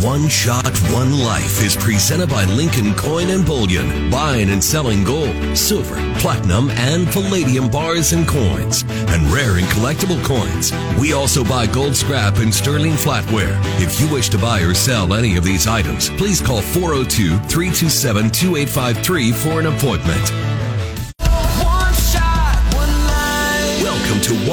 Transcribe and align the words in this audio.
One 0.00 0.28
Shot, 0.28 0.78
One 0.92 1.18
Life 1.18 1.60
is 1.60 1.74
presented 1.74 2.28
by 2.28 2.44
Lincoln 2.44 2.94
Coin 2.94 3.30
and 3.30 3.44
Bullion, 3.44 4.08
buying 4.10 4.48
and 4.50 4.62
selling 4.62 5.02
gold, 5.02 5.34
silver, 5.58 5.96
platinum, 6.20 6.70
and 6.70 7.08
palladium 7.08 7.68
bars 7.68 8.12
and 8.12 8.26
coins, 8.26 8.82
and 9.08 9.26
rare 9.32 9.56
and 9.56 9.66
collectible 9.66 10.22
coins. 10.24 10.72
We 11.00 11.14
also 11.14 11.42
buy 11.42 11.66
gold 11.66 11.96
scrap 11.96 12.36
and 12.36 12.54
sterling 12.54 12.92
flatware. 12.92 13.58
If 13.80 14.00
you 14.00 14.08
wish 14.08 14.28
to 14.28 14.38
buy 14.38 14.60
or 14.60 14.72
sell 14.72 15.14
any 15.14 15.36
of 15.36 15.42
these 15.42 15.66
items, 15.66 16.10
please 16.10 16.40
call 16.40 16.62
402 16.62 17.30
327 17.48 18.30
2853 18.30 19.32
for 19.32 19.58
an 19.58 19.66
appointment. 19.66 20.57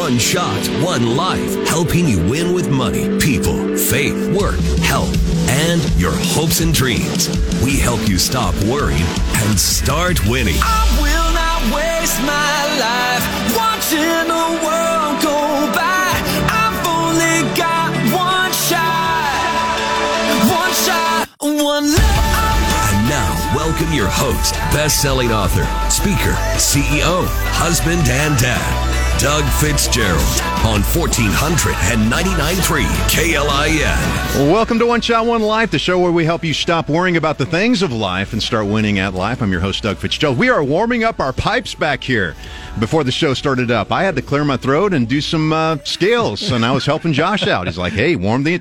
One 0.06 0.20
Shot, 0.20 0.68
One 0.84 1.18
Life, 1.18 1.68
helping 1.68 2.08
you 2.08 2.20
win 2.30 2.54
with 2.54 2.70
money, 2.70 3.18
people, 3.18 3.76
faith, 3.76 4.14
work, 4.40 4.60
health, 4.86 5.18
and 5.50 5.82
your 6.00 6.12
hopes 6.14 6.60
and 6.60 6.72
dreams. 6.72 7.27
We 7.63 7.80
help 7.80 8.08
you 8.08 8.20
stop 8.20 8.54
worrying 8.66 9.02
and 9.02 9.60
start 9.60 10.23
winning. 10.27 10.58
I 10.62 10.86
will 11.02 11.34
not 11.34 11.60
waste 11.73 12.22
my 12.22 12.62
life 12.77 13.26
watching 13.58 14.30
the 14.30 14.48
world 14.62 15.26
go 15.26 15.73
by. 15.73 16.13
I've 16.54 16.85
only 16.85 17.41
got 17.58 17.90
one 18.13 18.54
shot, 18.54 19.26
one 20.54 20.74
shot, 20.85 21.26
one 21.41 21.90
life. 21.90 22.94
And 22.94 23.10
now, 23.10 23.34
welcome 23.58 23.91
your 23.91 24.10
host, 24.10 24.54
best-selling 24.70 25.32
author, 25.32 25.66
speaker, 25.90 26.38
CEO, 26.62 27.26
husband, 27.58 28.08
and 28.08 28.38
dad, 28.38 28.95
Doug 29.18 29.46
Fitzgerald 29.62 30.20
on 30.66 30.82
1499.3 30.82 32.84
KLIN. 33.10 34.52
Welcome 34.52 34.78
to 34.80 34.86
One 34.86 35.00
Shot, 35.00 35.26
One 35.26 35.41
Life, 35.41 35.72
the 35.72 35.80
show 35.80 35.98
where 36.00 36.12
we 36.12 36.26
help 36.26 36.44
you 36.44 36.54
stop 36.54 36.90
worrying 36.90 37.16
about 37.16 37.38
the 37.38 37.46
things 37.46 37.82
of 37.82 37.94
life 37.94 38.34
and 38.34 38.44
start 38.44 38.66
winning 38.66 38.99
at 38.99 39.13
life. 39.13 39.41
I'm 39.41 39.54
your 39.54 39.62
host, 39.62 39.84
Doug 39.84 39.96
Fitzgerald. 39.98 40.38
We 40.38 40.49
are 40.49 40.62
warming 40.62 41.05
up 41.05 41.22
our 41.22 41.32
pipes 41.32 41.74
back 41.74 42.04
here 42.04 42.35
before 42.77 43.05
the 43.05 43.12
show 43.12 43.34
started 43.34 43.72
up. 43.72 43.90
I 43.90 44.04
had 44.04 44.18
to 44.18 44.22
clear 44.22 44.44
my 44.44 44.57
throat 44.57 44.94
and 44.94 45.07
do 45.07 45.22
some 45.22 45.54
uh, 45.54 45.77
scales, 45.85 46.52
and 46.52 46.66
I 46.66 46.74
was 46.74 46.85
helping 46.85 47.13
Josh 47.13 47.48
out. 47.48 47.68
He's 47.68 47.77
like, 47.77 47.94
"Hey, 47.94 48.18
warm 48.18 48.44
the 48.44 48.60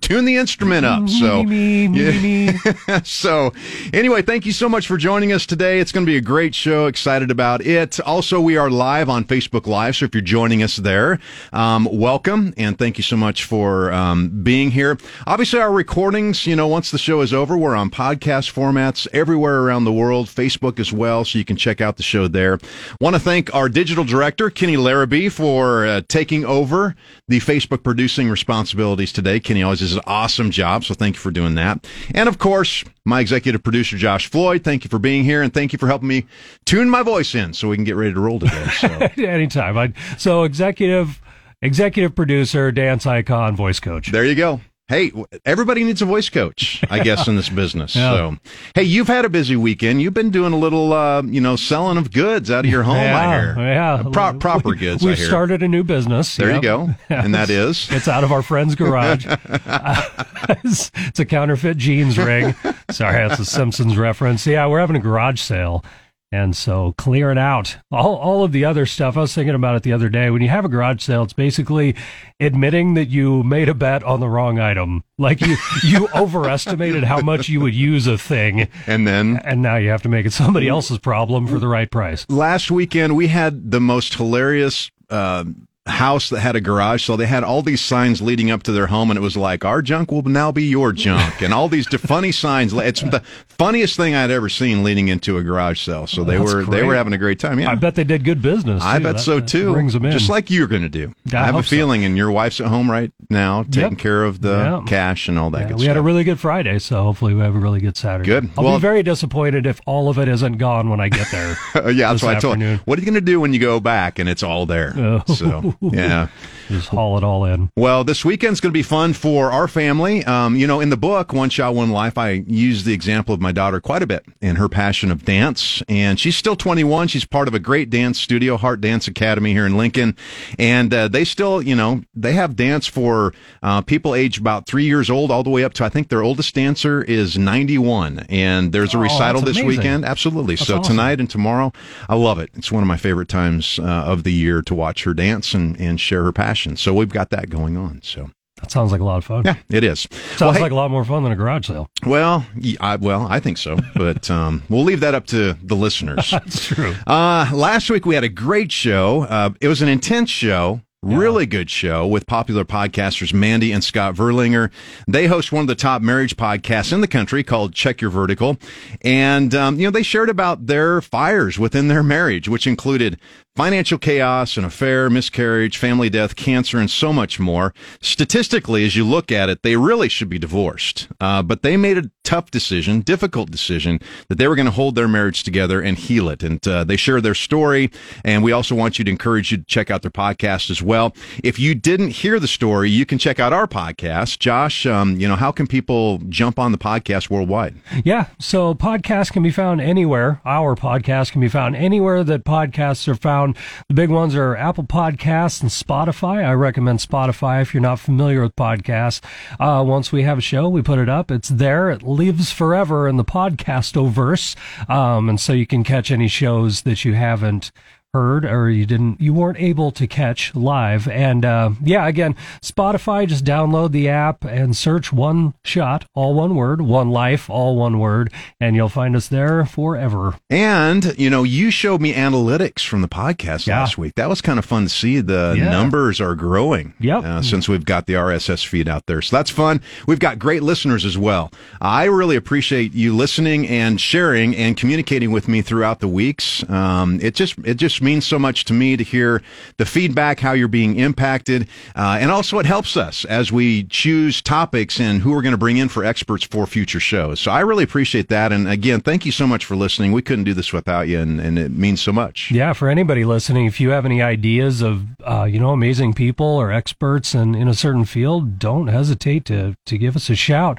tune 0.00 0.24
the 0.24 0.36
instrument 0.36 0.86
up." 0.86 1.08
So, 1.08 1.40
yeah. 1.40 3.00
so 3.02 3.52
anyway, 3.92 4.22
thank 4.22 4.46
you 4.46 4.52
so 4.52 4.68
much 4.68 4.86
for 4.86 4.96
joining 4.96 5.32
us 5.32 5.46
today. 5.46 5.80
It's 5.80 5.90
going 5.90 6.06
to 6.06 6.10
be 6.10 6.16
a 6.16 6.20
great 6.20 6.54
show. 6.54 6.86
Excited 6.86 7.32
about 7.32 7.66
it. 7.66 7.98
Also, 8.00 8.40
we 8.40 8.56
are 8.56 8.70
live 8.70 9.08
on 9.08 9.24
Facebook 9.24 9.66
Live, 9.66 9.95
if 10.04 10.14
you're 10.14 10.20
joining 10.20 10.62
us 10.62 10.76
there, 10.76 11.18
um, 11.52 11.88
welcome 11.90 12.52
and 12.58 12.78
thank 12.78 12.98
you 12.98 13.02
so 13.02 13.16
much 13.16 13.44
for 13.44 13.90
um, 13.92 14.42
being 14.42 14.70
here. 14.70 14.98
Obviously, 15.26 15.58
our 15.58 15.72
recordings, 15.72 16.46
you 16.46 16.54
know, 16.54 16.66
once 16.66 16.90
the 16.90 16.98
show 16.98 17.22
is 17.22 17.32
over, 17.32 17.56
we're 17.56 17.74
on 17.74 17.88
podcast 17.88 18.52
formats 18.52 19.08
everywhere 19.12 19.62
around 19.62 19.84
the 19.84 19.92
world, 19.92 20.26
Facebook 20.26 20.78
as 20.78 20.92
well, 20.92 21.24
so 21.24 21.38
you 21.38 21.44
can 21.44 21.56
check 21.56 21.80
out 21.80 21.96
the 21.96 22.02
show 22.02 22.28
there. 22.28 22.58
Want 23.00 23.16
to 23.16 23.20
thank 23.20 23.54
our 23.54 23.68
digital 23.68 24.04
director, 24.04 24.50
Kenny 24.50 24.76
Larrabee, 24.76 25.28
for 25.28 25.86
uh, 25.86 26.02
taking 26.08 26.44
over 26.44 26.94
the 27.28 27.40
Facebook 27.40 27.82
producing 27.82 28.28
responsibilities 28.28 29.12
today. 29.12 29.40
Kenny 29.40 29.62
always 29.62 29.80
does 29.80 29.94
an 29.94 30.02
awesome 30.06 30.50
job, 30.50 30.84
so 30.84 30.94
thank 30.94 31.16
you 31.16 31.20
for 31.20 31.30
doing 31.30 31.54
that. 31.54 31.86
And 32.14 32.28
of 32.28 32.38
course, 32.38 32.84
my 33.06 33.20
executive 33.20 33.62
producer, 33.62 33.96
Josh 33.96 34.28
Floyd, 34.28 34.64
thank 34.64 34.82
you 34.82 34.90
for 34.90 34.98
being 34.98 35.22
here 35.22 35.40
and 35.42 35.54
thank 35.54 35.72
you 35.72 35.78
for 35.78 35.86
helping 35.86 36.08
me 36.08 36.26
tune 36.64 36.90
my 36.90 37.02
voice 37.02 37.34
in 37.34 37.52
so 37.54 37.68
we 37.68 37.76
can 37.76 37.84
get 37.84 37.94
ready 37.94 38.12
to 38.12 38.20
roll 38.20 38.40
today. 38.40 38.66
So. 38.80 38.88
Anytime. 39.22 39.78
I, 39.78 39.85
so 40.18 40.44
executive, 40.44 41.20
executive 41.62 42.14
producer, 42.14 42.72
dance 42.72 43.06
icon, 43.06 43.56
voice 43.56 43.80
coach. 43.80 44.10
There 44.12 44.24
you 44.24 44.34
go. 44.34 44.60
Hey, 44.88 45.10
everybody 45.44 45.82
needs 45.82 46.00
a 46.00 46.04
voice 46.04 46.28
coach, 46.28 46.80
I 46.88 47.00
guess, 47.02 47.26
in 47.26 47.34
this 47.34 47.48
business. 47.62 47.96
Yeah. 47.96 48.12
So, 48.12 48.36
hey, 48.76 48.84
you've 48.84 49.08
had 49.08 49.24
a 49.24 49.28
busy 49.28 49.56
weekend. 49.56 50.00
You've 50.00 50.14
been 50.14 50.30
doing 50.30 50.52
a 50.52 50.56
little, 50.56 50.92
uh, 50.92 51.22
you 51.22 51.40
know, 51.40 51.56
selling 51.56 51.98
of 51.98 52.12
goods 52.12 52.52
out 52.52 52.64
of 52.64 52.70
your 52.70 52.84
home. 52.84 52.94
I 52.94 53.02
yeah, 53.02 53.54
hear. 53.54 53.64
yeah. 53.64 53.94
Uh, 53.94 54.10
pro- 54.10 54.38
proper 54.38 54.68
We- 54.68 54.76
goods. 54.76 55.02
We've 55.02 55.18
started 55.18 55.64
a 55.64 55.66
new 55.66 55.82
business. 55.82 56.36
There 56.36 56.54
you 56.54 56.62
go, 56.62 56.90
and 57.08 57.34
that 57.34 57.50
is. 57.50 57.88
It's 57.96 58.06
out 58.06 58.22
of 58.22 58.30
our 58.30 58.42
friend's 58.42 58.76
garage. 58.76 59.26
it's, 59.28 60.90
it's 60.94 61.18
a 61.18 61.24
counterfeit 61.24 61.76
jeans 61.78 62.16
ring. 62.16 62.54
Sorry, 62.90 63.26
that's 63.28 63.40
a 63.40 63.44
Simpsons 63.44 63.96
reference. 63.96 64.46
Yeah, 64.46 64.66
we're 64.68 64.78
having 64.80 64.94
a 64.96 65.00
garage 65.00 65.40
sale. 65.40 65.84
And 66.32 66.56
so 66.56 66.92
clear 66.98 67.30
it 67.30 67.38
out. 67.38 67.76
All, 67.92 68.16
all 68.16 68.42
of 68.42 68.50
the 68.50 68.64
other 68.64 68.84
stuff. 68.84 69.16
I 69.16 69.20
was 69.20 69.32
thinking 69.34 69.54
about 69.54 69.76
it 69.76 69.84
the 69.84 69.92
other 69.92 70.08
day. 70.08 70.28
When 70.28 70.42
you 70.42 70.48
have 70.48 70.64
a 70.64 70.68
garage 70.68 71.00
sale, 71.02 71.22
it's 71.22 71.32
basically 71.32 71.94
admitting 72.40 72.94
that 72.94 73.08
you 73.08 73.44
made 73.44 73.68
a 73.68 73.74
bet 73.74 74.02
on 74.02 74.18
the 74.18 74.28
wrong 74.28 74.58
item. 74.58 75.04
Like 75.18 75.40
you, 75.40 75.56
you 75.84 76.08
overestimated 76.14 77.04
how 77.04 77.20
much 77.20 77.48
you 77.48 77.60
would 77.60 77.74
use 77.74 78.06
a 78.08 78.18
thing. 78.18 78.68
And 78.88 79.06
then 79.06 79.36
And 79.44 79.62
now 79.62 79.76
you 79.76 79.88
have 79.90 80.02
to 80.02 80.08
make 80.08 80.26
it 80.26 80.32
somebody 80.32 80.68
else's 80.68 80.98
problem 80.98 81.46
for 81.46 81.60
the 81.60 81.68
right 81.68 81.90
price. 81.90 82.26
last 82.28 82.70
weekend 82.72 83.16
we 83.16 83.28
had 83.28 83.70
the 83.70 83.80
most 83.80 84.14
hilarious 84.14 84.90
uh, 85.08 85.44
house 85.86 86.30
that 86.30 86.40
had 86.40 86.56
a 86.56 86.60
garage 86.60 87.04
so 87.04 87.16
they 87.16 87.26
had 87.26 87.44
all 87.44 87.62
these 87.62 87.80
signs 87.80 88.20
leading 88.20 88.50
up 88.50 88.62
to 88.64 88.72
their 88.72 88.88
home 88.88 89.10
and 89.10 89.16
it 89.16 89.20
was 89.22 89.36
like 89.36 89.64
our 89.64 89.80
junk 89.80 90.10
will 90.10 90.22
now 90.22 90.50
be 90.50 90.64
your 90.64 90.92
junk 90.92 91.40
and 91.42 91.54
all 91.54 91.68
these 91.68 91.86
funny 92.00 92.32
signs 92.32 92.72
it's 92.72 93.00
the 93.02 93.20
funniest 93.48 93.96
thing 93.96 94.14
i'd 94.14 94.30
ever 94.30 94.48
seen 94.48 94.82
leading 94.82 95.08
into 95.08 95.38
a 95.38 95.42
garage 95.44 95.80
sale 95.80 96.06
so 96.06 96.24
they 96.24 96.36
That's 96.38 96.52
were 96.54 96.64
they 96.64 96.82
were 96.82 96.94
having 96.96 97.12
a 97.12 97.18
great 97.18 97.38
time 97.38 97.60
yeah 97.60 97.70
I 97.70 97.74
bet 97.76 97.94
they 97.94 98.04
did 98.04 98.24
good 98.24 98.42
business. 98.42 98.82
I 98.82 98.98
bet 98.98 99.16
That- 99.16 99.22
so 99.22 99.40
too. 99.40 99.72
Brings 99.72 99.92
them 99.92 100.04
in. 100.04 100.12
Just 100.12 100.28
like 100.30 100.50
you're 100.50 100.66
going 100.66 100.82
to 100.82 100.88
do. 100.88 101.12
I 101.32 101.36
I 101.36 101.40
have 101.46 101.54
a 101.54 101.58
hope 101.58 101.64
so. 101.66 101.70
feeling, 101.76 102.04
and 102.04 102.16
your 102.16 102.30
wife's 102.30 102.60
at 102.60 102.66
home 102.68 102.90
right 102.90 103.10
now, 103.28 103.62
taking 103.64 103.90
Yep. 103.92 103.98
care 103.98 104.24
of 104.24 104.40
the 104.40 104.50
Yeah. 104.56 104.80
cash 104.86 105.28
and 105.28 105.38
all 105.38 105.50
that 105.50 105.62
Yeah, 105.68 105.74
we 105.74 105.78
stuff. 105.80 105.88
had 105.88 105.96
a 105.96 106.02
really 106.02 106.24
good 106.24 106.38
Friday, 106.40 106.78
so 106.78 107.02
hopefully 107.02 107.34
we 107.34 107.40
have 107.42 107.54
a 107.54 107.58
really 107.58 107.80
good 107.80 107.96
Saturday. 107.96 108.26
Good. 108.26 108.50
I'll 108.56 108.64
Well- 108.64 108.76
be 108.78 108.82
very 108.82 109.02
disappointed 109.02 109.66
if 109.66 109.80
all 109.86 110.08
of 110.08 110.18
it 110.18 110.28
isn't 110.28 110.56
gone 110.58 110.88
when 110.88 111.00
I 111.00 111.08
get 111.08 111.28
there. 111.30 111.56
Yeah, 111.92 112.10
that's 112.12 112.22
what 112.22 112.36
I 112.36 112.40
told. 112.40 112.54
afternoon. 112.54 112.80
What 112.84 112.98
are 112.98 113.02
you 113.02 113.06
going 113.06 113.14
to 113.14 113.20
do 113.20 113.40
when 113.40 113.52
you 113.52 113.58
go 113.58 113.78
back 113.80 114.18
and 114.18 114.28
it's 114.28 114.42
all 114.42 114.64
there? 114.66 114.94
Oh. 115.28 115.34
So 115.34 115.75
yeah. 115.80 116.28
Just 116.68 116.88
haul 116.88 117.16
it 117.16 117.22
all 117.22 117.44
in. 117.44 117.70
Well, 117.76 118.02
this 118.02 118.24
weekend's 118.24 118.58
going 118.60 118.70
to 118.72 118.76
be 118.76 118.82
fun 118.82 119.12
for 119.12 119.52
our 119.52 119.68
family. 119.68 120.24
Um, 120.24 120.56
you 120.56 120.66
know, 120.66 120.80
in 120.80 120.90
the 120.90 120.96
book 120.96 121.32
One 121.32 121.48
Shot, 121.48 121.76
One 121.76 121.90
Life, 121.90 122.18
I 122.18 122.30
use 122.46 122.82
the 122.82 122.92
example 122.92 123.32
of 123.32 123.40
my 123.40 123.52
daughter 123.52 123.80
quite 123.80 124.02
a 124.02 124.06
bit 124.06 124.24
in 124.40 124.56
her 124.56 124.68
passion 124.68 125.12
of 125.12 125.24
dance, 125.24 125.80
and 125.88 126.18
she's 126.18 126.34
still 126.36 126.56
21. 126.56 127.06
She's 127.06 127.24
part 127.24 127.46
of 127.46 127.54
a 127.54 127.60
great 127.60 127.88
dance 127.88 128.20
studio, 128.20 128.56
Heart 128.56 128.80
Dance 128.80 129.06
Academy 129.06 129.52
here 129.52 129.64
in 129.64 129.76
Lincoln, 129.76 130.16
and 130.58 130.92
uh, 130.92 131.06
they 131.06 131.24
still, 131.24 131.62
you 131.62 131.76
know, 131.76 132.02
they 132.16 132.32
have 132.32 132.56
dance 132.56 132.88
for 132.88 133.32
uh, 133.62 133.80
people 133.82 134.14
aged 134.16 134.40
about 134.40 134.66
three 134.66 134.84
years 134.86 135.08
old 135.08 135.30
all 135.30 135.44
the 135.44 135.50
way 135.50 135.62
up 135.62 135.72
to 135.74 135.84
I 135.84 135.88
think 135.88 136.08
their 136.08 136.22
oldest 136.22 136.52
dancer 136.52 137.00
is 137.00 137.38
91, 137.38 138.26
and 138.28 138.72
there's 138.72 138.92
a 138.92 138.96
Oh, 138.98 139.02
recital 139.02 139.40
this 139.40 139.56
amazing. 139.58 139.66
weekend. 139.78 140.04
Absolutely. 140.04 140.56
so 140.56 140.78
awesome. 140.78 140.96
tonight 140.96 141.20
and 141.20 141.30
tomorrow, 141.30 141.72
I 142.08 142.16
love 142.16 142.40
it. 142.40 142.50
It's 142.54 142.72
one 142.72 142.82
of 142.82 142.88
my 142.88 142.96
favorite 142.96 143.28
times 143.28 143.78
uh, 143.78 143.84
of 143.84 144.24
the 144.24 144.32
year 144.32 144.62
to 144.62 144.74
watch 144.74 145.04
her 145.04 145.14
dance 145.14 145.54
and, 145.54 145.65
and 145.74 145.98
share 146.00 146.22
her 146.22 146.32
passion. 146.32 146.76
So 146.76 146.94
we've 146.94 147.08
got 147.08 147.30
that 147.30 147.50
going 147.50 147.76
on. 147.76 148.00
So 148.02 148.30
That 148.60 148.70
sounds 148.70 148.92
like 148.92 149.00
a 149.00 149.04
lot 149.04 149.16
of 149.18 149.24
fun. 149.24 149.42
yeah, 149.44 149.56
it 149.68 149.82
is. 149.82 150.00
Sounds 150.10 150.40
well, 150.40 150.52
hey- 150.52 150.60
like 150.60 150.72
a 150.72 150.76
lot 150.76 150.90
more 150.90 151.04
fun 151.04 151.22
than 151.24 151.32
a 151.32 151.36
garage 151.36 151.66
sale. 151.66 151.88
well, 152.06 152.46
I, 152.80 152.96
well, 152.96 153.26
I 153.28 153.40
think 153.40 153.58
so, 153.58 153.76
but 153.94 154.30
um, 154.30 154.62
we'll 154.68 154.84
leave 154.84 155.00
that 155.00 155.14
up 155.14 155.26
to 155.28 155.54
the 155.62 155.74
listeners. 155.76 156.30
That's 156.32 156.66
true. 156.66 156.94
Uh, 157.06 157.50
last 157.52 157.90
week 157.90 158.06
we 158.06 158.14
had 158.14 158.24
a 158.24 158.28
great 158.28 158.70
show. 158.70 159.22
Uh, 159.24 159.50
it 159.60 159.68
was 159.68 159.82
an 159.82 159.88
intense 159.88 160.30
show. 160.30 160.80
Really 161.02 161.46
good 161.46 161.70
show 161.70 162.04
with 162.04 162.26
popular 162.26 162.64
podcasters 162.64 163.32
Mandy 163.32 163.70
and 163.70 163.84
Scott 163.84 164.16
Verlinger. 164.16 164.72
They 165.06 165.28
host 165.28 165.52
one 165.52 165.60
of 165.60 165.68
the 165.68 165.76
top 165.76 166.02
marriage 166.02 166.36
podcasts 166.36 166.92
in 166.92 167.00
the 167.00 167.06
country 167.06 167.44
called 167.44 167.74
Check 167.74 168.00
Your 168.00 168.10
Vertical. 168.10 168.56
And, 169.02 169.54
um, 169.54 169.78
you 169.78 169.86
know, 169.86 169.92
they 169.92 170.02
shared 170.02 170.28
about 170.30 170.66
their 170.66 171.00
fires 171.00 171.60
within 171.60 171.86
their 171.86 172.02
marriage, 172.02 172.48
which 172.48 172.66
included 172.66 173.20
financial 173.56 173.96
chaos, 173.96 174.58
an 174.58 174.64
affair, 174.64 175.08
miscarriage, 175.08 175.78
family 175.78 176.10
death, 176.10 176.36
cancer, 176.36 176.78
and 176.78 176.90
so 176.90 177.10
much 177.10 177.40
more. 177.40 177.72
Statistically, 178.02 178.84
as 178.84 178.94
you 178.94 179.04
look 179.04 179.32
at 179.32 179.48
it, 179.48 179.62
they 179.62 179.76
really 179.76 180.10
should 180.10 180.28
be 180.28 180.38
divorced. 180.38 181.08
Uh, 181.18 181.42
but 181.42 181.62
they 181.62 181.76
made 181.76 181.96
a 181.96 182.10
tough 182.22 182.50
decision, 182.50 183.00
difficult 183.00 183.50
decision, 183.50 183.98
that 184.28 184.36
they 184.36 184.46
were 184.46 184.56
going 184.56 184.66
to 184.66 184.72
hold 184.72 184.94
their 184.94 185.08
marriage 185.08 185.42
together 185.42 185.80
and 185.80 185.96
heal 185.96 186.28
it. 186.28 186.42
And 186.42 186.66
uh, 186.68 186.84
they 186.84 186.96
share 186.96 187.20
their 187.22 187.34
story. 187.34 187.90
And 188.24 188.44
we 188.44 188.52
also 188.52 188.74
want 188.74 188.98
you 188.98 189.04
to 189.06 189.10
encourage 189.10 189.50
you 189.50 189.58
to 189.58 189.64
check 189.64 189.90
out 189.90 190.02
their 190.02 190.10
podcast 190.10 190.70
as 190.70 190.82
well. 190.82 191.14
If 191.42 191.58
you 191.58 191.74
didn't 191.74 192.10
hear 192.10 192.38
the 192.38 192.48
story, 192.48 192.90
you 192.90 193.06
can 193.06 193.16
check 193.16 193.40
out 193.40 193.54
our 193.54 193.66
podcast. 193.66 194.38
Josh, 194.38 194.84
um, 194.84 195.18
you 195.18 195.26
know, 195.26 195.36
how 195.36 195.50
can 195.50 195.66
people 195.66 196.18
jump 196.28 196.58
on 196.58 196.72
the 196.72 196.78
podcast 196.78 197.30
worldwide? 197.30 197.76
Yeah. 198.04 198.26
So 198.38 198.74
podcasts 198.74 199.32
can 199.32 199.42
be 199.42 199.50
found 199.50 199.80
anywhere. 199.80 200.42
Our 200.44 200.74
podcast 200.74 201.32
can 201.32 201.40
be 201.40 201.48
found 201.48 201.74
anywhere 201.74 202.22
that 202.24 202.44
podcasts 202.44 203.08
are 203.08 203.14
found. 203.14 203.45
The 203.88 203.94
big 203.94 204.10
ones 204.10 204.34
are 204.34 204.56
Apple 204.56 204.84
Podcasts 204.84 205.60
and 205.60 205.70
Spotify. 205.70 206.44
I 206.44 206.52
recommend 206.52 207.00
Spotify 207.00 207.62
if 207.62 207.74
you're 207.74 207.80
not 207.80 208.00
familiar 208.00 208.42
with 208.42 208.56
podcasts. 208.56 209.20
Uh, 209.60 209.84
once 209.84 210.12
we 210.12 210.22
have 210.22 210.38
a 210.38 210.42
show, 210.42 210.68
we 210.68 210.82
put 210.82 210.98
it 210.98 211.08
up. 211.08 211.30
It's 211.30 211.48
there. 211.48 211.90
It 211.90 212.02
lives 212.02 212.50
forever 212.50 213.06
in 213.08 213.16
the 213.16 213.24
podcastoverse. 213.24 214.56
Um, 214.90 215.28
and 215.28 215.40
so 215.40 215.52
you 215.52 215.66
can 215.66 215.84
catch 215.84 216.10
any 216.10 216.28
shows 216.28 216.82
that 216.82 217.04
you 217.04 217.14
haven't 217.14 217.70
heard 218.16 218.44
or 218.44 218.70
you 218.70 218.86
didn't 218.86 219.20
you 219.20 219.34
weren't 219.34 219.58
able 219.60 219.90
to 219.90 220.06
catch 220.06 220.54
live 220.54 221.06
and 221.08 221.44
uh, 221.44 221.70
yeah 221.84 222.06
again 222.06 222.34
spotify 222.62 223.26
just 223.26 223.44
download 223.44 223.92
the 223.92 224.08
app 224.08 224.44
and 224.44 224.76
search 224.76 225.12
one 225.12 225.52
shot 225.64 226.06
all 226.14 226.34
one 226.34 226.54
word 226.54 226.80
one 226.80 227.10
life 227.10 227.50
all 227.50 227.76
one 227.76 227.98
word 227.98 228.32
and 228.60 228.74
you'll 228.74 228.88
find 228.88 229.14
us 229.14 229.28
there 229.28 229.64
forever 229.66 230.34
And, 230.50 231.14
you 231.18 231.28
know, 231.30 231.42
you 231.42 231.70
showed 231.70 232.00
me 232.00 232.14
analytics 232.14 232.84
from 232.86 233.02
the 233.02 233.08
podcast 233.08 233.66
Yeah. 233.66 233.80
last 233.80 233.98
week. 233.98 234.14
That 234.16 234.28
was 234.28 234.40
kind 234.40 234.58
of 234.58 234.64
fun 234.64 234.84
to 234.84 234.88
see. 234.88 235.20
The 235.20 235.54
Yeah. 235.58 235.70
numbers 235.70 236.20
are 236.20 236.34
growing 236.34 236.94
Yep. 237.00 237.24
uh, 237.24 237.42
since 237.42 237.68
we've 237.68 237.84
got 237.84 238.06
the 238.06 238.14
RSS 238.16 238.62
feed 238.64 238.88
out 238.88 239.04
there. 239.06 239.20
So 239.22 239.36
that's 239.36 239.50
fun. 239.50 239.80
We've 240.06 240.18
got 240.18 240.38
great 240.38 240.62
listeners 240.62 241.04
as 241.04 241.18
well. 241.18 241.50
I 241.80 242.04
really 242.04 242.36
appreciate 242.36 242.94
you 242.94 243.14
listening 243.14 243.66
and 243.68 244.00
sharing 244.00 244.56
and 244.56 244.76
communicating 244.76 245.30
with 245.32 245.48
me 245.48 245.60
throughout 245.62 246.00
the 246.00 246.08
weeks. 246.08 246.64
Um, 246.70 247.18
it 247.22 247.34
just 247.34 247.54
it 247.64 247.74
just 247.76 248.00
means 248.06 248.26
so 248.26 248.38
much 248.38 248.64
to 248.66 248.72
me 248.72 248.96
to 248.96 249.04
hear 249.04 249.42
the 249.76 249.84
feedback, 249.84 250.40
how 250.40 250.52
you're 250.52 250.68
being 250.68 250.96
impacted, 250.96 251.68
uh, 251.94 252.16
and 252.20 252.30
also 252.30 252.58
it 252.58 252.66
helps 252.66 252.96
us 252.96 253.24
as 253.26 253.52
we 253.52 253.84
choose 253.84 254.40
topics 254.40 255.00
and 255.00 255.20
who 255.20 255.32
we're 255.32 255.42
going 255.42 255.52
to 255.52 255.58
bring 255.58 255.76
in 255.76 255.88
for 255.88 256.04
experts 256.04 256.44
for 256.44 256.66
future 256.66 257.00
shows. 257.00 257.40
So 257.40 257.50
I 257.50 257.60
really 257.60 257.84
appreciate 257.84 258.28
that. 258.28 258.52
And 258.52 258.68
again, 258.68 259.00
thank 259.00 259.26
you 259.26 259.32
so 259.32 259.46
much 259.46 259.64
for 259.64 259.76
listening. 259.76 260.12
We 260.12 260.22
couldn't 260.22 260.44
do 260.44 260.54
this 260.54 260.72
without 260.72 261.08
you, 261.08 261.18
and, 261.18 261.40
and 261.40 261.58
it 261.58 261.72
means 261.72 262.00
so 262.00 262.12
much. 262.12 262.50
yeah 262.50 262.72
for 262.72 262.88
anybody 262.88 263.24
listening 263.24 263.66
if 263.66 263.80
you 263.80 263.90
have 263.90 264.04
any 264.04 264.22
ideas 264.22 264.82
of 264.82 265.04
uh, 265.24 265.44
you 265.44 265.58
know 265.58 265.70
amazing 265.70 266.14
people 266.14 266.46
or 266.46 266.70
experts 266.70 267.34
in, 267.34 267.54
in 267.54 267.68
a 267.68 267.74
certain 267.74 268.04
field 268.04 268.58
don't 268.58 268.86
hesitate 268.86 269.44
to 269.44 269.76
to 269.84 269.98
give 269.98 270.14
us 270.14 270.30
a 270.30 270.36
shout 270.36 270.78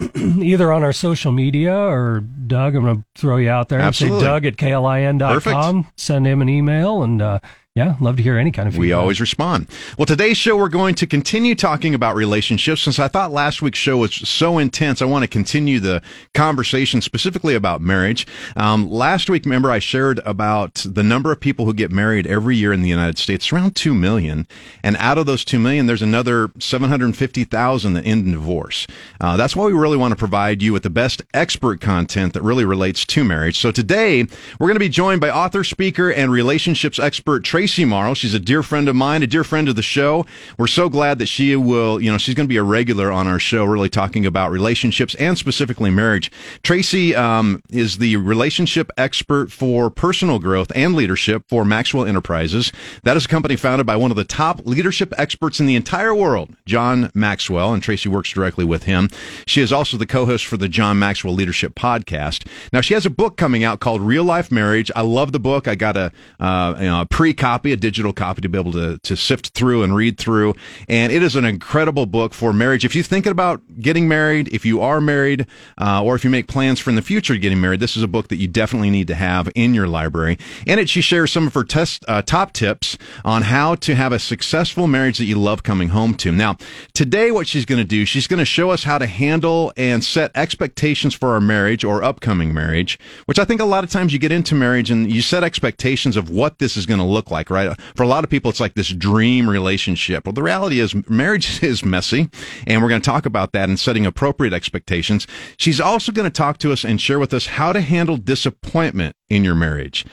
either 0.16 0.72
on 0.72 0.82
our 0.82 0.92
social 0.92 1.32
media 1.32 1.74
or 1.74 2.20
Doug, 2.20 2.74
I'm 2.74 2.84
going 2.84 2.96
to 2.96 3.04
throw 3.20 3.36
you 3.36 3.50
out 3.50 3.68
there 3.68 3.80
Absolutely. 3.80 4.20
say 4.20 4.26
Doug 4.26 4.46
at 4.46 4.56
klin.com. 4.56 5.86
Send 5.96 6.26
him 6.26 6.40
an 6.40 6.48
email 6.50 7.02
and, 7.02 7.22
uh, 7.22 7.38
yeah, 7.76 7.94
love 8.00 8.16
to 8.16 8.22
hear 8.22 8.36
any 8.36 8.50
kind 8.50 8.66
of 8.66 8.74
feedback. 8.74 8.86
We 8.86 8.92
always 8.92 9.20
respond. 9.20 9.68
Well, 9.96 10.04
today's 10.04 10.36
show, 10.36 10.56
we're 10.56 10.68
going 10.68 10.96
to 10.96 11.06
continue 11.06 11.54
talking 11.54 11.94
about 11.94 12.16
relationships. 12.16 12.82
Since 12.82 12.98
I 12.98 13.06
thought 13.06 13.30
last 13.30 13.62
week's 13.62 13.78
show 13.78 13.96
was 13.96 14.12
so 14.12 14.58
intense, 14.58 15.00
I 15.00 15.04
want 15.04 15.22
to 15.22 15.28
continue 15.28 15.78
the 15.78 16.02
conversation 16.34 17.00
specifically 17.00 17.54
about 17.54 17.80
marriage. 17.80 18.26
Um, 18.56 18.90
last 18.90 19.30
week, 19.30 19.44
remember, 19.44 19.70
I 19.70 19.78
shared 19.78 20.18
about 20.26 20.84
the 20.84 21.04
number 21.04 21.30
of 21.30 21.38
people 21.38 21.64
who 21.64 21.72
get 21.72 21.92
married 21.92 22.26
every 22.26 22.56
year 22.56 22.72
in 22.72 22.82
the 22.82 22.88
United 22.88 23.18
States, 23.18 23.52
around 23.52 23.76
2 23.76 23.94
million. 23.94 24.48
And 24.82 24.96
out 24.96 25.16
of 25.16 25.26
those 25.26 25.44
2 25.44 25.60
million, 25.60 25.86
there's 25.86 26.02
another 26.02 26.50
750,000 26.58 27.92
that 27.92 28.04
end 28.04 28.26
in 28.26 28.32
divorce. 28.32 28.88
Uh, 29.20 29.36
that's 29.36 29.54
why 29.54 29.66
we 29.66 29.74
really 29.74 29.96
want 29.96 30.10
to 30.10 30.16
provide 30.16 30.60
you 30.60 30.72
with 30.72 30.82
the 30.82 30.90
best 30.90 31.22
expert 31.34 31.80
content 31.80 32.32
that 32.32 32.42
really 32.42 32.64
relates 32.64 33.04
to 33.06 33.22
marriage. 33.22 33.60
So 33.60 33.70
today, 33.70 34.24
we're 34.58 34.66
going 34.66 34.74
to 34.74 34.80
be 34.80 34.88
joined 34.88 35.20
by 35.20 35.30
author, 35.30 35.62
speaker, 35.62 36.10
and 36.10 36.32
relationships 36.32 36.98
expert 36.98 37.44
Traci 37.44 37.69
Morrow. 37.78 38.14
She's 38.14 38.34
a 38.34 38.40
dear 38.40 38.62
friend 38.62 38.88
of 38.88 38.96
mine, 38.96 39.22
a 39.22 39.26
dear 39.26 39.44
friend 39.44 39.68
of 39.68 39.76
the 39.76 39.82
show. 39.82 40.26
We're 40.58 40.66
so 40.66 40.88
glad 40.88 41.18
that 41.18 41.26
she 41.26 41.54
will, 41.56 42.00
you 42.00 42.10
know, 42.10 42.18
she's 42.18 42.34
going 42.34 42.46
to 42.46 42.52
be 42.52 42.56
a 42.56 42.62
regular 42.62 43.10
on 43.12 43.26
our 43.26 43.38
show, 43.38 43.64
really 43.64 43.88
talking 43.88 44.26
about 44.26 44.50
relationships 44.50 45.14
and 45.16 45.38
specifically 45.38 45.90
marriage. 45.90 46.30
Traci 46.62 47.16
um, 47.16 47.62
is 47.70 47.98
the 47.98 48.16
relationship 48.16 48.90
expert 48.96 49.52
for 49.52 49.90
personal 49.90 50.38
growth 50.38 50.72
and 50.74 50.94
leadership 50.94 51.44
for 51.48 51.64
Maxwell 51.64 52.04
Enterprises. 52.04 52.72
That 53.04 53.16
is 53.16 53.24
a 53.24 53.28
company 53.28 53.56
founded 53.56 53.86
by 53.86 53.96
one 53.96 54.10
of 54.10 54.16
the 54.16 54.24
top 54.24 54.66
leadership 54.66 55.12
experts 55.18 55.60
in 55.60 55.66
the 55.66 55.76
entire 55.76 56.14
world, 56.14 56.54
John 56.66 57.10
Maxwell, 57.14 57.72
and 57.72 57.82
Tracy 57.82 58.08
works 58.08 58.30
directly 58.30 58.64
with 58.64 58.84
him. 58.84 59.08
She 59.46 59.60
is 59.60 59.72
also 59.72 59.96
the 59.96 60.06
co-host 60.06 60.46
for 60.46 60.56
the 60.56 60.68
John 60.68 60.98
Maxwell 60.98 61.34
Leadership 61.34 61.74
Podcast. 61.74 62.46
Now, 62.72 62.80
she 62.80 62.94
has 62.94 63.06
a 63.06 63.10
book 63.10 63.36
coming 63.36 63.64
out 63.64 63.80
called 63.80 64.00
Real 64.00 64.24
Life 64.24 64.50
Marriage. 64.50 64.90
I 64.96 65.02
love 65.02 65.32
the 65.32 65.40
book. 65.40 65.68
I 65.68 65.74
got 65.74 65.96
a, 65.96 66.12
uh, 66.38 66.74
you 66.78 66.84
know, 66.84 67.02
a 67.02 67.06
pre-copy, 67.06 67.49
a 67.72 67.76
digital 67.76 68.12
copy 68.12 68.40
to 68.42 68.48
be 68.48 68.58
able 68.58 68.72
to, 68.72 68.98
to 68.98 69.16
sift 69.16 69.48
through 69.48 69.82
and 69.82 69.94
read 69.94 70.18
through. 70.18 70.54
And 70.88 71.12
it 71.12 71.22
is 71.22 71.36
an 71.36 71.44
incredible 71.44 72.06
book 72.06 72.34
for 72.34 72.52
marriage. 72.52 72.84
If 72.84 72.94
you're 72.94 73.04
thinking 73.04 73.32
about 73.32 73.60
getting 73.80 74.08
married, 74.08 74.48
if 74.48 74.64
you 74.64 74.80
are 74.80 75.00
married, 75.00 75.46
uh, 75.80 76.02
or 76.02 76.14
if 76.14 76.24
you 76.24 76.30
make 76.30 76.46
plans 76.46 76.80
for 76.80 76.90
in 76.90 76.96
the 76.96 77.02
future 77.02 77.36
getting 77.36 77.60
married, 77.60 77.80
this 77.80 77.96
is 77.96 78.02
a 78.02 78.08
book 78.08 78.28
that 78.28 78.36
you 78.36 78.48
definitely 78.48 78.90
need 78.90 79.08
to 79.08 79.14
have 79.14 79.50
in 79.54 79.74
your 79.74 79.88
library. 79.88 80.38
In 80.66 80.78
it, 80.78 80.88
she 80.88 81.00
shares 81.00 81.32
some 81.32 81.46
of 81.46 81.54
her 81.54 81.64
test, 81.64 82.04
uh, 82.06 82.22
top 82.22 82.52
tips 82.52 82.98
on 83.24 83.42
how 83.42 83.74
to 83.76 83.94
have 83.94 84.12
a 84.12 84.18
successful 84.18 84.86
marriage 84.86 85.18
that 85.18 85.24
you 85.24 85.38
love 85.38 85.62
coming 85.62 85.88
home 85.88 86.14
to. 86.14 86.32
Now, 86.32 86.56
today, 86.92 87.30
what 87.30 87.46
she's 87.46 87.64
going 87.64 87.80
to 87.80 87.84
do, 87.84 88.04
she's 88.04 88.26
going 88.26 88.38
to 88.38 88.44
show 88.44 88.70
us 88.70 88.84
how 88.84 88.98
to 88.98 89.06
handle 89.06 89.72
and 89.76 90.04
set 90.04 90.30
expectations 90.34 91.14
for 91.14 91.30
our 91.30 91.40
marriage 91.40 91.84
or 91.84 92.02
upcoming 92.02 92.52
marriage, 92.52 92.98
which 93.24 93.38
I 93.38 93.44
think 93.44 93.60
a 93.60 93.64
lot 93.64 93.84
of 93.84 93.90
times 93.90 94.12
you 94.12 94.18
get 94.18 94.32
into 94.32 94.54
marriage 94.54 94.90
and 94.90 95.10
you 95.10 95.22
set 95.22 95.42
expectations 95.42 96.16
of 96.16 96.28
what 96.30 96.58
this 96.58 96.76
is 96.76 96.84
going 96.84 97.00
to 97.00 97.06
look 97.06 97.30
like, 97.30 97.39
right? 97.48 97.80
For 97.94 98.02
a 98.02 98.06
lot 98.08 98.24
of 98.24 98.30
people, 98.30 98.50
it's 98.50 98.60
like 98.60 98.74
this 98.74 98.90
dream 98.90 99.48
relationship. 99.48 100.26
Well, 100.26 100.32
the 100.32 100.42
reality 100.42 100.80
is 100.80 100.94
marriage 101.08 101.62
is 101.62 101.84
messy, 101.84 102.28
and 102.66 102.82
we're 102.82 102.88
going 102.88 103.00
to 103.00 103.06
talk 103.06 103.24
about 103.24 103.52
that 103.52 103.68
and 103.68 103.78
setting 103.78 104.04
appropriate 104.04 104.52
expectations. 104.52 105.26
She's 105.56 105.80
also 105.80 106.12
going 106.12 106.26
to 106.28 106.30
talk 106.30 106.58
to 106.58 106.72
us 106.72 106.84
and 106.84 107.00
share 107.00 107.18
with 107.18 107.32
us 107.32 107.46
how 107.46 107.72
to 107.72 107.80
handle 107.80 108.16
disappointment 108.16 109.14
in 109.30 109.44
your 109.44 109.54
marriage. 109.54 110.04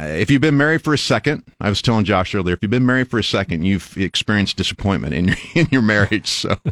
Uh, 0.00 0.06
If 0.06 0.28
you've 0.28 0.40
been 0.40 0.56
married 0.56 0.82
for 0.82 0.92
a 0.92 0.98
second, 0.98 1.44
I 1.60 1.68
was 1.68 1.80
telling 1.80 2.04
Josh 2.04 2.34
earlier, 2.34 2.54
if 2.54 2.62
you've 2.62 2.70
been 2.70 2.84
married 2.86 3.08
for 3.10 3.18
a 3.18 3.22
second, 3.24 3.64
you've 3.64 3.96
experienced 3.96 4.56
disappointment 4.56 5.14
in 5.14 5.28
your 5.28 5.36
in 5.54 5.68
your 5.70 5.82
marriage. 5.82 6.26
So 6.28 6.48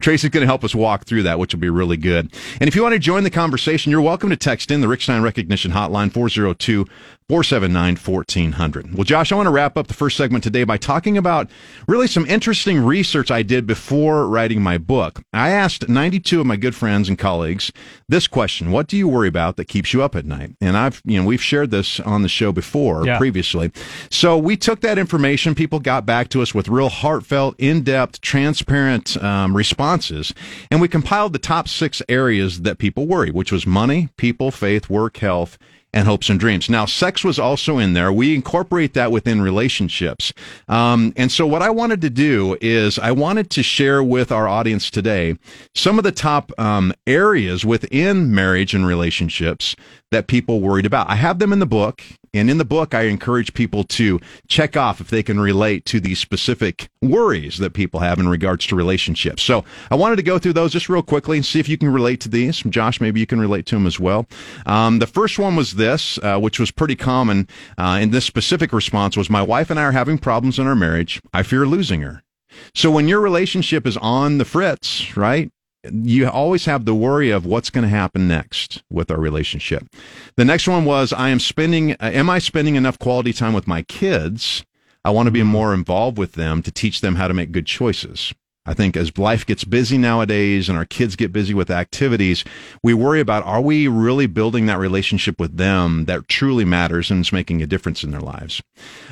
Traci's 0.00 0.28
going 0.28 0.42
to 0.42 0.46
help 0.46 0.62
us 0.62 0.74
walk 0.74 1.06
through 1.06 1.22
that, 1.22 1.38
which 1.38 1.54
will 1.54 1.60
be 1.60 1.70
really 1.70 1.96
good. 1.96 2.30
And 2.60 2.68
if 2.68 2.76
you 2.76 2.82
want 2.82 2.92
to 2.92 2.98
join 2.98 3.24
the 3.24 3.30
conversation, 3.30 3.90
you're 3.90 4.02
welcome 4.02 4.28
to 4.28 4.36
text 4.36 4.70
in 4.70 4.82
the 4.82 4.88
Rick 4.88 5.00
Stein 5.00 5.22
Recognition 5.22 5.72
Hotline 5.72 6.12
402 6.12 6.84
479 7.28 7.96
1400. 7.96 8.94
Well, 8.94 9.02
Josh, 9.02 9.32
I 9.32 9.34
want 9.34 9.48
to 9.48 9.50
wrap 9.50 9.76
up 9.76 9.88
the 9.88 9.94
first 9.94 10.16
segment 10.16 10.44
today 10.44 10.62
by 10.62 10.76
talking 10.76 11.18
about 11.18 11.50
really 11.88 12.06
some 12.06 12.24
interesting 12.26 12.78
research 12.78 13.32
I 13.32 13.42
did 13.42 13.66
before 13.66 14.28
writing 14.28 14.62
my 14.62 14.78
book. 14.78 15.24
I 15.32 15.48
asked 15.50 15.88
92 15.88 16.38
of 16.40 16.46
my 16.46 16.54
good 16.54 16.76
friends 16.76 17.08
and 17.08 17.18
colleagues 17.18 17.72
this 18.08 18.28
question 18.28 18.70
What 18.70 18.86
do 18.86 18.96
you 18.96 19.08
worry 19.08 19.26
about 19.26 19.56
that 19.56 19.64
keeps 19.64 19.92
you 19.92 20.04
up 20.04 20.14
at 20.14 20.24
night? 20.24 20.54
And 20.60 20.76
I've, 20.76 21.02
you 21.04 21.20
know, 21.20 21.26
we've 21.26 21.42
shared 21.42 21.72
this 21.72 21.98
on 21.98 22.22
the 22.22 22.28
show 22.28 22.52
before 22.52 23.04
Yeah. 23.04 23.18
previously. 23.18 23.72
So 24.08 24.38
we 24.38 24.56
took 24.56 24.80
that 24.82 24.96
information. 24.96 25.56
People 25.56 25.80
got 25.80 26.06
back 26.06 26.28
to 26.28 26.42
us 26.42 26.54
with 26.54 26.68
real 26.68 26.90
heartfelt, 26.90 27.56
in 27.58 27.82
depth, 27.82 28.20
transparent 28.20 29.20
um, 29.20 29.56
responses. 29.56 30.32
And 30.70 30.80
we 30.80 30.86
compiled 30.86 31.32
the 31.32 31.40
top 31.40 31.66
six 31.66 32.00
areas 32.08 32.60
that 32.60 32.78
people 32.78 33.08
worry, 33.08 33.32
which 33.32 33.50
was 33.50 33.66
money, 33.66 34.10
people, 34.16 34.52
faith, 34.52 34.88
work, 34.88 35.16
health, 35.16 35.58
and 35.96 36.06
hopes 36.06 36.28
and 36.28 36.38
dreams. 36.38 36.68
Now, 36.68 36.84
sex 36.84 37.24
was 37.24 37.38
also 37.38 37.78
in 37.78 37.94
there. 37.94 38.12
We 38.12 38.34
incorporate 38.34 38.92
that 38.92 39.10
within 39.10 39.40
relationships. 39.40 40.30
Um, 40.68 41.14
and 41.16 41.32
so, 41.32 41.46
what 41.46 41.62
I 41.62 41.70
wanted 41.70 42.02
to 42.02 42.10
do 42.10 42.58
is 42.60 42.98
I 42.98 43.12
wanted 43.12 43.48
to 43.52 43.62
share 43.62 44.02
with 44.02 44.30
our 44.30 44.46
audience 44.46 44.90
today 44.90 45.36
some 45.74 45.96
of 45.96 46.04
the 46.04 46.12
top 46.12 46.52
um, 46.58 46.92
areas 47.06 47.64
within 47.64 48.34
marriage 48.34 48.74
and 48.74 48.86
relationships 48.86 49.74
that 50.12 50.26
people 50.26 50.60
worried 50.60 50.86
about. 50.86 51.10
I 51.10 51.16
have 51.16 51.38
them 51.38 51.52
in 51.52 51.58
the 51.58 51.66
book. 51.66 52.02
And 52.34 52.50
in 52.50 52.58
the 52.58 52.66
book, 52.66 52.92
I 52.92 53.02
encourage 53.02 53.54
people 53.54 53.82
to 53.84 54.20
check 54.46 54.76
off 54.76 55.00
if 55.00 55.08
they 55.08 55.22
can 55.22 55.40
relate 55.40 55.86
to 55.86 56.00
these 56.00 56.18
specific 56.18 56.90
worries 57.00 57.56
that 57.58 57.72
people 57.72 58.00
have 58.00 58.18
in 58.18 58.28
regards 58.28 58.66
to 58.66 58.76
relationships. 58.76 59.42
So 59.42 59.64
I 59.90 59.94
wanted 59.94 60.16
to 60.16 60.22
go 60.22 60.38
through 60.38 60.52
those 60.52 60.72
just 60.72 60.90
real 60.90 61.02
quickly 61.02 61.38
and 61.38 61.46
see 61.46 61.60
if 61.60 61.68
you 61.68 61.78
can 61.78 61.88
relate 61.88 62.20
to 62.22 62.28
these. 62.28 62.58
Josh, 62.68 63.00
maybe 63.00 63.20
you 63.20 63.26
can 63.26 63.40
relate 63.40 63.64
to 63.66 63.74
them 63.74 63.86
as 63.86 63.98
well. 63.98 64.26
Um, 64.66 64.98
the 64.98 65.06
first 65.06 65.38
one 65.38 65.56
was 65.56 65.76
this, 65.76 66.18
uh, 66.22 66.38
which 66.38 66.60
was 66.60 66.70
pretty 66.70 66.96
common. 66.96 67.48
Uh, 67.78 67.98
and 68.00 68.12
this 68.12 68.26
specific 68.26 68.70
response 68.70 69.16
was, 69.16 69.30
"My 69.30 69.42
wife 69.42 69.70
and 69.70 69.80
I 69.80 69.84
are 69.84 69.92
having 69.92 70.18
problems 70.18 70.58
in 70.58 70.66
our 70.66 70.76
marriage. 70.76 71.22
I 71.32 71.42
fear 71.42 71.64
losing 71.64 72.02
her." 72.02 72.22
So 72.74 72.90
when 72.90 73.08
your 73.08 73.20
relationship 73.20 73.86
is 73.86 73.96
on 73.96 74.38
the 74.38 74.44
fritz, 74.44 75.16
right? 75.16 75.50
You 75.92 76.28
always 76.28 76.64
have 76.64 76.84
the 76.84 76.94
worry 76.94 77.30
of 77.30 77.46
what's 77.46 77.70
going 77.70 77.82
to 77.82 77.88
happen 77.88 78.28
next 78.28 78.82
with 78.90 79.10
our 79.10 79.18
relationship. 79.18 79.86
The 80.36 80.44
next 80.44 80.68
one 80.68 80.84
was 80.84 81.12
I 81.12 81.30
am 81.30 81.40
spending 81.40 81.92
uh, 81.92 81.96
am 82.00 82.30
I 82.30 82.38
spending 82.38 82.74
enough 82.76 82.98
quality 82.98 83.32
time 83.32 83.52
with 83.52 83.66
my 83.66 83.82
kids? 83.82 84.64
I 85.04 85.10
want 85.10 85.26
to 85.28 85.32
be 85.32 85.42
more 85.42 85.72
involved 85.72 86.18
with 86.18 86.32
them 86.32 86.62
to 86.62 86.72
teach 86.72 87.00
them 87.00 87.14
how 87.14 87.28
to 87.28 87.34
make 87.34 87.52
good 87.52 87.66
choices. 87.66 88.34
I 88.66 88.74
think 88.74 88.96
as 88.96 89.16
life 89.16 89.46
gets 89.46 89.64
busy 89.64 89.96
nowadays 89.96 90.68
and 90.68 90.76
our 90.76 90.84
kids 90.84 91.16
get 91.16 91.32
busy 91.32 91.54
with 91.54 91.70
activities, 91.70 92.44
we 92.82 92.94
worry 92.94 93.20
about 93.20 93.44
are 93.44 93.60
we 93.60 93.88
really 93.88 94.26
building 94.26 94.66
that 94.66 94.78
relationship 94.78 95.38
with 95.38 95.56
them 95.56 96.06
that 96.06 96.28
truly 96.28 96.64
matters 96.64 97.10
and 97.10 97.20
is 97.20 97.32
making 97.32 97.62
a 97.62 97.66
difference 97.66 98.02
in 98.02 98.10
their 98.10 98.20
lives. 98.20 98.62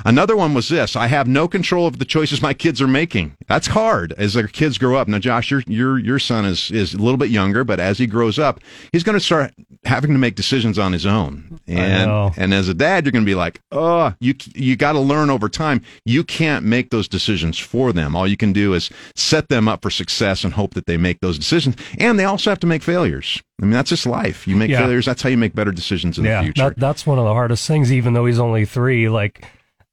Another 0.05 0.37
one 0.37 0.55
was 0.55 0.69
this 0.69 0.97
I 0.97 1.07
have 1.07 1.29
no 1.29 1.49
control 1.49 1.87
of 1.87 1.99
the 1.99 2.05
choices 2.05 2.43
my 2.43 2.55
kids 2.55 2.83
are 2.83 2.89
making. 2.89 3.37
That's 3.47 3.69
hard 3.69 4.13
as 4.19 4.35
their 4.35 4.49
kids 4.49 4.79
grow 4.79 4.97
up. 4.97 5.09
Now, 5.09 5.19
Josh, 5.19 5.51
your, 5.51 5.63
your, 5.67 5.99
your 5.99 6.19
son 6.19 6.45
is, 6.45 6.71
is 6.71 6.95
a 6.95 6.99
little 6.99 7.17
bit 7.17 7.31
younger, 7.31 7.65
but 7.65 7.81
as 7.81 7.99
he 7.99 8.07
grows 8.07 8.39
up, 8.39 8.61
he's 8.93 9.03
going 9.03 9.19
to 9.19 9.25
start 9.25 9.55
having 9.85 10.13
to 10.13 10.19
make 10.19 10.35
decisions 10.35 10.79
on 10.79 10.93
his 10.93 11.07
own. 11.07 11.61
And, 11.67 12.11
and 12.37 12.55
as 12.55 12.69
a 12.69 12.75
dad, 12.75 13.05
you're 13.05 13.13
going 13.13 13.25
to 13.25 13.31
be 13.31 13.35
like, 13.35 13.61
oh, 13.73 14.15
you, 14.21 14.35
you 14.55 14.77
got 14.77 14.93
to 14.93 15.01
learn 15.01 15.31
over 15.31 15.49
time. 15.49 15.83
You 16.05 16.25
can't 16.25 16.65
make 16.65 16.91
those 16.91 17.09
decisions 17.09 17.59
for 17.59 17.93
them. 17.93 18.17
All 18.17 18.27
you 18.27 18.37
can 18.37 18.53
do 18.53 18.75
is 18.75 18.91
set 19.15 19.44
them 19.49 19.69
up 19.69 19.83
for 19.83 19.91
success 19.91 20.45
and 20.45 20.55
hope 20.55 20.75
that 20.75 20.87
they 20.87 20.97
make 20.97 21.21
those 21.21 21.39
decisions. 21.39 21.77
And 21.99 22.19
they 22.19 22.25
also 22.25 22.51
have 22.51 22.61
to 22.61 22.67
make 22.67 22.83
failures. 22.83 23.43
I 23.61 23.65
mean, 23.67 23.73
that's 23.73 23.91
just 23.91 24.07
life. 24.07 24.47
You 24.49 24.57
make 24.57 24.71
Yeah. 24.71 24.81
failures. 24.81 25.07
That's 25.07 25.23
how 25.23 25.29
you 25.29 25.39
make 25.39 25.55
better 25.55 25.73
decisions 25.73 26.19
in 26.19 26.25
yeah, 26.25 26.39
the 26.41 26.45
future. 26.47 26.63
That, 26.71 26.79
that's 26.79 27.07
one 27.07 27.19
of 27.19 27.25
the 27.25 27.33
hardest 27.35 27.67
things, 27.67 27.93
even 27.93 28.15
though 28.15 28.27
he's 28.27 28.39
only 28.41 28.65
three. 28.65 29.09
Like, 29.09 29.45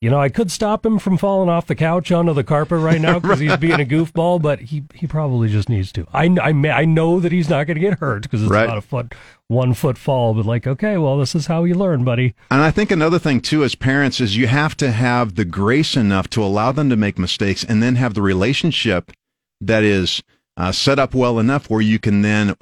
you 0.01 0.10
know, 0.10 0.20
I 0.20 0.29
could 0.29 0.50
stop 0.51 0.84
him 0.84 0.98
from 0.98 1.15
falling 1.17 1.48
off 1.48 1.67
the 1.67 1.75
couch 1.75 2.12
onto 2.12 2.34
the 2.34 2.43
carpet 2.43 2.79
right 2.79 3.00
now 3.00 3.20
because 3.22 3.39
he's 3.39 3.55
being 3.58 3.79
a 3.79 3.86
goofball, 3.86 4.41
but 4.41 4.60
he, 4.60 4.84
he 4.96 5.05
probably 5.05 5.48
just 5.48 5.70
needs 5.70 5.91
to. 5.91 6.08
I, 6.12 6.25
I, 6.41 6.50
I 6.72 6.86
know 6.86 7.20
that 7.20 7.31
he's 7.31 7.50
not 7.50 7.67
going 7.67 7.75
to 7.75 7.81
get 7.81 8.00
hurt 8.00 8.24
because 8.24 8.41
it's 8.41 8.50
Right. 8.51 8.63
about 8.63 8.79
a 8.79 8.81
foot, 8.81 9.13
one 9.48 9.75
foot 9.75 10.00
fall, 10.00 10.34
but 10.34 10.43
like, 10.48 10.65
okay, 10.65 10.98
well, 10.98 11.20
this 11.20 11.36
is 11.36 11.46
how 11.46 11.65
you 11.65 11.75
learn, 11.75 12.03
buddy. 12.03 12.34
And 12.50 12.62
I 12.63 12.72
think 12.72 12.89
another 12.89 13.20
thing 13.20 13.41
too, 13.41 13.63
as 13.63 13.75
parents, 13.75 14.20
is 14.20 14.36
you 14.36 14.48
have 14.48 14.75
to 14.77 14.91
have 14.91 15.36
the 15.36 15.46
grace 15.46 15.96
enough 15.96 16.27
to 16.31 16.43
allow 16.43 16.72
them 16.72 16.89
to 16.89 16.96
make 16.96 17.20
mistakes, 17.20 17.63
and 17.63 17.84
then 17.84 17.96
have 17.98 18.15
the 18.15 18.24
relationship 18.24 19.12
that 19.62 19.84
is 19.84 20.22
uh, 20.58 20.72
set 20.72 21.00
up 21.00 21.13
well 21.13 21.39
enough 21.39 21.70
where 21.70 21.82
you 21.82 22.00
can 22.00 22.22
then 22.22 22.56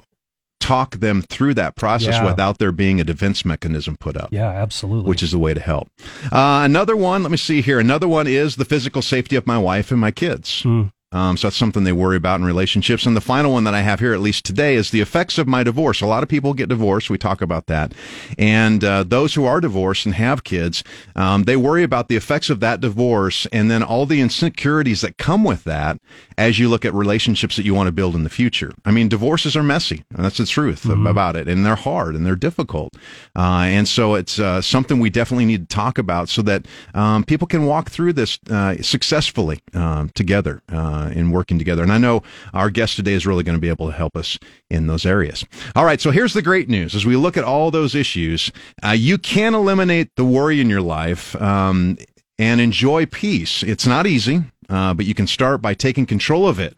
talk 0.60 0.96
them 0.96 1.22
through 1.22 1.54
that 1.54 1.74
process 1.74 2.14
Yeah. 2.14 2.26
without 2.26 2.58
there 2.58 2.70
being 2.70 3.00
a 3.00 3.04
defense 3.04 3.44
mechanism 3.44 3.96
put 3.98 4.16
up. 4.16 4.28
Yeah, 4.30 4.48
absolutely. 4.50 5.08
Which 5.08 5.22
is 5.22 5.32
the 5.32 5.38
way 5.38 5.54
to 5.54 5.60
help. 5.60 5.88
Uh, 6.30 6.60
another 6.64 6.94
one, 6.94 7.22
let 7.22 7.30
me 7.32 7.38
see 7.38 7.62
here. 7.62 7.80
Another 7.80 8.06
one 8.06 8.26
is 8.26 8.56
the 8.56 8.66
physical 8.66 9.00
safety 9.02 9.36
of 9.36 9.46
my 9.46 9.56
wife 9.58 9.90
and 9.90 9.98
my 10.00 10.10
kids. 10.10 10.64
Um, 11.12 11.36
so 11.36 11.48
that's 11.48 11.56
something 11.56 11.82
they 11.82 11.92
worry 11.92 12.16
about 12.16 12.38
in 12.38 12.46
relationships. 12.46 13.04
And 13.04 13.16
the 13.16 13.20
final 13.20 13.52
one 13.52 13.64
that 13.64 13.74
I 13.74 13.80
have 13.80 13.98
here, 13.98 14.14
at 14.14 14.20
least 14.20 14.44
today, 14.44 14.76
is 14.76 14.90
the 14.90 15.00
effects 15.00 15.38
of 15.38 15.48
my 15.48 15.64
divorce. 15.64 16.00
A 16.00 16.06
lot 16.06 16.22
of 16.22 16.28
people 16.28 16.54
get 16.54 16.68
divorced. 16.68 17.10
We 17.10 17.18
talk 17.18 17.42
about 17.42 17.66
that. 17.66 17.92
And 18.38 18.84
uh, 18.84 19.02
those 19.02 19.34
who 19.34 19.44
are 19.44 19.60
divorced 19.60 20.06
and 20.06 20.14
have 20.14 20.44
kids, 20.44 20.84
um, 21.16 21.44
they 21.44 21.56
worry 21.56 21.82
about 21.82 22.08
the 22.08 22.14
effects 22.14 22.48
of 22.48 22.60
that 22.60 22.80
divorce 22.80 23.46
and 23.46 23.68
then 23.68 23.82
all 23.82 24.06
the 24.06 24.20
insecurities 24.20 25.00
that 25.00 25.18
come 25.18 25.42
with 25.42 25.64
that 25.64 26.00
as 26.38 26.60
you 26.60 26.68
look 26.68 26.84
at 26.84 26.94
relationships 26.94 27.56
that 27.56 27.64
you 27.64 27.74
want 27.74 27.88
to 27.88 27.92
build 27.92 28.14
in 28.14 28.22
the 28.22 28.30
future. 28.30 28.72
I 28.84 28.92
mean, 28.92 29.08
divorces 29.08 29.56
are 29.56 29.64
messy. 29.64 30.04
And 30.14 30.24
that's 30.24 30.38
the 30.38 30.46
truth 30.46 30.84
about 30.86 31.34
it. 31.34 31.48
And 31.48 31.66
they're 31.66 31.74
hard 31.74 32.14
and 32.14 32.24
they're 32.24 32.36
difficult. 32.36 32.94
Uh, 33.36 33.64
and 33.66 33.88
so 33.88 34.14
it's 34.14 34.38
uh, 34.38 34.62
something 34.62 35.00
we 35.00 35.10
definitely 35.10 35.44
need 35.44 35.68
to 35.68 35.74
talk 35.74 35.98
about 35.98 36.28
so 36.28 36.40
that 36.42 36.66
um, 36.94 37.24
people 37.24 37.48
can 37.48 37.66
walk 37.66 37.90
through 37.90 38.12
this 38.12 38.38
uh, 38.48 38.76
successfully 38.80 39.58
um, 39.74 40.10
together 40.10 40.62
uh, 41.00 41.10
in 41.10 41.30
working 41.30 41.58
together. 41.58 41.82
And 41.82 41.92
I 41.92 41.98
know 41.98 42.22
our 42.52 42.70
guest 42.70 42.96
today 42.96 43.12
is 43.12 43.26
really 43.26 43.44
going 43.44 43.56
to 43.56 43.60
be 43.60 43.68
able 43.68 43.86
to 43.86 43.96
help 43.96 44.16
us 44.16 44.38
in 44.68 44.86
those 44.86 45.06
areas. 45.06 45.44
All 45.74 45.84
right, 45.84 46.00
so 46.00 46.10
here's 46.10 46.34
the 46.34 46.42
great 46.42 46.68
news: 46.68 46.94
as 46.94 47.06
we 47.06 47.16
look 47.16 47.36
at 47.36 47.44
all 47.44 47.70
those 47.70 47.94
issues, 47.94 48.52
uh, 48.84 48.90
you 48.90 49.18
can 49.18 49.54
eliminate 49.54 50.14
the 50.16 50.24
worry 50.24 50.60
in 50.60 50.68
your 50.68 50.82
life 50.82 51.40
um, 51.40 51.98
and 52.38 52.60
enjoy 52.60 53.06
peace. 53.06 53.62
It's 53.62 53.86
not 53.86 54.06
easy, 54.06 54.42
uh, 54.68 54.94
but 54.94 55.06
you 55.06 55.14
can 55.14 55.26
start 55.26 55.62
by 55.62 55.74
taking 55.74 56.06
control 56.06 56.46
of 56.46 56.58
it 56.58 56.76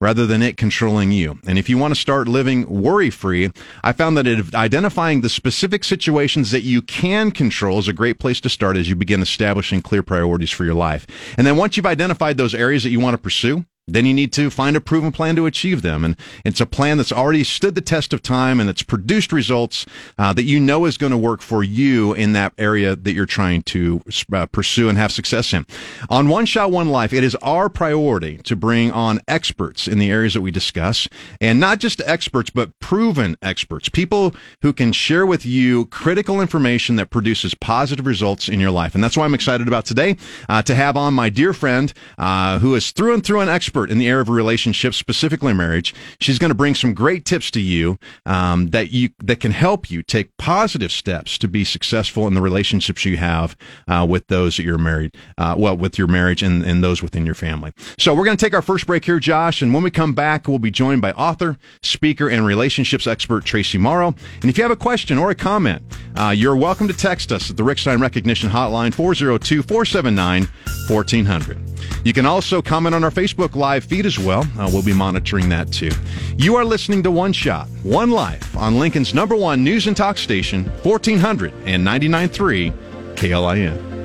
rather 0.00 0.26
than 0.26 0.42
it 0.42 0.56
controlling 0.56 1.10
you. 1.10 1.38
And 1.46 1.58
if 1.58 1.68
you 1.68 1.76
want 1.76 1.94
to 1.94 2.00
start 2.00 2.28
living 2.28 2.68
worry 2.68 3.10
free, 3.10 3.50
I 3.82 3.92
found 3.92 4.16
that 4.16 4.54
identifying 4.54 5.22
the 5.22 5.28
specific 5.28 5.82
situations 5.82 6.50
that 6.52 6.62
you 6.62 6.82
can 6.82 7.30
control 7.30 7.78
is 7.78 7.88
a 7.88 7.92
great 7.92 8.18
place 8.18 8.40
to 8.42 8.48
start 8.48 8.76
as 8.76 8.88
you 8.88 8.94
begin 8.94 9.20
establishing 9.22 9.82
clear 9.82 10.02
priorities 10.02 10.50
for 10.50 10.64
your 10.64 10.74
life. 10.74 11.06
And 11.36 11.46
then 11.46 11.56
once 11.56 11.76
you've 11.76 11.86
identified 11.86 12.36
those 12.36 12.54
areas 12.54 12.84
that 12.84 12.90
you 12.90 13.00
want 13.00 13.14
to 13.14 13.18
pursue, 13.18 13.64
then 13.88 14.06
you 14.06 14.14
need 14.14 14.32
to 14.34 14.50
find 14.50 14.76
a 14.76 14.80
proven 14.80 15.12
plan 15.12 15.36
to 15.36 15.46
achieve 15.46 15.82
them. 15.82 16.04
And 16.04 16.16
it's 16.44 16.60
a 16.60 16.66
plan 16.66 16.98
that's 16.98 17.12
already 17.12 17.44
stood 17.44 17.74
the 17.74 17.80
test 17.80 18.12
of 18.12 18.22
time 18.22 18.60
and 18.60 18.68
it's 18.68 18.82
produced 18.82 19.32
results 19.32 19.86
uh, 20.18 20.32
that 20.34 20.44
you 20.44 20.60
know 20.60 20.84
is 20.84 20.98
going 20.98 21.12
to 21.12 21.18
work 21.18 21.40
for 21.40 21.64
you 21.64 22.12
in 22.12 22.32
that 22.34 22.52
area 22.58 22.94
that 22.94 23.12
you're 23.12 23.26
trying 23.26 23.62
to 23.62 24.02
uh, 24.32 24.46
pursue 24.46 24.88
and 24.88 24.98
have 24.98 25.12
success 25.12 25.52
in. 25.52 25.66
On 26.10 26.28
One 26.28 26.46
Shot, 26.46 26.70
One 26.70 26.88
Life, 26.90 27.12
it 27.12 27.24
is 27.24 27.34
our 27.36 27.68
priority 27.68 28.38
to 28.38 28.54
bring 28.54 28.92
on 28.92 29.20
experts 29.26 29.88
in 29.88 29.98
the 29.98 30.10
areas 30.10 30.34
that 30.34 30.42
we 30.42 30.50
discuss. 30.50 31.08
And 31.40 31.58
not 31.58 31.78
just 31.78 32.02
experts, 32.02 32.50
but 32.50 32.78
proven 32.80 33.36
experts. 33.42 33.88
People 33.88 34.34
who 34.62 34.72
can 34.72 34.92
share 34.92 35.24
with 35.24 35.46
you 35.46 35.86
critical 35.86 36.40
information 36.40 36.96
that 36.96 37.10
produces 37.10 37.54
positive 37.54 38.06
results 38.06 38.48
in 38.48 38.60
your 38.60 38.70
life. 38.70 38.94
And 38.94 39.02
that's 39.02 39.16
why 39.16 39.24
I'm 39.24 39.34
excited 39.34 39.68
about 39.68 39.84
today 39.84 40.16
uh, 40.48 40.62
to 40.62 40.74
have 40.74 40.96
on 40.96 41.14
my 41.14 41.30
dear 41.30 41.52
friend 41.52 41.92
uh, 42.18 42.58
who 42.58 42.74
is 42.74 42.90
through 42.90 43.14
and 43.14 43.24
through 43.24 43.40
an 43.40 43.48
expert 43.48 43.77
in 43.86 43.98
the 43.98 44.08
area 44.08 44.22
of 44.22 44.28
relationships, 44.28 44.96
specifically 44.96 45.52
marriage. 45.52 45.94
She's 46.20 46.38
going 46.38 46.50
to 46.50 46.54
bring 46.54 46.74
some 46.74 46.94
great 46.94 47.24
tips 47.24 47.50
to 47.52 47.60
you 47.60 47.98
um, 48.26 48.68
that 48.68 48.92
you 48.92 49.10
that 49.22 49.40
can 49.40 49.52
help 49.52 49.90
you 49.90 50.02
take 50.02 50.36
positive 50.36 50.92
steps 50.92 51.38
to 51.38 51.48
be 51.48 51.64
successful 51.64 52.26
in 52.26 52.34
the 52.34 52.40
relationships 52.40 53.04
you 53.04 53.16
have 53.16 53.56
uh, 53.86 54.06
with 54.08 54.26
those 54.28 54.56
that 54.56 54.62
you're 54.62 54.78
married, 54.78 55.14
uh, 55.36 55.54
well, 55.56 55.76
with 55.76 55.98
your 55.98 56.06
marriage 56.06 56.42
and, 56.42 56.64
and 56.64 56.82
those 56.82 57.02
within 57.02 57.26
your 57.26 57.34
family. 57.34 57.72
So 57.98 58.14
we're 58.14 58.24
going 58.24 58.36
to 58.36 58.44
take 58.44 58.54
our 58.54 58.62
first 58.62 58.86
break 58.86 59.04
here, 59.04 59.18
Josh, 59.18 59.62
and 59.62 59.72
when 59.74 59.82
we 59.82 59.90
come 59.90 60.14
back, 60.14 60.48
we'll 60.48 60.58
be 60.58 60.70
joined 60.70 61.02
by 61.02 61.12
author, 61.12 61.58
speaker, 61.82 62.28
and 62.28 62.44
relationships 62.44 63.06
expert 63.06 63.44
Traci 63.44 63.78
Morrow. 63.78 64.14
And 64.40 64.50
if 64.50 64.56
you 64.56 64.64
have 64.64 64.70
a 64.70 64.76
question 64.76 65.18
or 65.18 65.30
a 65.30 65.34
comment, 65.34 65.82
uh, 66.16 66.30
you're 66.30 66.56
welcome 66.56 66.88
to 66.88 66.94
text 66.94 67.32
us 67.32 67.50
at 67.50 67.56
the 67.56 67.64
Rick 67.64 67.78
Stein 67.78 68.00
Recognition 68.00 68.50
Hotline 68.50 68.94
402 68.94 69.62
479 69.62 70.48
1400. 70.88 71.67
You 72.04 72.12
can 72.12 72.26
also 72.26 72.62
comment 72.62 72.94
on 72.94 73.04
our 73.04 73.10
Facebook 73.10 73.54
live 73.56 73.84
feed 73.84 74.06
as 74.06 74.18
well. 74.18 74.42
Uh, 74.58 74.70
we'll 74.72 74.82
be 74.82 74.94
monitoring 74.94 75.48
that 75.50 75.72
too. 75.72 75.90
You 76.36 76.56
are 76.56 76.64
listening 76.64 77.02
to 77.04 77.10
One 77.10 77.32
Shot, 77.32 77.68
One 77.82 78.10
Life 78.10 78.56
on 78.56 78.78
Lincoln's 78.78 79.14
number 79.14 79.36
one 79.36 79.64
news 79.64 79.86
and 79.86 79.96
talk 79.96 80.18
station, 80.18 80.64
1499.3 80.82 82.72
KLIN. 83.16 83.97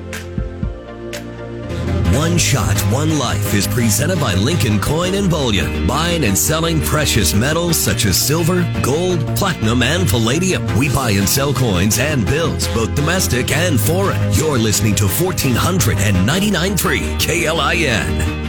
One 2.14 2.38
Shot, 2.38 2.78
One 2.92 3.18
Life 3.18 3.54
is 3.54 3.66
presented 3.66 4.20
by 4.20 4.34
Lincoln 4.34 4.78
Coin 4.78 5.14
and 5.14 5.28
Bullion, 5.28 5.84
buying 5.84 6.22
and 6.22 6.38
selling 6.38 6.80
precious 6.80 7.34
metals 7.34 7.76
such 7.76 8.06
as 8.06 8.16
silver, 8.16 8.62
gold, 8.84 9.18
platinum, 9.36 9.82
and 9.82 10.08
palladium. 10.08 10.64
We 10.78 10.90
buy 10.90 11.10
and 11.10 11.28
sell 11.28 11.52
coins 11.52 11.98
and 11.98 12.24
bills, 12.24 12.68
both 12.68 12.94
domestic 12.94 13.50
and 13.50 13.80
foreign. 13.80 14.32
You're 14.32 14.58
listening 14.58 14.94
to 14.96 15.06
1499.3 15.06 17.18
KLIN. 17.18 18.43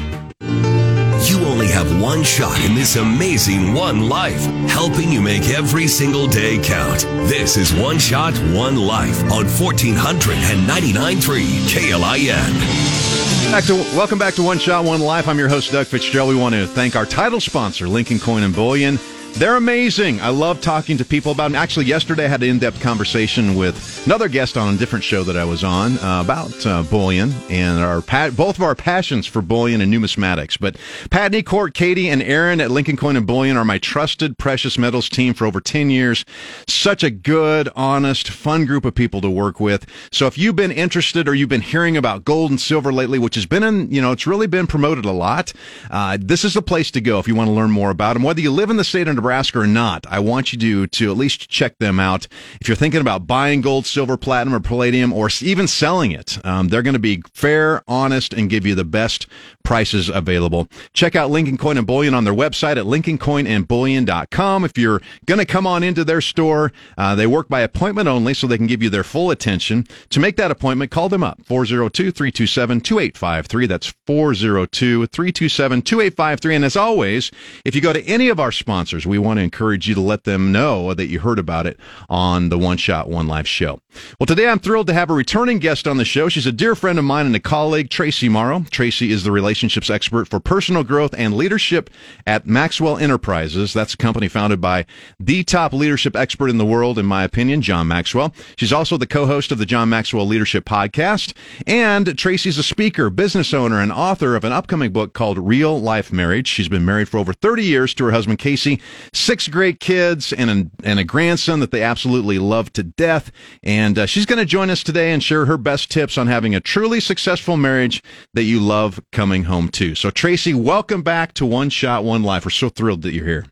Have 1.75 2.01
one 2.01 2.23
shot 2.23 2.57
in 2.63 2.73
this 2.73 2.95
amazing 2.95 3.73
one 3.73 4.07
life, 4.07 4.45
helping 4.69 5.11
you 5.11 5.19
make 5.21 5.49
every 5.49 5.89
single 5.89 6.25
day 6.25 6.57
count. 6.57 7.01
This 7.27 7.57
is 7.57 7.73
One 7.73 7.99
Shot, 7.99 8.33
One 8.53 8.77
Life 8.77 9.21
on 9.25 9.43
1499.3 9.43 11.19
KLIN. 11.67 13.51
Back 13.51 13.65
to, 13.65 13.73
welcome 13.93 14.17
back 14.17 14.35
to 14.35 14.43
One 14.43 14.57
Shot, 14.57 14.85
One 14.85 15.01
Life. 15.01 15.27
I'm 15.27 15.37
your 15.37 15.49
host, 15.49 15.73
Doug 15.73 15.87
Fitzgerald. 15.87 16.29
We 16.29 16.37
want 16.39 16.55
to 16.55 16.65
thank 16.65 16.95
our 16.95 17.05
title 17.05 17.41
sponsor, 17.41 17.89
Lincoln 17.89 18.19
Coin 18.19 18.43
and 18.43 18.55
Bullion. 18.55 18.97
They're 19.37 19.57
amazing. 19.57 20.21
I 20.21 20.29
love 20.29 20.61
talking 20.61 20.95
to 20.95 21.03
people 21.03 21.33
about 21.33 21.51
them. 21.51 21.55
Actually, 21.55 21.87
yesterday 21.87 22.23
I 22.23 22.29
had 22.29 22.41
an 22.41 22.51
in-depth 22.51 22.79
conversation 22.79 23.55
with 23.55 24.05
another 24.05 24.29
guest 24.29 24.55
on 24.55 24.73
a 24.73 24.77
different 24.77 25.03
show 25.03 25.23
that 25.23 25.35
I 25.35 25.43
was 25.43 25.61
on 25.61 25.97
uh, 25.97 26.21
about 26.23 26.65
uh, 26.65 26.83
bullion 26.83 27.33
and 27.49 27.79
our 27.79 27.99
pa- 28.01 28.29
both 28.29 28.55
of 28.55 28.63
our 28.63 28.75
passions 28.75 29.27
for 29.27 29.41
bullion 29.41 29.81
and 29.81 29.93
numismatics. 29.93 30.57
But 30.57 30.75
Patney 31.09 31.45
Court, 31.45 31.73
Katie, 31.73 32.07
and 32.07 32.23
Aaron 32.23 32.61
at 32.61 32.71
Lincoln 32.71 32.95
Coin 32.95 33.17
and 33.17 33.27
Bullion 33.27 33.57
are 33.57 33.65
my 33.65 33.77
trusted 33.77 34.37
precious 34.37 34.77
metals 34.77 35.09
team 35.09 35.33
for 35.33 35.45
over 35.45 35.59
10 35.59 35.89
years. 35.89 36.23
Such 36.65 37.03
a 37.03 37.09
good, 37.09 37.67
honest, 37.75 38.29
fun 38.29 38.63
group 38.63 38.85
of 38.85 38.95
people 38.95 39.19
to 39.19 39.29
work 39.29 39.59
with. 39.59 39.85
So 40.13 40.27
if 40.27 40.37
you've 40.37 40.55
been 40.55 40.71
interested 40.71 41.27
or 41.27 41.35
you've 41.35 41.49
been 41.49 41.59
hearing 41.59 41.97
about 41.97 42.23
gold 42.23 42.51
and 42.51 42.61
silver 42.61 42.93
lately, 42.93 43.19
which 43.19 43.35
has 43.35 43.45
been 43.45 43.63
in, 43.63 43.91
you 43.91 44.01
know, 44.01 44.13
it's 44.13 44.25
really 44.25 44.47
been 44.47 44.65
promoted 44.65 45.03
a 45.03 45.11
lot, 45.11 45.51
uh, 45.91 46.17
this 46.21 46.45
is 46.45 46.53
the 46.53 46.61
place 46.61 46.89
to 46.91 47.01
go 47.01 47.19
if 47.19 47.27
you 47.27 47.35
want 47.35 47.49
to 47.49 47.53
learn 47.53 47.71
more 47.71 47.89
about 47.89 48.13
them. 48.13 48.23
Whether 48.23 48.39
you 48.39 48.51
live 48.51 48.69
in 48.69 48.77
the 48.77 48.85
state 48.85 49.09
of 49.09 49.24
Nebraska 49.25 49.61
or 49.61 49.65
not, 49.65 50.05
I 50.07 50.19
want 50.19 50.53
you 50.53 50.59
to, 50.59 50.85
to 50.85 51.09
at 51.09 51.17
least 51.17 51.49
check 51.49 51.79
them 51.79 51.99
out. 51.99 52.27
If 52.61 52.67
you're 52.67 52.75
thinking 52.75 53.01
about 53.01 53.25
buying 53.25 53.61
gold, 53.61 53.87
silver, 53.87 54.17
platinum, 54.17 54.53
or 54.53 54.59
palladium, 54.59 55.11
or 55.11 55.31
even 55.41 55.67
selling 55.67 56.11
it, 56.11 56.37
um, 56.45 56.67
they're 56.67 56.83
going 56.83 56.93
to 56.93 56.99
be 56.99 57.23
fair, 57.33 57.81
honest, 57.87 58.33
and 58.33 58.51
give 58.51 58.67
you 58.67 58.75
the 58.75 58.83
best 58.83 59.25
prices 59.63 60.09
available. 60.09 60.67
Check 60.93 61.15
out 61.15 61.31
Lincoln 61.31 61.57
Coin 61.57 61.77
and 61.77 61.87
Bullion 61.87 62.13
on 62.13 62.23
their 62.23 62.35
website 62.35 62.77
at 62.77 62.85
lincolncoinandbullion.com. 62.85 64.63
If 64.63 64.77
you're 64.77 65.01
going 65.25 65.39
to 65.39 65.45
come 65.45 65.65
on 65.65 65.81
into 65.81 66.03
their 66.03 66.21
store, 66.21 66.71
uh, 66.95 67.15
they 67.15 67.25
work 67.25 67.49
by 67.49 67.61
appointment 67.61 68.07
only, 68.07 68.35
so 68.35 68.45
they 68.45 68.57
can 68.57 68.67
give 68.67 68.83
you 68.83 68.91
their 68.91 69.03
full 69.03 69.31
attention. 69.31 69.87
To 70.11 70.19
make 70.19 70.37
that 70.37 70.51
appointment, 70.51 70.91
call 70.91 71.09
them 71.09 71.23
up 71.23 71.43
402 71.45 72.11
327 72.11 72.81
2853. 72.81 73.65
That's 73.65 73.93
402 74.05 75.07
327 75.07 75.81
2853. 75.81 76.55
And 76.55 76.63
as 76.63 76.77
always, 76.77 77.31
if 77.65 77.73
you 77.73 77.81
go 77.81 77.91
to 77.91 78.03
any 78.03 78.29
of 78.29 78.39
our 78.39 78.51
sponsors, 78.51 79.07
we 79.07 79.14
want 79.21 79.37
to 79.37 79.43
encourage 79.43 79.87
you 79.87 79.95
to 79.95 80.01
let 80.01 80.23
them 80.23 80.51
know 80.51 80.93
that 80.93 81.07
you 81.07 81.19
heard 81.19 81.39
about 81.39 81.67
it 81.67 81.79
on 82.09 82.49
the 82.49 82.57
One 82.57 82.77
Shot, 82.77 83.09
One 83.09 83.27
Life 83.27 83.47
show. 83.47 83.79
Well, 84.19 84.27
today 84.27 84.47
I'm 84.47 84.59
thrilled 84.59 84.87
to 84.87 84.93
have 84.93 85.09
a 85.09 85.13
returning 85.13 85.59
guest 85.59 85.87
on 85.87 85.97
the 85.97 86.05
show. 86.05 86.29
She's 86.29 86.45
a 86.45 86.51
dear 86.51 86.75
friend 86.75 86.99
of 86.99 87.05
mine 87.05 87.25
and 87.25 87.35
a 87.35 87.39
colleague, 87.39 87.89
Traci 87.89 88.29
Morrow. 88.29 88.59
Traci 88.59 89.09
is 89.09 89.23
the 89.23 89.31
relationships 89.31 89.89
expert 89.89 90.27
for 90.27 90.39
personal 90.39 90.83
growth 90.83 91.13
and 91.17 91.35
leadership 91.35 91.89
at 92.27 92.45
Maxwell 92.45 92.97
Enterprises. 92.97 93.73
That's 93.73 93.93
a 93.93 93.97
company 93.97 94.27
founded 94.27 94.59
by 94.59 94.85
the 95.19 95.43
top 95.43 95.73
leadership 95.73 96.15
expert 96.15 96.49
in 96.49 96.57
the 96.57 96.65
world, 96.65 96.99
in 96.99 97.05
my 97.05 97.23
opinion, 97.23 97.61
John 97.61 97.87
Maxwell. 97.87 98.33
She's 98.57 98.73
also 98.73 98.97
the 98.97 99.07
co-host 99.07 99.51
of 99.51 99.57
the 99.57 99.65
John 99.65 99.89
Maxwell 99.89 100.27
Leadership 100.27 100.65
Podcast. 100.65 101.33
And 101.65 102.07
Traci's 102.07 102.57
a 102.57 102.63
speaker, 102.63 103.09
business 103.09 103.53
owner, 103.53 103.79
and 103.79 103.91
author 103.91 104.35
of 104.35 104.43
an 104.43 104.51
upcoming 104.51 104.91
book 104.91 105.13
called 105.13 105.37
Real 105.37 105.79
Life 105.79 106.11
Marriage. 106.11 106.47
She's 106.47 106.67
been 106.67 106.85
married 106.85 107.09
for 107.09 107.17
over 107.17 107.33
30 107.33 107.63
years 107.63 107.93
to 107.95 108.05
her 108.05 108.11
husband, 108.11 108.39
Casey. 108.39 108.81
Six 109.13 109.47
great 109.47 109.79
kids 109.79 110.33
and 110.33 110.49
a, 110.49 110.87
and 110.87 110.99
a 110.99 111.03
grandson 111.03 111.59
that 111.59 111.71
they 111.71 111.81
absolutely 111.81 112.39
love 112.39 112.71
to 112.73 112.83
death. 112.83 113.31
And 113.63 113.97
uh, 113.99 114.05
she's 114.05 114.25
going 114.25 114.39
to 114.39 114.45
join 114.45 114.69
us 114.69 114.83
today 114.83 115.11
and 115.11 115.23
share 115.23 115.45
her 115.45 115.57
best 115.57 115.91
tips 115.91 116.17
on 116.17 116.27
having 116.27 116.55
a 116.55 116.59
truly 116.59 116.99
successful 116.99 117.57
marriage 117.57 118.03
that 118.33 118.43
you 118.43 118.59
love 118.59 119.01
coming 119.11 119.43
home 119.43 119.69
to. 119.69 119.95
So, 119.95 120.11
Traci, 120.11 120.53
welcome 120.53 121.01
back 121.01 121.33
to 121.35 121.45
One 121.45 121.69
Shot, 121.69 122.03
One 122.03 122.23
Life. 122.23 122.45
We're 122.45 122.51
so 122.51 122.69
thrilled 122.69 123.01
that 123.03 123.13
you're 123.13 123.25
here. 123.25 123.45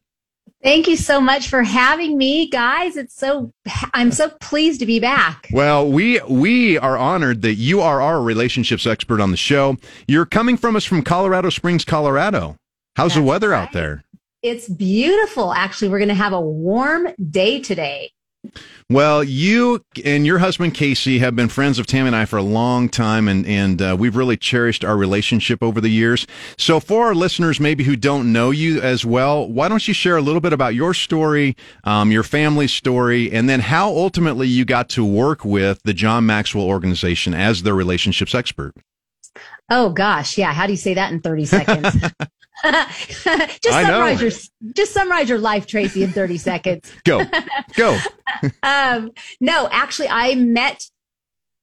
Thank 0.64 0.88
you 0.88 0.96
so 0.96 1.20
much 1.20 1.50
for 1.50 1.62
having 1.62 2.18
me, 2.18 2.48
guys. 2.48 2.96
It's 2.96 3.14
so 3.14 3.52
I'm 3.94 4.14
so 4.14 4.30
pleased 4.40 4.80
to 4.80 4.86
be 4.86 4.98
back. 4.98 5.50
Well, 5.52 5.92
we 5.92 6.22
we 6.22 6.78
are 6.78 6.98
honored 6.98 7.42
that 7.42 7.56
you 7.56 7.82
are 7.82 8.02
our 8.02 8.22
relationships 8.22 8.88
expert 8.88 9.20
on 9.20 9.32
the 9.32 9.38
show. 9.38 9.76
You're 10.08 10.26
coming 10.26 10.56
from 10.56 10.78
us 10.78 10.86
from 10.86 11.04
Colorado 11.04 11.50
Springs, 11.50 11.84
Colorado. 11.84 12.56
How's 12.96 13.10
That's 13.10 13.16
the 13.16 13.24
weather 13.24 13.50
right. 13.50 13.64
out 13.64 13.74
there? 13.74 14.06
It's 14.44 14.68
beautiful. 14.68 15.54
Actually, 15.54 15.88
we're 15.88 16.00
going 16.00 16.10
to 16.10 16.16
have 16.16 16.34
a 16.34 16.42
warm 16.42 17.08
day 17.32 17.62
today. 17.62 18.12
Well, 18.90 19.24
you 19.24 19.86
and 20.04 20.26
your 20.26 20.40
husband 20.40 20.74
Casey 20.74 21.20
have 21.20 21.34
been 21.34 21.48
friends 21.48 21.80
of 21.80 21.88
Tammy 21.88 22.08
and 22.08 22.16
I 22.16 22.26
for 22.26 22.36
a 22.36 22.44
long 22.44 22.90
time, 22.90 23.30
and 23.30 23.46
and 23.48 23.82
uh, 23.82 23.96
we've 23.98 24.18
really 24.18 24.36
cherished 24.36 24.84
our 24.84 24.98
relationship 24.98 25.64
over 25.64 25.80
the 25.80 25.88
years. 25.88 26.28
So, 26.58 26.82
for 26.82 27.06
our 27.06 27.16
listeners, 27.16 27.62
maybe 27.62 27.86
who 27.86 27.96
don't 27.96 28.34
know 28.34 28.52
you 28.52 28.82
as 28.82 29.06
well, 29.06 29.48
why 29.48 29.70
don't 29.70 29.88
you 29.88 29.94
share 29.94 30.18
a 30.18 30.22
little 30.22 30.42
bit 30.42 30.52
about 30.52 30.76
your 30.76 30.94
story, 30.94 31.56
um, 31.86 32.12
your 32.12 32.24
family 32.24 32.68
story, 32.68 33.32
and 33.32 33.48
then 33.48 33.62
how 33.62 33.88
ultimately 33.88 34.50
you 34.50 34.66
got 34.66 34.90
to 34.90 35.06
work 35.06 35.46
with 35.46 35.82
the 35.84 35.94
John 35.94 36.26
Maxwell 36.26 36.66
organization 36.66 37.34
as 37.34 37.64
their 37.64 37.76
relationships 37.76 38.36
expert? 38.36 38.74
Oh 39.70 39.92
gosh, 39.92 40.38
yeah. 40.38 40.52
How 40.52 40.68
do 40.68 40.74
you 40.74 40.78
say 40.78 40.96
that 40.96 41.14
in 41.14 41.22
thirty 41.22 41.46
seconds? 41.46 41.96
just 42.64 43.64
summarize 43.64 44.22
your 44.22 44.32
just 44.74 44.94
summarize 44.94 45.30
your 45.30 45.40
life, 45.40 45.68
Traci, 45.68 46.04
in 46.04 46.12
30 46.12 46.38
seconds. 46.38 46.92
Go. 47.04 47.24
Go. 47.76 47.98
um, 48.64 49.12
no, 49.40 49.68
actually 49.72 50.10
I 50.10 50.36
met 50.36 50.88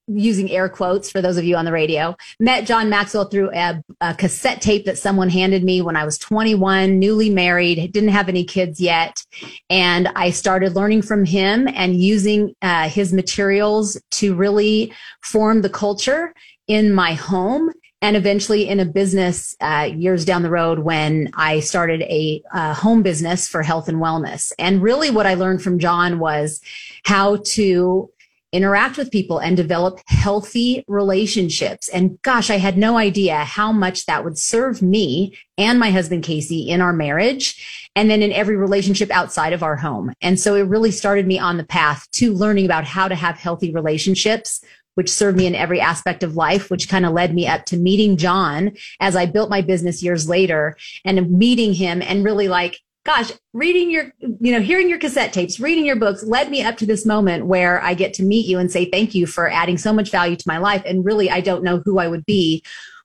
using 0.06 0.50
air 0.50 0.68
quotes 0.68 1.10
for 1.10 1.22
those 1.22 1.36
of 1.36 1.44
you 1.44 1.56
on 1.56 1.64
the 1.64 1.72
radio, 1.72 2.16
met 2.38 2.66
John 2.66 2.90
Maxwell 2.90 3.26
through 3.26 3.50
a, 3.52 3.82
a, 4.00 4.14
cassette 4.14 4.60
tape 4.60 4.84
that 4.86 4.98
someone 4.98 5.28
handed 5.28 5.62
me 5.62 5.82
when 5.82 5.96
I 5.96 6.04
was 6.04 6.18
21, 6.18 6.98
newly 6.98 7.30
married, 7.30 7.92
didn't 7.92 8.08
have 8.10 8.28
any 8.28 8.44
kids 8.44 8.80
yet. 8.80 9.24
And 9.68 10.08
I 10.16 10.30
started 10.30 10.74
learning 10.74 11.02
from 11.02 11.24
him 11.24 11.68
and 11.68 12.00
using 12.00 12.54
uh, 12.62 12.88
his 12.88 13.12
materials 13.12 14.00
to 14.12 14.34
really 14.34 14.92
form 15.22 15.62
the 15.62 15.70
culture 15.70 16.34
in 16.66 16.92
my 16.92 17.14
home 17.14 17.72
and 18.02 18.16
eventually 18.16 18.68
in 18.68 18.80
a 18.80 18.84
business 18.84 19.56
uh, 19.60 19.90
years 19.94 20.24
down 20.24 20.42
the 20.42 20.50
road 20.50 20.80
when 20.80 21.30
I 21.34 21.60
started 21.60 22.02
a 22.02 22.42
uh, 22.52 22.74
home 22.74 23.02
business 23.02 23.48
for 23.48 23.62
health 23.62 23.88
and 23.88 23.98
wellness. 23.98 24.52
And 24.58 24.82
really, 24.82 25.10
what 25.10 25.26
I 25.26 25.34
learned 25.34 25.62
from 25.62 25.78
John 25.78 26.18
was 26.18 26.60
how 27.04 27.36
to 27.46 28.10
interact 28.52 28.96
with 28.96 29.12
people 29.12 29.38
and 29.38 29.56
develop 29.56 30.00
healthy 30.06 30.84
relationships. 30.88 31.88
And 31.88 32.20
gosh, 32.22 32.50
I 32.50 32.56
had 32.56 32.76
no 32.76 32.98
idea 32.98 33.44
how 33.44 33.70
much 33.70 34.06
that 34.06 34.24
would 34.24 34.38
serve 34.38 34.82
me 34.82 35.38
and 35.56 35.78
my 35.78 35.90
husband 35.90 36.24
Casey 36.24 36.68
in 36.68 36.80
our 36.80 36.92
marriage 36.92 37.88
and 37.94 38.10
then 38.10 38.22
in 38.22 38.32
every 38.32 38.56
relationship 38.56 39.10
outside 39.10 39.52
of 39.52 39.62
our 39.62 39.76
home. 39.76 40.12
And 40.20 40.38
so 40.38 40.56
it 40.56 40.62
really 40.62 40.90
started 40.90 41.26
me 41.26 41.38
on 41.38 41.58
the 41.58 41.64
path 41.64 42.10
to 42.12 42.34
learning 42.34 42.64
about 42.64 42.84
how 42.84 43.06
to 43.08 43.14
have 43.14 43.36
healthy 43.36 43.72
relationships 43.72 44.64
which 44.94 45.10
served 45.10 45.36
me 45.36 45.46
in 45.46 45.54
every 45.54 45.80
aspect 45.80 46.22
of 46.22 46.36
life, 46.36 46.70
which 46.70 46.88
kind 46.88 47.06
of 47.06 47.12
led 47.12 47.34
me 47.34 47.46
up 47.46 47.64
to 47.66 47.76
meeting 47.76 48.16
John 48.16 48.72
as 49.00 49.16
I 49.16 49.26
built 49.26 49.50
my 49.50 49.60
business 49.60 50.02
years 50.02 50.28
later 50.28 50.76
and 51.04 51.30
meeting 51.30 51.74
him 51.74 52.02
and 52.02 52.24
really 52.24 52.48
like, 52.48 52.78
gosh, 53.04 53.32
reading 53.52 53.90
your, 53.90 54.12
you 54.20 54.52
know, 54.52 54.60
hearing 54.60 54.88
your 54.88 54.98
cassette 54.98 55.32
tapes, 55.32 55.58
reading 55.58 55.86
your 55.86 55.96
books 55.96 56.22
led 56.22 56.50
me 56.50 56.62
up 56.62 56.76
to 56.76 56.86
this 56.86 57.06
moment 57.06 57.46
where 57.46 57.82
I 57.82 57.94
get 57.94 58.12
to 58.14 58.22
meet 58.22 58.46
you 58.46 58.58
and 58.58 58.70
say 58.70 58.84
thank 58.84 59.14
you 59.14 59.26
for 59.26 59.48
adding 59.48 59.78
so 59.78 59.92
much 59.92 60.10
value 60.10 60.36
to 60.36 60.44
my 60.48 60.58
life. 60.58 60.82
And 60.84 61.04
really, 61.04 61.30
I 61.30 61.40
don't 61.40 61.64
know 61.64 61.82
who 61.84 61.98
I 61.98 62.08
would 62.08 62.26
be 62.26 62.62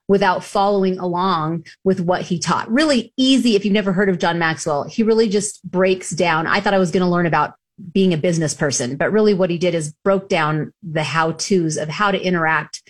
without 0.07 0.43
following 0.43 0.99
along 0.99 1.65
with 1.83 1.99
what 1.99 2.21
he 2.21 2.39
taught. 2.39 2.69
Really 2.69 3.13
easy. 3.17 3.55
If 3.55 3.65
you've 3.65 3.73
never 3.73 3.93
heard 3.93 4.09
of 4.09 4.19
John 4.19 4.37
Maxwell, 4.37 4.83
he 4.83 5.01
really 5.01 5.29
just 5.29 5.63
breaks 5.63 6.11
down. 6.11 6.45
I 6.45 6.59
thought 6.59 6.73
I 6.73 6.79
was 6.79 6.91
going 6.91 7.01
to 7.01 7.09
learn 7.09 7.25
about 7.25 7.55
being 7.91 8.13
a 8.13 8.17
business 8.17 8.53
person, 8.53 8.95
but 8.95 9.11
really 9.11 9.33
what 9.33 9.49
he 9.49 9.57
did 9.57 9.75
is 9.75 9.93
broke 10.03 10.29
down 10.29 10.73
the 10.81 11.03
how 11.03 11.33
to's 11.33 11.77
of 11.77 11.89
how 11.89 12.11
to 12.11 12.21
interact 12.21 12.81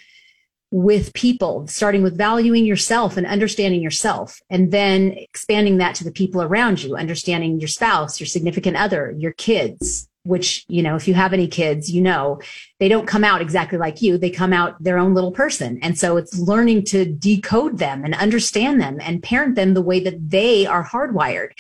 with 0.72 1.14
people, 1.14 1.68
starting 1.68 2.04
with 2.04 2.18
valuing 2.18 2.66
yourself 2.66 3.18
and 3.18 3.26
understanding 3.26 3.82
yourself, 3.82 4.42
and 4.50 4.72
then 4.72 5.12
expanding 5.12 5.78
that 5.78 5.96
to 5.96 6.04
the 6.04 6.12
people 6.12 6.42
around 6.42 6.84
you, 6.84 6.96
understanding 6.96 7.60
your 7.60 7.68
spouse, 7.68 8.20
your 8.20 8.28
significant 8.28 8.76
other, 8.76 9.14
your 9.18 9.32
kids, 9.34 10.10
which, 10.26 10.66
you 10.68 10.82
know, 10.82 10.96
if 10.96 11.08
you 11.08 11.14
have 11.14 11.34
any 11.34 11.48
kids, 11.48 11.92
you 11.92 12.02
know, 12.02 12.42
they 12.80 12.90
don't 12.90 13.08
come 13.08 13.24
out 13.24 13.42
exactly 13.42 13.78
like 13.78 14.02
you. 14.02 14.18
They 14.18 14.32
come 14.32 14.52
out 14.52 14.76
their 14.84 14.98
own 14.98 15.14
little 15.14 15.32
person. 15.32 15.80
And 15.84 15.98
so 15.98 16.18
it's 16.18 16.38
learning 16.38 16.86
to 16.86 17.06
decode 17.06 17.78
them 17.78 18.04
and 18.04 18.16
understand 18.16 18.82
them 18.82 18.98
and 19.02 19.22
parent 19.22 19.56
them 19.56 19.76
the 19.76 19.84
way 19.84 20.00
that 20.00 20.30
they 20.30 20.66
are 20.66 20.84
hardwired. 20.84 21.52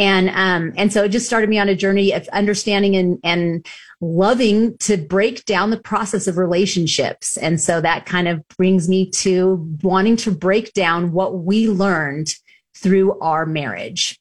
And, 0.00 0.30
um, 0.30 0.72
and 0.76 0.92
so 0.92 1.04
it 1.04 1.10
just 1.10 1.26
started 1.26 1.48
me 1.48 1.60
on 1.60 1.68
a 1.68 1.76
journey 1.76 2.12
of 2.12 2.28
understanding 2.28 2.96
and, 2.96 3.18
and 3.22 3.64
loving 4.00 4.76
to 4.78 4.96
break 4.96 5.44
down 5.44 5.70
the 5.70 5.80
process 5.80 6.26
of 6.26 6.38
relationships. 6.38 7.36
And 7.36 7.60
so 7.60 7.80
that 7.80 8.04
kind 8.04 8.26
of 8.26 8.46
brings 8.56 8.88
me 8.88 9.10
to 9.10 9.78
wanting 9.82 10.16
to 10.18 10.32
break 10.32 10.72
down 10.72 11.12
what 11.12 11.38
we 11.38 11.68
learned 11.68 12.28
through 12.76 13.18
our 13.20 13.46
marriage. 13.46 14.18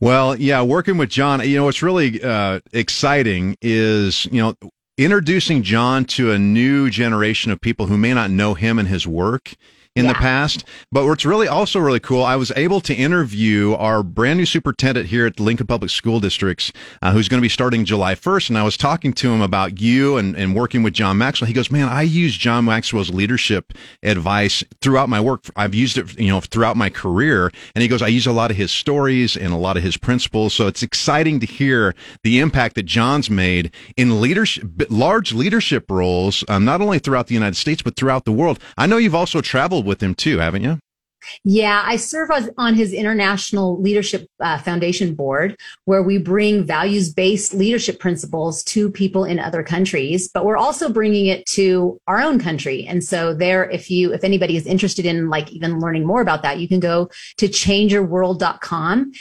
Well, 0.00 0.36
yeah, 0.36 0.62
working 0.62 0.98
with 0.98 1.08
John, 1.08 1.46
you 1.48 1.56
know, 1.56 1.64
what's 1.64 1.82
really 1.82 2.22
uh, 2.22 2.60
exciting 2.72 3.56
is, 3.62 4.26
you 4.26 4.42
know, 4.42 4.54
introducing 4.98 5.62
John 5.62 6.04
to 6.06 6.32
a 6.32 6.38
new 6.38 6.90
generation 6.90 7.52
of 7.52 7.60
people 7.60 7.86
who 7.86 7.96
may 7.96 8.12
not 8.12 8.30
know 8.30 8.54
him 8.54 8.78
and 8.78 8.88
his 8.88 9.06
work 9.06 9.54
in 9.96 10.04
yeah. 10.04 10.12
the 10.12 10.18
past. 10.18 10.64
But 10.90 11.06
what's 11.06 11.24
really 11.24 11.46
also 11.46 11.78
really 11.78 12.00
cool, 12.00 12.22
I 12.22 12.36
was 12.36 12.52
able 12.56 12.80
to 12.82 12.94
interview 12.94 13.74
our 13.74 14.02
brand 14.02 14.38
new 14.38 14.46
superintendent 14.46 15.06
here 15.06 15.26
at 15.26 15.38
Lincoln 15.38 15.66
Public 15.66 15.90
School 15.90 16.20
Districts, 16.20 16.72
uh, 17.00 17.12
who's 17.12 17.28
going 17.28 17.40
to 17.40 17.44
be 17.44 17.48
starting 17.48 17.84
July 17.84 18.14
1st. 18.14 18.50
And 18.50 18.58
I 18.58 18.64
was 18.64 18.76
talking 18.76 19.12
to 19.14 19.32
him 19.32 19.40
about 19.40 19.80
you 19.80 20.16
and, 20.16 20.36
and 20.36 20.54
working 20.54 20.82
with 20.82 20.94
John 20.94 21.18
Maxwell. 21.18 21.46
He 21.46 21.54
goes, 21.54 21.70
man, 21.70 21.88
I 21.88 22.02
use 22.02 22.36
John 22.36 22.64
Maxwell's 22.64 23.10
leadership 23.10 23.72
advice 24.02 24.64
throughout 24.80 25.08
my 25.08 25.20
work. 25.20 25.44
I've 25.56 25.74
used 25.74 25.96
it, 25.96 26.18
you 26.18 26.28
know, 26.28 26.40
throughout 26.40 26.76
my 26.76 26.90
career. 26.90 27.52
And 27.74 27.82
he 27.82 27.88
goes, 27.88 28.02
I 28.02 28.08
use 28.08 28.26
a 28.26 28.32
lot 28.32 28.50
of 28.50 28.56
his 28.56 28.72
stories 28.72 29.36
and 29.36 29.52
a 29.52 29.56
lot 29.56 29.76
of 29.76 29.82
his 29.82 29.96
principles. 29.96 30.54
So 30.54 30.66
it's 30.66 30.82
exciting 30.82 31.38
to 31.40 31.46
hear 31.46 31.94
the 32.24 32.40
impact 32.40 32.74
that 32.74 32.84
John's 32.84 33.30
made 33.30 33.72
in 33.96 34.20
leadership, 34.20 34.64
large 34.90 35.32
leadership 35.32 35.88
roles, 35.88 36.42
um, 36.48 36.64
not 36.64 36.80
only 36.80 36.98
throughout 36.98 37.28
the 37.28 37.34
United 37.34 37.56
States, 37.56 37.82
but 37.82 37.94
throughout 37.94 38.24
the 38.24 38.32
world. 38.32 38.58
I 38.76 38.86
know 38.86 38.96
you've 38.96 39.14
also 39.14 39.40
traveled 39.40 39.83
with 39.84 40.02
him 40.02 40.14
too, 40.14 40.38
haven't 40.38 40.62
you? 40.62 40.78
Yeah, 41.42 41.82
I 41.84 41.96
serve 41.96 42.30
as, 42.30 42.50
on 42.58 42.74
his 42.74 42.92
International 42.92 43.80
Leadership 43.80 44.28
uh, 44.40 44.58
Foundation 44.58 45.14
board, 45.14 45.56
where 45.84 46.02
we 46.02 46.18
bring 46.18 46.64
values 46.64 47.12
based 47.12 47.54
leadership 47.54 47.98
principles 47.98 48.62
to 48.64 48.90
people 48.90 49.24
in 49.24 49.38
other 49.38 49.62
countries, 49.62 50.28
but 50.28 50.44
we're 50.44 50.56
also 50.56 50.92
bringing 50.92 51.26
it 51.26 51.46
to 51.46 51.98
our 52.06 52.20
own 52.20 52.38
country. 52.38 52.86
And 52.86 53.02
so, 53.02 53.34
there, 53.34 53.68
if 53.70 53.90
you, 53.90 54.12
if 54.12 54.24
anybody 54.24 54.56
is 54.56 54.66
interested 54.66 55.06
in 55.06 55.28
like 55.30 55.50
even 55.52 55.80
learning 55.80 56.06
more 56.06 56.20
about 56.20 56.42
that, 56.42 56.58
you 56.58 56.68
can 56.68 56.80
go 56.80 57.10
to 57.38 57.48
changeyourworld.com 57.48 59.12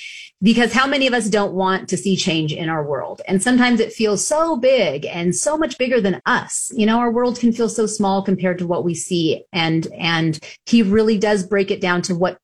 because 0.43 0.73
how 0.73 0.85
many 0.85 1.07
of 1.07 1.13
us 1.13 1.29
don't 1.29 1.53
want 1.53 1.87
to 1.89 1.97
see 1.97 2.17
change 2.17 2.51
in 2.51 2.67
our 2.67 2.85
world? 2.85 3.21
And 3.27 3.41
sometimes 3.41 3.79
it 3.79 3.93
feels 3.93 4.25
so 4.27 4.57
big 4.57 5.05
and 5.05 5.33
so 5.33 5.57
much 5.57 5.77
bigger 5.77 6.01
than 6.01 6.21
us. 6.25 6.69
You 6.75 6.85
know, 6.85 6.99
our 6.99 7.11
world 7.11 7.39
can 7.39 7.53
feel 7.53 7.69
so 7.69 7.87
small 7.87 8.21
compared 8.21 8.59
to 8.59 8.67
what 8.67 8.83
we 8.83 8.93
see. 8.93 9.45
And, 9.53 9.87
and 9.97 10.39
he 10.65 10.83
really 10.83 11.17
does 11.17 11.47
break 11.47 11.71
it 11.71 11.79
down 11.79 12.01
to 12.03 12.15
what 12.15 12.37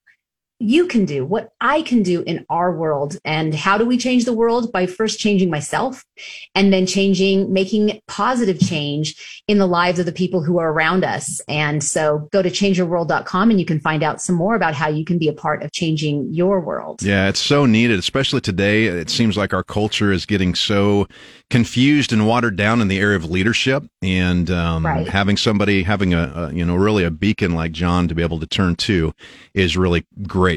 you 0.60 0.88
can 0.88 1.06
do, 1.06 1.26
what 1.26 1.54
I 1.62 1.82
can 1.82 2.04
do 2.04 2.22
in 2.22 2.45
our 2.50 2.76
world. 2.76 3.17
And 3.24 3.56
how 3.56 3.78
do 3.78 3.86
we 3.86 3.98
change 3.98 4.26
the 4.26 4.34
world? 4.34 4.72
By 4.72 4.86
first 4.86 5.17
changing 5.17 5.50
myself 5.50 6.06
and 6.54 6.74
then 6.74 6.86
changing, 6.86 7.52
making 7.52 8.02
positive 8.08 8.60
change 8.60 9.43
in 9.48 9.58
the 9.58 9.65
lives 9.65 10.00
of 10.00 10.06
the 10.06 10.12
people 10.12 10.43
who 10.43 10.60
are 10.60 10.72
around 10.72 11.06
us. 11.06 11.41
And 11.48 11.82
so 11.82 12.28
go 12.32 12.41
to 12.41 12.50
changeyourworld.com 12.50 13.50
and 13.50 13.60
you 13.60 13.65
can 13.65 13.80
find 13.80 14.04
out 14.04 14.22
some 14.22 14.36
more 14.36 14.56
about 14.56 14.74
how 14.74 14.89
you 14.89 15.06
can 15.06 15.17
be 15.17 15.30
a 15.30 15.34
part 15.34 15.63
of 15.63 15.72
changing 15.72 16.34
your 16.34 16.60
world. 16.60 17.02
Yeah, 17.02 17.30
it's 17.30 17.39
so 17.39 17.65
needed, 17.65 17.98
especially 17.98 18.41
today. 18.41 18.86
It 18.86 19.10
seems 19.10 19.38
like 19.38 19.54
our 19.54 19.63
culture 19.63 20.12
is 20.12 20.26
getting 20.26 20.56
so 20.56 21.08
confused 21.50 22.13
and 22.13 22.28
watered 22.28 22.56
down 22.56 22.80
in 22.80 22.88
the 22.89 23.00
area 23.00 23.15
of 23.15 23.26
leadership 23.26 23.84
and 24.04 24.52
um, 24.52 24.86
right. 24.86 25.08
having 25.08 25.36
somebody 25.36 25.82
having 25.82 26.13
a, 26.13 26.32
a, 26.36 26.54
you 26.54 26.63
know 26.63 26.76
really 26.76 27.04
a 27.04 27.10
beacon 27.10 27.56
like 27.56 27.72
john 27.72 28.08
to 28.08 28.13
be 28.13 28.22
able 28.22 28.39
to 28.39 28.45
turn 28.45 28.76
to 28.76 29.12
is 29.56 29.76
really 29.76 30.06
great 30.22 30.49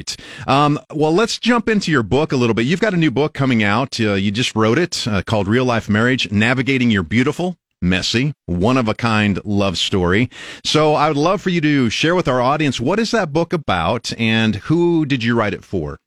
um, 0.47 0.79
well 0.95 1.13
let's 1.13 1.39
jump 1.39 1.69
into 1.69 1.91
your 1.91 2.03
book 2.03 2.33
a 2.33 2.37
little 2.37 2.55
bit 2.55 2.67
you've 2.67 2.81
got 2.81 2.95
a 2.95 2.97
new 2.97 3.11
book 3.11 3.35
coming 3.35 3.63
out 3.63 4.01
uh, 4.01 4.15
you 4.15 4.31
just 4.31 4.55
wrote 4.57 4.79
it 4.79 5.07
uh, 5.07 5.23
called 5.23 5.47
real 5.47 5.65
life 5.65 5.89
marriage 5.89 6.31
navigating 6.31 6.91
your 6.91 7.03
beautiful 7.03 7.57
messy, 7.83 8.33
one 8.47 8.79
of 8.79 8.89
a 8.89 8.95
kind 8.95 9.45
love 9.45 9.77
story. 9.77 10.31
So 10.65 10.95
I 10.95 11.09
would 11.09 11.17
love 11.17 11.43
for 11.43 11.51
you 11.51 11.61
to 11.61 11.91
share 11.91 12.15
with 12.15 12.29
our 12.29 12.41
audience 12.41 12.81
what 12.81 12.99
is 12.99 13.11
that 13.11 13.33
book 13.33 13.53
about 13.53 14.13
and 14.19 14.57
who 14.57 15.05
did 15.05 15.25
you 15.25 15.35
write 15.35 15.53
it 15.53 15.65
for? 15.65 15.99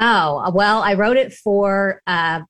Oh, 0.00 0.50
well, 0.52 0.82
I 0.82 0.94
wrote 0.94 1.16
it 1.16 1.32
for 1.32 2.02
uh, 2.06 2.40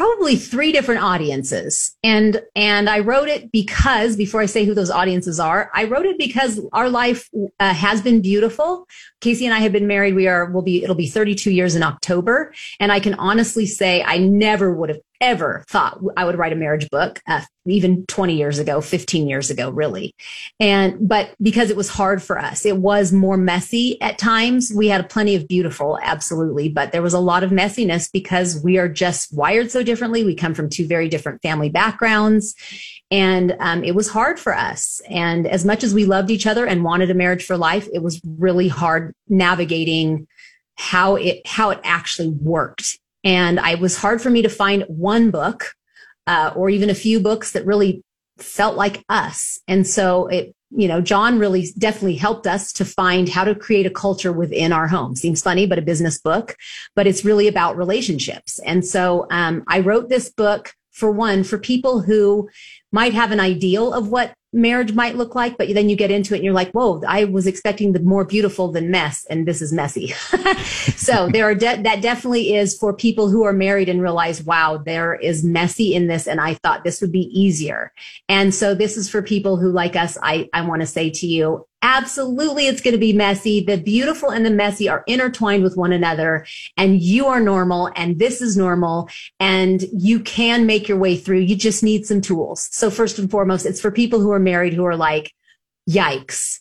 probably 0.00 0.34
three 0.34 0.72
different 0.72 1.02
audiences. 1.02 1.94
And, 2.02 2.42
and 2.56 2.88
I 2.88 3.00
wrote 3.00 3.28
it 3.28 3.52
because 3.52 4.16
before 4.16 4.40
I 4.40 4.46
say 4.46 4.64
who 4.64 4.72
those 4.72 4.88
audiences 4.88 5.38
are, 5.38 5.70
I 5.74 5.84
wrote 5.84 6.06
it 6.06 6.16
because 6.16 6.58
our 6.72 6.88
life 6.88 7.28
uh, 7.58 7.74
has 7.74 8.00
been 8.00 8.22
beautiful. 8.22 8.88
Casey 9.20 9.44
and 9.44 9.52
I 9.52 9.58
have 9.58 9.72
been 9.72 9.86
married. 9.86 10.14
We 10.14 10.26
are, 10.26 10.46
will 10.46 10.62
be, 10.62 10.82
it'll 10.82 10.94
be 10.94 11.06
32 11.06 11.50
years 11.50 11.74
in 11.74 11.82
October. 11.82 12.54
And 12.80 12.90
I 12.90 12.98
can 12.98 13.12
honestly 13.12 13.66
say 13.66 14.02
I 14.02 14.16
never 14.16 14.72
would 14.72 14.88
have 14.88 15.00
ever 15.20 15.64
thought 15.68 16.00
I 16.16 16.24
would 16.24 16.38
write 16.38 16.52
a 16.52 16.56
marriage 16.56 16.88
book, 16.90 17.20
uh, 17.26 17.42
even 17.66 18.06
20 18.06 18.36
years 18.36 18.58
ago, 18.58 18.80
15 18.80 19.28
years 19.28 19.50
ago, 19.50 19.70
really. 19.70 20.14
And, 20.58 21.06
but 21.06 21.34
because 21.42 21.70
it 21.70 21.76
was 21.76 21.90
hard 21.90 22.22
for 22.22 22.38
us, 22.38 22.64
it 22.64 22.78
was 22.78 23.12
more 23.12 23.36
messy 23.36 24.00
at 24.00 24.18
times. 24.18 24.72
We 24.74 24.88
had 24.88 25.10
plenty 25.10 25.34
of 25.34 25.46
beautiful, 25.46 25.98
absolutely, 26.02 26.70
but 26.70 26.92
there 26.92 27.02
was 27.02 27.12
a 27.12 27.20
lot 27.20 27.42
of 27.42 27.50
messiness 27.50 28.10
because 28.10 28.62
we 28.62 28.78
are 28.78 28.88
just 28.88 29.34
wired 29.34 29.70
so 29.70 29.82
differently. 29.82 30.24
We 30.24 30.34
come 30.34 30.54
from 30.54 30.70
two 30.70 30.86
very 30.86 31.08
different 31.08 31.42
family 31.42 31.68
backgrounds. 31.68 32.54
And 33.10 33.56
um, 33.60 33.84
it 33.84 33.94
was 33.94 34.08
hard 34.08 34.38
for 34.38 34.56
us. 34.56 35.02
And 35.10 35.46
as 35.46 35.64
much 35.64 35.84
as 35.84 35.92
we 35.92 36.04
loved 36.04 36.30
each 36.30 36.46
other 36.46 36.66
and 36.66 36.84
wanted 36.84 37.10
a 37.10 37.14
marriage 37.14 37.44
for 37.44 37.56
life, 37.56 37.88
it 37.92 38.02
was 38.02 38.20
really 38.24 38.68
hard 38.68 39.14
navigating 39.28 40.28
how 40.76 41.16
it 41.16 41.46
how 41.46 41.68
it 41.68 41.78
actually 41.84 42.30
worked 42.30 42.99
and 43.24 43.58
it 43.58 43.80
was 43.80 43.96
hard 43.96 44.22
for 44.22 44.30
me 44.30 44.42
to 44.42 44.48
find 44.48 44.84
one 44.88 45.30
book 45.30 45.74
uh, 46.26 46.52
or 46.54 46.70
even 46.70 46.90
a 46.90 46.94
few 46.94 47.20
books 47.20 47.52
that 47.52 47.66
really 47.66 48.02
felt 48.38 48.76
like 48.76 49.04
us. 49.08 49.60
And 49.68 49.86
so 49.86 50.26
it, 50.28 50.54
you 50.70 50.86
know, 50.86 51.00
John 51.00 51.38
really 51.38 51.68
definitely 51.78 52.16
helped 52.16 52.46
us 52.46 52.72
to 52.74 52.84
find 52.84 53.28
how 53.28 53.44
to 53.44 53.54
create 53.54 53.86
a 53.86 53.90
culture 53.90 54.32
within 54.32 54.72
our 54.72 54.86
home. 54.86 55.16
Seems 55.16 55.42
funny, 55.42 55.66
but 55.66 55.78
a 55.78 55.82
business 55.82 56.18
book, 56.18 56.56
but 56.94 57.06
it's 57.06 57.24
really 57.24 57.48
about 57.48 57.76
relationships. 57.76 58.60
And 58.60 58.86
so 58.86 59.26
um, 59.30 59.64
I 59.66 59.80
wrote 59.80 60.08
this 60.08 60.30
book 60.30 60.72
for 60.92 61.10
one, 61.10 61.44
for 61.44 61.58
people 61.58 62.00
who 62.00 62.48
might 62.92 63.14
have 63.14 63.32
an 63.32 63.40
ideal 63.40 63.92
of 63.92 64.08
what 64.08 64.34
marriage 64.52 64.92
might 64.92 65.16
look 65.16 65.34
like, 65.34 65.56
but 65.56 65.72
then 65.74 65.88
you 65.88 65.96
get 65.96 66.10
into 66.10 66.34
it 66.34 66.38
and 66.38 66.44
you're 66.44 66.54
like, 66.54 66.72
whoa, 66.72 67.00
I 67.06 67.24
was 67.24 67.46
expecting 67.46 67.92
the 67.92 68.00
more 68.00 68.24
beautiful 68.24 68.72
than 68.72 68.90
mess, 68.90 69.26
and 69.30 69.46
this 69.46 69.62
is 69.62 69.72
messy. 69.72 70.08
so 70.96 71.28
there 71.28 71.44
are 71.44 71.54
de- 71.54 71.82
that 71.82 72.02
definitely 72.02 72.54
is 72.54 72.76
for 72.76 72.92
people 72.92 73.28
who 73.28 73.44
are 73.44 73.52
married 73.52 73.88
and 73.88 74.02
realize, 74.02 74.42
wow, 74.42 74.76
there 74.76 75.14
is 75.14 75.44
messy 75.44 75.94
in 75.94 76.08
this, 76.08 76.26
and 76.26 76.40
I 76.40 76.54
thought 76.54 76.84
this 76.84 77.00
would 77.00 77.12
be 77.12 77.30
easier. 77.38 77.92
And 78.28 78.54
so 78.54 78.74
this 78.74 78.96
is 78.96 79.08
for 79.08 79.22
people 79.22 79.56
who, 79.56 79.70
like 79.70 79.96
us, 79.96 80.18
I 80.22 80.48
I 80.52 80.62
want 80.62 80.80
to 80.80 80.86
say 80.86 81.10
to 81.10 81.26
you, 81.26 81.66
Absolutely, 81.82 82.66
it's 82.66 82.82
going 82.82 82.92
to 82.92 82.98
be 82.98 83.12
messy. 83.14 83.64
The 83.64 83.78
beautiful 83.78 84.30
and 84.30 84.44
the 84.44 84.50
messy 84.50 84.88
are 84.88 85.02
intertwined 85.06 85.62
with 85.62 85.76
one 85.76 85.92
another, 85.92 86.46
and 86.76 87.00
you 87.00 87.26
are 87.26 87.40
normal, 87.40 87.90
and 87.96 88.18
this 88.18 88.42
is 88.42 88.56
normal, 88.56 89.08
and 89.38 89.82
you 89.92 90.20
can 90.20 90.66
make 90.66 90.88
your 90.88 90.98
way 90.98 91.16
through. 91.16 91.38
You 91.38 91.56
just 91.56 91.82
need 91.82 92.04
some 92.04 92.20
tools. 92.20 92.68
So, 92.70 92.90
first 92.90 93.18
and 93.18 93.30
foremost, 93.30 93.64
it's 93.64 93.80
for 93.80 93.90
people 93.90 94.20
who 94.20 94.30
are 94.30 94.38
married 94.38 94.74
who 94.74 94.84
are 94.84 94.96
like, 94.96 95.32
yikes, 95.88 96.60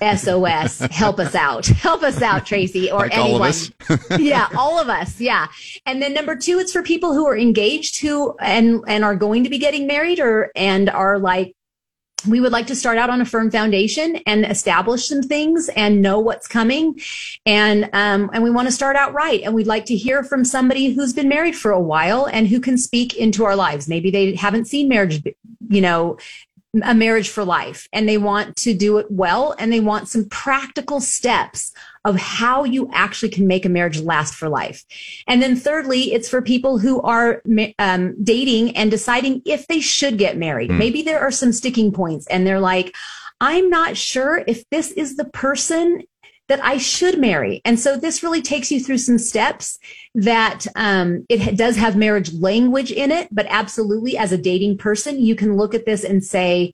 SOS, 0.00 0.78
help 0.90 1.18
us 1.18 1.34
out. 1.34 1.66
Help 1.66 2.02
us 2.02 2.22
out, 2.22 2.44
Traci, 2.44 2.92
or 2.92 3.08
like 3.08 3.16
anyone. 3.16 3.52
Yeah, 4.18 4.48
all 4.56 4.78
of 4.78 4.88
us. 4.88 5.20
Yeah. 5.20 5.48
And 5.86 6.02
then 6.02 6.14
number 6.14 6.36
two, 6.36 6.58
it's 6.58 6.72
for 6.72 6.82
people 6.82 7.14
who 7.14 7.26
are 7.26 7.36
engaged 7.36 8.00
who 8.00 8.36
and 8.38 8.82
and 8.86 9.04
are 9.04 9.16
going 9.16 9.44
to 9.44 9.50
be 9.50 9.58
getting 9.58 9.86
married 9.86 10.20
or 10.20 10.50
and 10.54 10.88
are 10.90 11.18
like 11.18 11.54
we 12.26 12.40
would 12.40 12.52
like 12.52 12.66
to 12.66 12.74
start 12.74 12.98
out 12.98 13.10
on 13.10 13.20
a 13.20 13.24
firm 13.24 13.50
foundation 13.50 14.16
and 14.26 14.44
establish 14.44 15.08
some 15.08 15.22
things 15.22 15.68
and 15.76 16.02
know 16.02 16.18
what's 16.18 16.48
coming. 16.48 16.98
And 17.46 17.88
um, 17.92 18.30
and 18.32 18.42
we 18.42 18.50
want 18.50 18.66
to 18.66 18.72
start 18.72 18.96
out 18.96 19.12
right. 19.12 19.40
And 19.42 19.54
we'd 19.54 19.68
like 19.68 19.86
to 19.86 19.96
hear 19.96 20.24
from 20.24 20.44
somebody 20.44 20.92
who's 20.92 21.12
been 21.12 21.28
married 21.28 21.54
for 21.54 21.70
a 21.70 21.80
while 21.80 22.26
and 22.26 22.48
who 22.48 22.60
can 22.60 22.76
speak 22.76 23.14
into 23.14 23.44
our 23.44 23.54
lives. 23.54 23.88
Maybe 23.88 24.10
they 24.10 24.34
haven't 24.34 24.66
seen 24.66 24.88
marriage 24.88 25.22
you 25.68 25.80
know 25.80 26.16
a 26.84 26.94
marriage 26.94 27.30
for 27.30 27.44
life 27.44 27.88
and 27.92 28.08
they 28.08 28.18
want 28.18 28.54
to 28.56 28.74
do 28.74 28.98
it 28.98 29.06
well 29.10 29.54
and 29.58 29.72
they 29.72 29.80
want 29.80 30.08
some 30.08 30.28
practical 30.28 31.00
steps 31.00 31.72
of 32.04 32.16
how 32.16 32.64
you 32.64 32.88
actually 32.92 33.28
can 33.28 33.46
make 33.46 33.64
a 33.64 33.68
marriage 33.68 34.00
last 34.00 34.34
for 34.34 34.48
life. 34.48 34.84
And 35.26 35.42
then 35.42 35.56
thirdly, 35.56 36.12
it's 36.12 36.28
for 36.28 36.42
people 36.42 36.78
who 36.78 37.00
are 37.02 37.42
um, 37.78 38.22
dating 38.22 38.76
and 38.76 38.90
deciding 38.90 39.42
if 39.44 39.66
they 39.66 39.80
should 39.80 40.18
get 40.18 40.36
married. 40.36 40.70
Mm. 40.70 40.78
Maybe 40.78 41.02
there 41.02 41.20
are 41.20 41.30
some 41.30 41.52
sticking 41.52 41.92
points 41.92 42.26
and 42.28 42.46
they're 42.46 42.60
like, 42.60 42.94
I'm 43.40 43.70
not 43.70 43.96
sure 43.96 44.42
if 44.46 44.68
this 44.70 44.90
is 44.92 45.16
the 45.16 45.26
person 45.26 46.02
that 46.48 46.64
I 46.64 46.78
should 46.78 47.18
marry. 47.18 47.60
And 47.64 47.78
so 47.78 47.96
this 47.96 48.22
really 48.22 48.40
takes 48.42 48.72
you 48.72 48.80
through 48.80 48.98
some 48.98 49.18
steps 49.18 49.78
that 50.14 50.66
um, 50.76 51.26
it 51.28 51.56
does 51.56 51.76
have 51.76 51.94
marriage 51.94 52.32
language 52.32 52.90
in 52.90 53.12
it, 53.12 53.28
but 53.30 53.46
absolutely 53.50 54.16
as 54.16 54.32
a 54.32 54.38
dating 54.38 54.78
person, 54.78 55.20
you 55.20 55.36
can 55.36 55.56
look 55.56 55.74
at 55.74 55.84
this 55.84 56.04
and 56.04 56.24
say, 56.24 56.72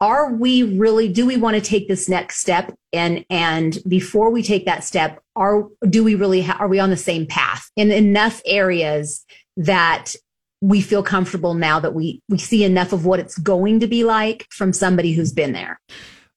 are 0.00 0.32
we 0.32 0.62
really 0.62 1.08
do 1.08 1.26
we 1.26 1.36
want 1.36 1.54
to 1.54 1.60
take 1.60 1.88
this 1.88 2.08
next 2.08 2.40
step 2.40 2.74
and 2.92 3.24
and 3.28 3.78
before 3.86 4.30
we 4.30 4.42
take 4.42 4.64
that 4.64 4.82
step 4.82 5.22
are 5.36 5.68
do 5.88 6.02
we 6.02 6.14
really 6.14 6.42
ha- 6.42 6.56
are 6.58 6.68
we 6.68 6.78
on 6.78 6.90
the 6.90 6.96
same 6.96 7.26
path 7.26 7.70
in 7.76 7.90
enough 7.90 8.40
areas 8.46 9.24
that 9.56 10.14
we 10.62 10.80
feel 10.80 11.02
comfortable 11.02 11.54
now 11.54 11.78
that 11.80 11.94
we 11.94 12.22
we 12.28 12.38
see 12.38 12.64
enough 12.64 12.92
of 12.92 13.04
what 13.04 13.20
it's 13.20 13.38
going 13.38 13.80
to 13.80 13.86
be 13.86 14.04
like 14.04 14.46
from 14.50 14.72
somebody 14.72 15.12
who's 15.12 15.32
been 15.32 15.52
there 15.52 15.78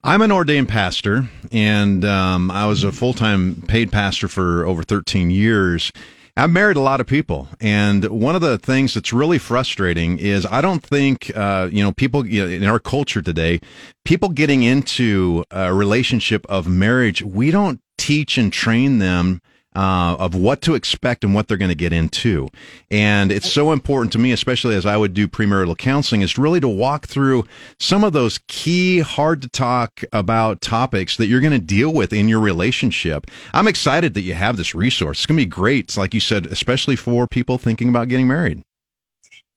I'm 0.06 0.22
an 0.22 0.34
ordained 0.34 0.68
pastor, 0.68 1.30
and 1.54 2.04
um, 2.04 2.52
I 2.52 2.66
was 2.66 2.84
a 2.84 2.92
full 2.92 3.14
time 3.14 3.64
paid 3.70 3.90
pastor 3.90 4.28
for 4.28 4.66
over 4.66 4.84
13 4.84 5.32
years. 5.32 5.94
I've 6.36 6.50
married 6.50 6.78
a 6.78 6.82
lot 6.82 7.00
of 7.00 7.06
people, 7.06 7.48
and 7.62 8.06
one 8.06 8.34
of 8.34 8.42
the 8.42 8.58
things 8.58 8.96
that's 8.96 9.14
really 9.14 9.38
frustrating 9.38 10.18
is 10.18 10.48
I 10.48 10.62
don't 10.62 10.82
think 10.82 11.32
uh, 11.36 11.70
you 11.72 11.84
know 11.84 11.92
people 11.92 12.26
you 12.26 12.44
know, 12.44 12.50
in 12.50 12.64
our 12.66 12.80
culture 12.80 13.22
today, 13.22 13.60
people 14.04 14.30
getting 14.30 14.64
into 14.64 15.44
a 15.52 15.72
relationship 15.72 16.44
of 16.50 16.68
marriage, 16.68 17.22
we 17.22 17.52
don't 17.52 17.82
teach 18.00 18.40
and 18.40 18.52
train 18.52 18.98
them 18.98 19.42
uh, 19.76 20.16
of 20.20 20.36
what 20.36 20.62
to 20.62 20.76
expect 20.76 21.24
and 21.24 21.34
what 21.34 21.48
they're 21.48 21.58
going 21.58 21.70
to 21.70 21.76
get 21.76 21.94
into. 21.94 22.50
And 22.92 23.32
it's 23.32 23.52
so 23.52 23.72
important 23.72 24.12
to 24.14 24.20
me, 24.20 24.32
especially 24.32 24.76
as 24.76 24.86
I 24.86 24.98
would 24.98 25.14
do 25.14 25.28
premarital 25.28 25.78
counseling, 25.78 26.22
is 26.22 26.38
really 26.38 26.60
to 26.60 26.68
walk 26.68 27.08
through 27.08 27.46
some 27.80 28.04
of 28.04 28.14
those 28.14 28.40
key, 28.48 29.00
hard 29.00 29.42
to 29.42 29.50
talk 29.50 30.04
about 30.12 30.62
topics 30.62 31.18
that 31.18 31.28
you're 31.28 31.42
going 31.42 31.54
to 31.54 31.60
deal 31.60 31.94
with 31.94 32.14
in 32.14 32.28
your 32.28 32.40
relationship. 32.40 33.30
I'm 33.54 33.68
excited 33.68 34.14
that 34.14 34.22
you 34.22 34.34
have 34.34 34.58
this 34.58 34.76
resource. 34.76 35.20
It's 35.20 35.26
going 35.26 35.38
to 35.38 35.46
be 35.46 35.50
great. 35.50 35.86
It's 35.86 35.98
like 35.98 36.14
you 36.14 36.20
said, 36.20 36.46
especially 36.48 36.96
for 36.96 37.28
people 37.28 37.58
thinking 37.58 37.90
about 37.90 38.08
getting 38.08 38.28
married. 38.28 38.64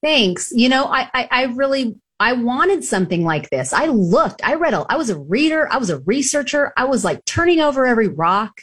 Thanks. 0.02 0.52
You 0.52 0.68
know, 0.68 0.84
I, 0.86 1.08
I, 1.14 1.28
I 1.30 1.42
really 1.44 1.96
I 2.18 2.32
wanted 2.32 2.82
something 2.82 3.24
like 3.24 3.50
this. 3.50 3.74
I 3.74 3.86
looked, 3.86 4.40
I 4.42 4.54
read, 4.54 4.72
a, 4.72 4.86
I 4.88 4.96
was 4.96 5.10
a 5.10 5.18
reader, 5.18 5.70
I 5.70 5.76
was 5.76 5.90
a 5.90 5.98
researcher, 6.00 6.72
I 6.76 6.84
was 6.84 7.04
like 7.04 7.22
turning 7.26 7.60
over 7.60 7.86
every 7.86 8.08
rock. 8.08 8.62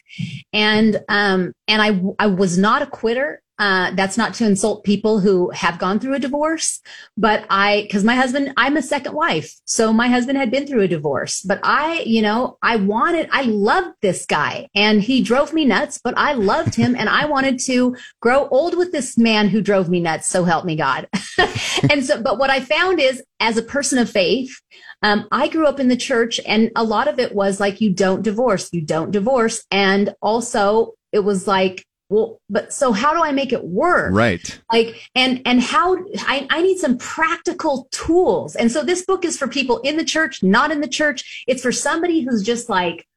And, 0.51 0.99
um, 1.07 1.53
and 1.67 1.81
I, 1.81 2.01
I 2.17 2.27
was 2.27 2.57
not 2.57 2.81
a 2.81 2.87
quitter. 2.87 3.42
Uh, 3.63 3.91
that's 3.91 4.17
not 4.17 4.33
to 4.33 4.45
insult 4.45 4.83
people 4.83 5.21
who 5.21 5.49
have 5.51 5.79
gone 5.79 5.97
through 5.97 6.13
a 6.13 6.19
divorce, 6.19 6.81
but 7.15 7.45
I, 7.49 7.87
cause 7.89 8.03
my 8.03 8.13
husband, 8.13 8.53
I'm 8.57 8.75
a 8.75 8.81
second 8.81 9.13
wife. 9.13 9.55
So 9.63 9.93
my 9.93 10.09
husband 10.09 10.37
had 10.37 10.51
been 10.51 10.67
through 10.67 10.81
a 10.81 10.87
divorce, 10.89 11.41
but 11.43 11.61
I, 11.63 12.01
you 12.01 12.21
know, 12.21 12.57
I 12.61 12.75
wanted, 12.75 13.29
I 13.31 13.43
loved 13.43 13.95
this 14.01 14.25
guy 14.25 14.67
and 14.75 15.01
he 15.01 15.21
drove 15.21 15.53
me 15.53 15.63
nuts, 15.63 15.97
but 16.03 16.13
I 16.17 16.33
loved 16.33 16.75
him 16.75 16.93
and 16.93 17.07
I 17.07 17.23
wanted 17.23 17.57
to 17.59 17.95
grow 18.21 18.49
old 18.49 18.77
with 18.77 18.91
this 18.91 19.17
man 19.17 19.47
who 19.47 19.61
drove 19.61 19.87
me 19.87 20.01
nuts. 20.01 20.27
So 20.27 20.43
help 20.43 20.65
me 20.65 20.75
God. 20.75 21.07
and 21.89 22.05
so, 22.05 22.21
but 22.21 22.39
what 22.39 22.49
I 22.49 22.59
found 22.59 22.99
is 22.99 23.23
as 23.39 23.55
a 23.55 23.63
person 23.63 23.97
of 23.97 24.09
faith, 24.09 24.59
um, 25.03 25.25
I 25.31 25.47
grew 25.47 25.67
up 25.67 25.79
in 25.79 25.87
the 25.87 25.95
church 25.95 26.37
and 26.45 26.69
a 26.75 26.83
lot 26.83 27.07
of 27.07 27.17
it 27.17 27.33
was 27.33 27.61
like, 27.61 27.79
you 27.79 27.93
don't 27.93 28.23
divorce, 28.23 28.67
you 28.73 28.81
don't 28.81 29.11
divorce. 29.11 29.63
And 29.71 30.13
also 30.21 30.95
it 31.13 31.19
was 31.19 31.47
like, 31.47 31.85
well 32.13 32.39
but 32.49 32.71
so 32.71 32.91
how 32.91 33.13
do 33.13 33.21
i 33.23 33.31
make 33.31 33.51
it 33.51 33.63
work? 33.63 34.13
Right. 34.13 34.61
Like 34.71 35.09
and 35.15 35.41
and 35.45 35.61
how 35.61 35.97
I, 36.19 36.47
I 36.49 36.61
need 36.61 36.77
some 36.77 36.97
practical 36.97 37.87
tools. 37.91 38.55
And 38.55 38.71
so 38.71 38.83
this 38.83 39.05
book 39.05 39.25
is 39.25 39.37
for 39.37 39.47
people 39.47 39.79
in 39.79 39.97
the 39.97 40.05
church 40.05 40.43
not 40.43 40.71
in 40.71 40.81
the 40.81 40.87
church. 40.87 41.43
It's 41.47 41.61
for 41.61 41.71
somebody 41.71 42.21
who's 42.21 42.43
just 42.43 42.69
like 42.69 43.07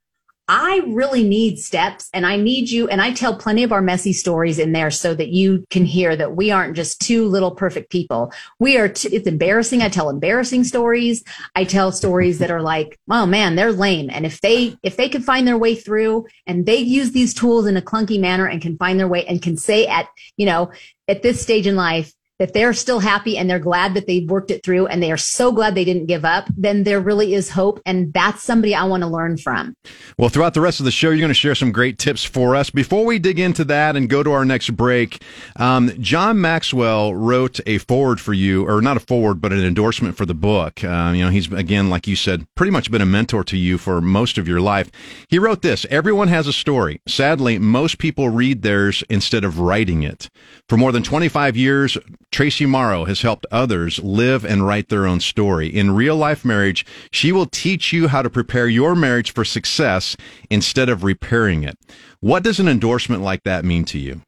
I 0.49 0.83
really 0.87 1.25
need 1.25 1.59
steps 1.59 2.09
and 2.15 2.25
I 2.25 2.37
need 2.37 2.71
you. 2.71 2.87
And 2.89 3.03
I 3.03 3.13
tell 3.13 3.37
plenty 3.37 3.65
of 3.65 3.73
our 3.73 3.83
messy 3.83 4.13
stories 4.13 4.61
in 4.61 4.71
there 4.71 4.93
so 4.93 5.13
that 5.15 5.31
you 5.31 5.67
can 5.71 5.85
hear 5.85 6.15
that 6.15 6.37
we 6.37 6.53
aren't 6.53 6.77
just 6.77 7.01
two 7.01 7.27
little 7.27 7.51
perfect 7.51 7.91
people. 7.91 8.33
We 8.61 8.77
are, 8.77 8.89
t- 8.89 9.09
it's 9.09 9.27
embarrassing. 9.27 9.83
I 9.83 9.89
tell 9.89 10.09
embarrassing 10.09 10.63
stories. 10.63 11.25
I 11.57 11.65
tell 11.65 11.91
stories 11.91 12.39
that 12.39 12.53
are 12.53 12.63
like, 12.63 12.97
oh 13.11 13.27
man, 13.27 13.57
they're 13.57 13.73
lame. 13.73 14.09
And 14.11 14.25
if 14.25 14.41
they, 14.41 14.77
if 14.85 14.97
they 14.97 15.09
can 15.09 15.23
find 15.23 15.49
their 15.49 15.59
way 15.59 15.75
through 15.75 16.27
and 16.47 16.65
they 16.65 16.77
use 16.77 17.11
these 17.11 17.35
tools 17.35 17.67
in 17.67 17.77
a 17.77 17.83
clunky 17.83 18.21
manner 18.21 18.47
and 18.47 18.63
can 18.63 18.77
find 18.77 19.01
their 19.01 19.09
way 19.09 19.27
and 19.27 19.43
can 19.43 19.57
say 19.57 19.87
at, 19.89 20.09
you 20.37 20.47
know, 20.47 20.71
at 21.09 21.23
this 21.23 21.41
stage 21.41 21.67
in 21.67 21.75
life, 21.75 22.13
that 22.39 22.53
they're 22.53 22.75
still 22.75 23.01
happy 23.01 23.39
and 23.39 23.49
they're 23.49 23.59
glad 23.59 23.95
that 23.95 24.07
they've 24.07 24.29
worked 24.29 24.51
it 24.51 24.63
through 24.63 24.87
and 24.87 25.03
they 25.03 25.11
are 25.11 25.17
so 25.17 25.51
glad 25.51 25.75
they 25.75 25.85
didn't 25.85 26.07
give 26.07 26.25
up, 26.25 26.49
then 26.57 26.85
there 26.85 27.01
really 27.01 27.35
is 27.35 27.51
hope. 27.51 27.81
And 27.87 28.13
that's 28.13 28.43
somebody 28.43 28.75
I 28.75 28.85
want 28.85 29.03
to 29.03 29.09
learn 29.09 29.39
from. 29.39 29.75
Well, 30.19 30.29
throughout 30.29 30.55
the 30.55 30.61
rest 30.61 30.81
of 30.81 30.85
the 30.85 30.91
show, 30.91 31.09
you're 31.09 31.19
going 31.19 31.29
to 31.29 31.35
share 31.35 31.55
some 31.55 31.73
great 31.73 31.99
tips 31.99 32.25
for 32.25 32.55
us. 32.55 32.69
Before 32.71 33.05
we 33.05 33.19
dig 33.19 33.39
into 33.39 33.65
that 33.65 33.97
and 33.97 34.09
go 34.09 34.23
to 34.23 34.33
our 34.33 34.45
next 34.45 34.71
break, 34.71 35.23
um, 35.57 35.91
John 36.01 36.41
Maxwell 36.41 37.15
wrote 37.15 37.61
a 37.67 37.79
forward 37.79 38.21
for 38.21 38.35
you, 38.35 38.69
or 38.69 38.83
not 38.83 38.97
a 38.97 39.01
forward, 39.01 39.41
but 39.41 39.53
an 39.53 39.65
endorsement 39.65 40.17
for 40.17 40.27
the 40.27 40.35
book. 40.35 40.85
Uh, 40.85 41.13
you 41.15 41.25
know, 41.25 41.31
he's, 41.31 41.51
again, 41.53 41.89
like 41.89 42.07
you 42.07 42.17
said, 42.17 42.47
pretty 42.55 42.71
much 42.71 42.91
been 42.91 43.03
a 43.03 43.07
mentor 43.07 43.45
to 43.45 43.57
you 43.57 43.79
for 43.79 44.01
most 44.01 44.37
of 44.37 44.47
your 44.47 44.61
life. 44.61 44.91
He 45.29 45.39
wrote 45.39 45.63
this 45.63 45.87
Everyone 45.91 46.29
has 46.29 46.47
a 46.47 46.53
story. 46.53 47.01
Sadly, 47.07 47.59
most 47.59 47.99
people 47.99 48.29
read 48.29 48.63
theirs 48.63 49.03
instead 49.09 49.45
of 49.45 49.59
writing 49.59 50.03
it. 50.03 50.29
For 50.69 50.77
more 50.77 50.93
than 50.93 51.03
25 51.03 51.57
years, 51.57 51.97
Traci 52.37 52.69
Morrow 52.69 53.07
has 53.07 53.23
helped 53.23 53.47
others 53.51 53.99
live 54.01 54.45
and 54.45 54.67
write 54.67 54.91
their 54.91 55.07
own 55.07 55.21
story. 55.21 55.69
In 55.69 55.95
real 55.95 56.17
life 56.17 56.45
marriage, 56.45 56.85
she 57.11 57.33
will 57.33 57.47
teach 57.47 57.95
you 57.95 58.09
how 58.09 58.21
to 58.21 58.29
prepare 58.29 58.69
your 58.69 58.95
marriage 58.95 59.33
for 59.33 59.43
success 59.43 60.19
instead 60.51 60.91
of 60.91 61.03
repairing 61.03 61.65
it. 61.65 61.79
What 62.21 62.43
does 62.43 62.61
an 62.61 62.69
endorsement 62.69 63.23
like 63.23 63.43
that 63.45 63.65
mean 63.65 63.87
to 63.87 63.99
you? 63.99 64.21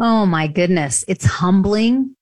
Oh 0.00 0.24
my 0.24 0.46
goodness. 0.46 1.04
It's 1.06 1.26
humbling, 1.26 2.16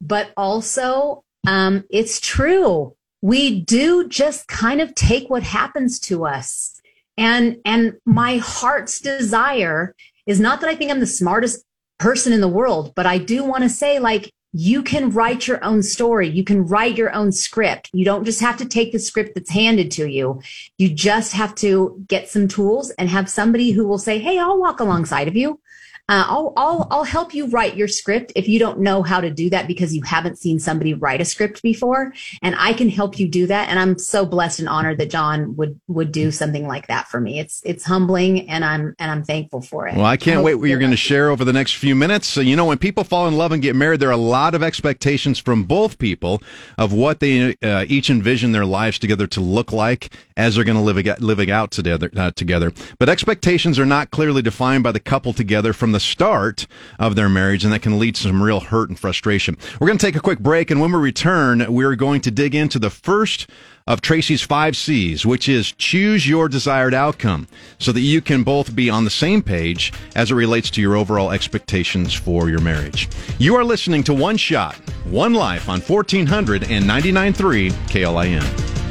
but 0.00 0.32
also, 0.36 1.22
um, 1.46 1.84
it's 1.88 2.18
true. 2.18 2.96
We 3.22 3.60
do 3.60 4.08
just 4.08 4.48
kind 4.48 4.80
of 4.80 4.96
take 4.96 5.30
what 5.30 5.44
happens 5.44 6.00
to 6.00 6.26
us. 6.26 6.80
And, 7.16 7.58
and 7.64 7.98
my 8.04 8.38
heart's 8.38 8.98
desire 8.98 9.94
is 10.26 10.40
not 10.40 10.60
that 10.60 10.68
I 10.68 10.74
think 10.74 10.90
I'm 10.90 10.98
the 10.98 11.06
smartest 11.06 11.64
person 12.00 12.32
in 12.32 12.40
the 12.40 12.48
world, 12.48 12.94
but 12.96 13.06
I 13.06 13.18
do 13.18 13.44
want 13.44 13.62
to 13.62 13.68
say 13.68 14.00
like, 14.00 14.32
you 14.58 14.82
can 14.82 15.10
write 15.10 15.46
your 15.46 15.62
own 15.62 15.82
story. 15.82 16.28
You 16.28 16.42
can 16.42 16.66
write 16.66 16.96
your 16.96 17.12
own 17.12 17.30
script. 17.30 17.90
You 17.92 18.06
don't 18.06 18.24
just 18.24 18.40
have 18.40 18.56
to 18.56 18.64
take 18.64 18.90
the 18.90 18.98
script 18.98 19.34
that's 19.34 19.50
handed 19.50 19.90
to 19.92 20.08
you. 20.08 20.40
You 20.78 20.88
just 20.88 21.34
have 21.34 21.54
to 21.56 22.02
get 22.08 22.30
some 22.30 22.48
tools 22.48 22.88
and 22.92 23.10
have 23.10 23.28
somebody 23.28 23.72
who 23.72 23.86
will 23.86 23.98
say, 23.98 24.18
Hey, 24.18 24.38
I'll 24.38 24.58
walk 24.58 24.80
alongside 24.80 25.28
of 25.28 25.36
you. 25.36 25.60
Uh, 26.08 26.24
I'll, 26.28 26.52
I'll, 26.56 26.86
I'll 26.90 27.04
help 27.04 27.34
you 27.34 27.48
write 27.48 27.76
your 27.76 27.88
script 27.88 28.32
if 28.36 28.46
you 28.46 28.60
don't 28.60 28.78
know 28.78 29.02
how 29.02 29.20
to 29.20 29.28
do 29.28 29.50
that 29.50 29.66
because 29.66 29.92
you 29.92 30.02
haven't 30.02 30.38
seen 30.38 30.60
somebody 30.60 30.94
write 30.94 31.20
a 31.20 31.24
script 31.24 31.62
before. 31.62 32.12
And 32.42 32.54
I 32.56 32.74
can 32.74 32.88
help 32.88 33.18
you 33.18 33.26
do 33.28 33.46
that. 33.48 33.68
And 33.68 33.78
I'm 33.78 33.98
so 33.98 34.24
blessed 34.24 34.60
and 34.60 34.68
honored 34.68 34.98
that 34.98 35.10
John 35.10 35.56
would, 35.56 35.80
would 35.88 36.12
do 36.12 36.30
something 36.30 36.68
like 36.68 36.86
that 36.86 37.08
for 37.08 37.20
me. 37.20 37.40
It's, 37.40 37.60
it's 37.64 37.84
humbling 37.84 38.48
and 38.48 38.64
I'm, 38.64 38.94
and 39.00 39.10
I'm 39.10 39.24
thankful 39.24 39.62
for 39.62 39.88
it. 39.88 39.96
Well, 39.96 40.06
I 40.06 40.16
can't 40.16 40.38
I 40.38 40.42
wait 40.42 40.54
what 40.54 40.68
you're 40.68 40.78
going 40.78 40.92
to 40.92 40.96
share 40.96 41.30
over 41.30 41.44
the 41.44 41.52
next 41.52 41.74
few 41.74 41.96
minutes. 41.96 42.28
So, 42.28 42.40
you 42.40 42.54
know, 42.54 42.66
when 42.66 42.78
people 42.78 43.02
fall 43.02 43.26
in 43.26 43.36
love 43.36 43.50
and 43.50 43.60
get 43.60 43.74
married, 43.74 43.98
there 43.98 44.08
are 44.08 44.12
a 44.12 44.16
lot 44.16 44.54
of 44.54 44.62
expectations 44.62 45.40
from 45.40 45.64
both 45.64 45.98
people 45.98 46.40
of 46.78 46.92
what 46.92 47.18
they 47.18 47.56
uh, 47.62 47.84
each 47.88 48.10
envision 48.10 48.52
their 48.52 48.64
lives 48.64 49.00
together 49.00 49.26
to 49.26 49.40
look 49.40 49.72
like 49.72 50.14
as 50.36 50.54
they're 50.54 50.64
going 50.64 50.76
to 50.76 50.82
live, 50.82 51.20
living 51.20 51.50
out 51.50 51.72
together, 51.72 52.10
uh, 52.16 52.30
together. 52.30 52.72
But 52.98 53.08
expectations 53.08 53.78
are 53.78 53.86
not 53.86 54.12
clearly 54.12 54.42
defined 54.42 54.84
by 54.84 54.92
the 54.92 55.00
couple 55.00 55.32
together 55.32 55.72
from 55.72 55.95
the 55.96 56.00
start 56.00 56.66
of 56.98 57.16
their 57.16 57.30
marriage, 57.30 57.64
and 57.64 57.72
that 57.72 57.80
can 57.80 57.98
lead 57.98 58.14
to 58.14 58.22
some 58.24 58.42
real 58.42 58.60
hurt 58.60 58.90
and 58.90 58.98
frustration. 58.98 59.56
We're 59.80 59.86
going 59.86 59.96
to 59.96 60.06
take 60.06 60.14
a 60.14 60.20
quick 60.20 60.40
break, 60.40 60.70
and 60.70 60.78
when 60.78 60.92
we 60.92 60.98
return, 60.98 61.64
we're 61.72 61.96
going 61.96 62.20
to 62.20 62.30
dig 62.30 62.54
into 62.54 62.78
the 62.78 62.90
first 62.90 63.48
of 63.86 64.02
Traci's 64.02 64.42
five 64.42 64.76
C's, 64.76 65.24
which 65.24 65.48
is 65.48 65.72
choose 65.72 66.28
your 66.28 66.50
desired 66.50 66.92
outcome 66.92 67.48
so 67.78 67.92
that 67.92 68.02
you 68.02 68.20
can 68.20 68.42
both 68.42 68.76
be 68.76 68.90
on 68.90 69.04
the 69.04 69.10
same 69.10 69.40
page 69.40 69.90
as 70.14 70.30
it 70.30 70.34
relates 70.34 70.68
to 70.72 70.82
your 70.82 70.96
overall 70.96 71.30
expectations 71.30 72.12
for 72.12 72.50
your 72.50 72.60
marriage. 72.60 73.08
You 73.38 73.56
are 73.56 73.64
listening 73.64 74.02
to 74.04 74.12
One 74.12 74.36
Shot, 74.36 74.74
One 75.04 75.32
Life 75.32 75.66
on 75.70 75.80
1499.3 75.80 77.70
KLIN. 77.88 78.85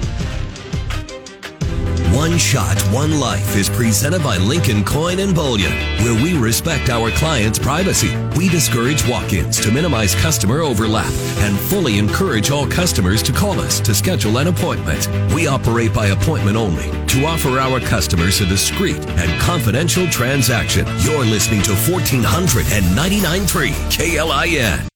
One 2.15 2.37
Shot, 2.37 2.79
One 2.93 3.19
Life 3.19 3.57
is 3.57 3.69
presented 3.69 4.23
by 4.23 4.37
Lincoln 4.37 4.85
Coin 4.85 5.19
and 5.19 5.35
Bullion, 5.35 5.73
where 6.01 6.15
we 6.23 6.37
respect 6.37 6.89
our 6.89 7.11
clients' 7.11 7.59
privacy. 7.59 8.15
We 8.37 8.47
discourage 8.47 9.05
walk 9.05 9.33
ins 9.33 9.59
to 9.59 9.69
minimize 9.69 10.15
customer 10.15 10.61
overlap 10.61 11.11
and 11.39 11.59
fully 11.59 11.97
encourage 11.97 12.51
all 12.51 12.67
customers 12.67 13.21
to 13.23 13.33
call 13.33 13.59
us 13.59 13.81
to 13.81 13.93
schedule 13.93 14.37
an 14.37 14.47
appointment. 14.47 15.09
We 15.33 15.47
operate 15.47 15.93
by 15.93 16.07
appointment 16.07 16.55
only 16.55 16.89
to 17.07 17.25
offer 17.25 17.59
our 17.59 17.81
customers 17.81 18.39
a 18.39 18.45
discreet 18.45 19.05
and 19.19 19.41
confidential 19.41 20.07
transaction. 20.07 20.87
You're 20.99 21.25
listening 21.25 21.63
to 21.63 21.71
1499.3 21.71 23.73
KLIN. 23.91 24.87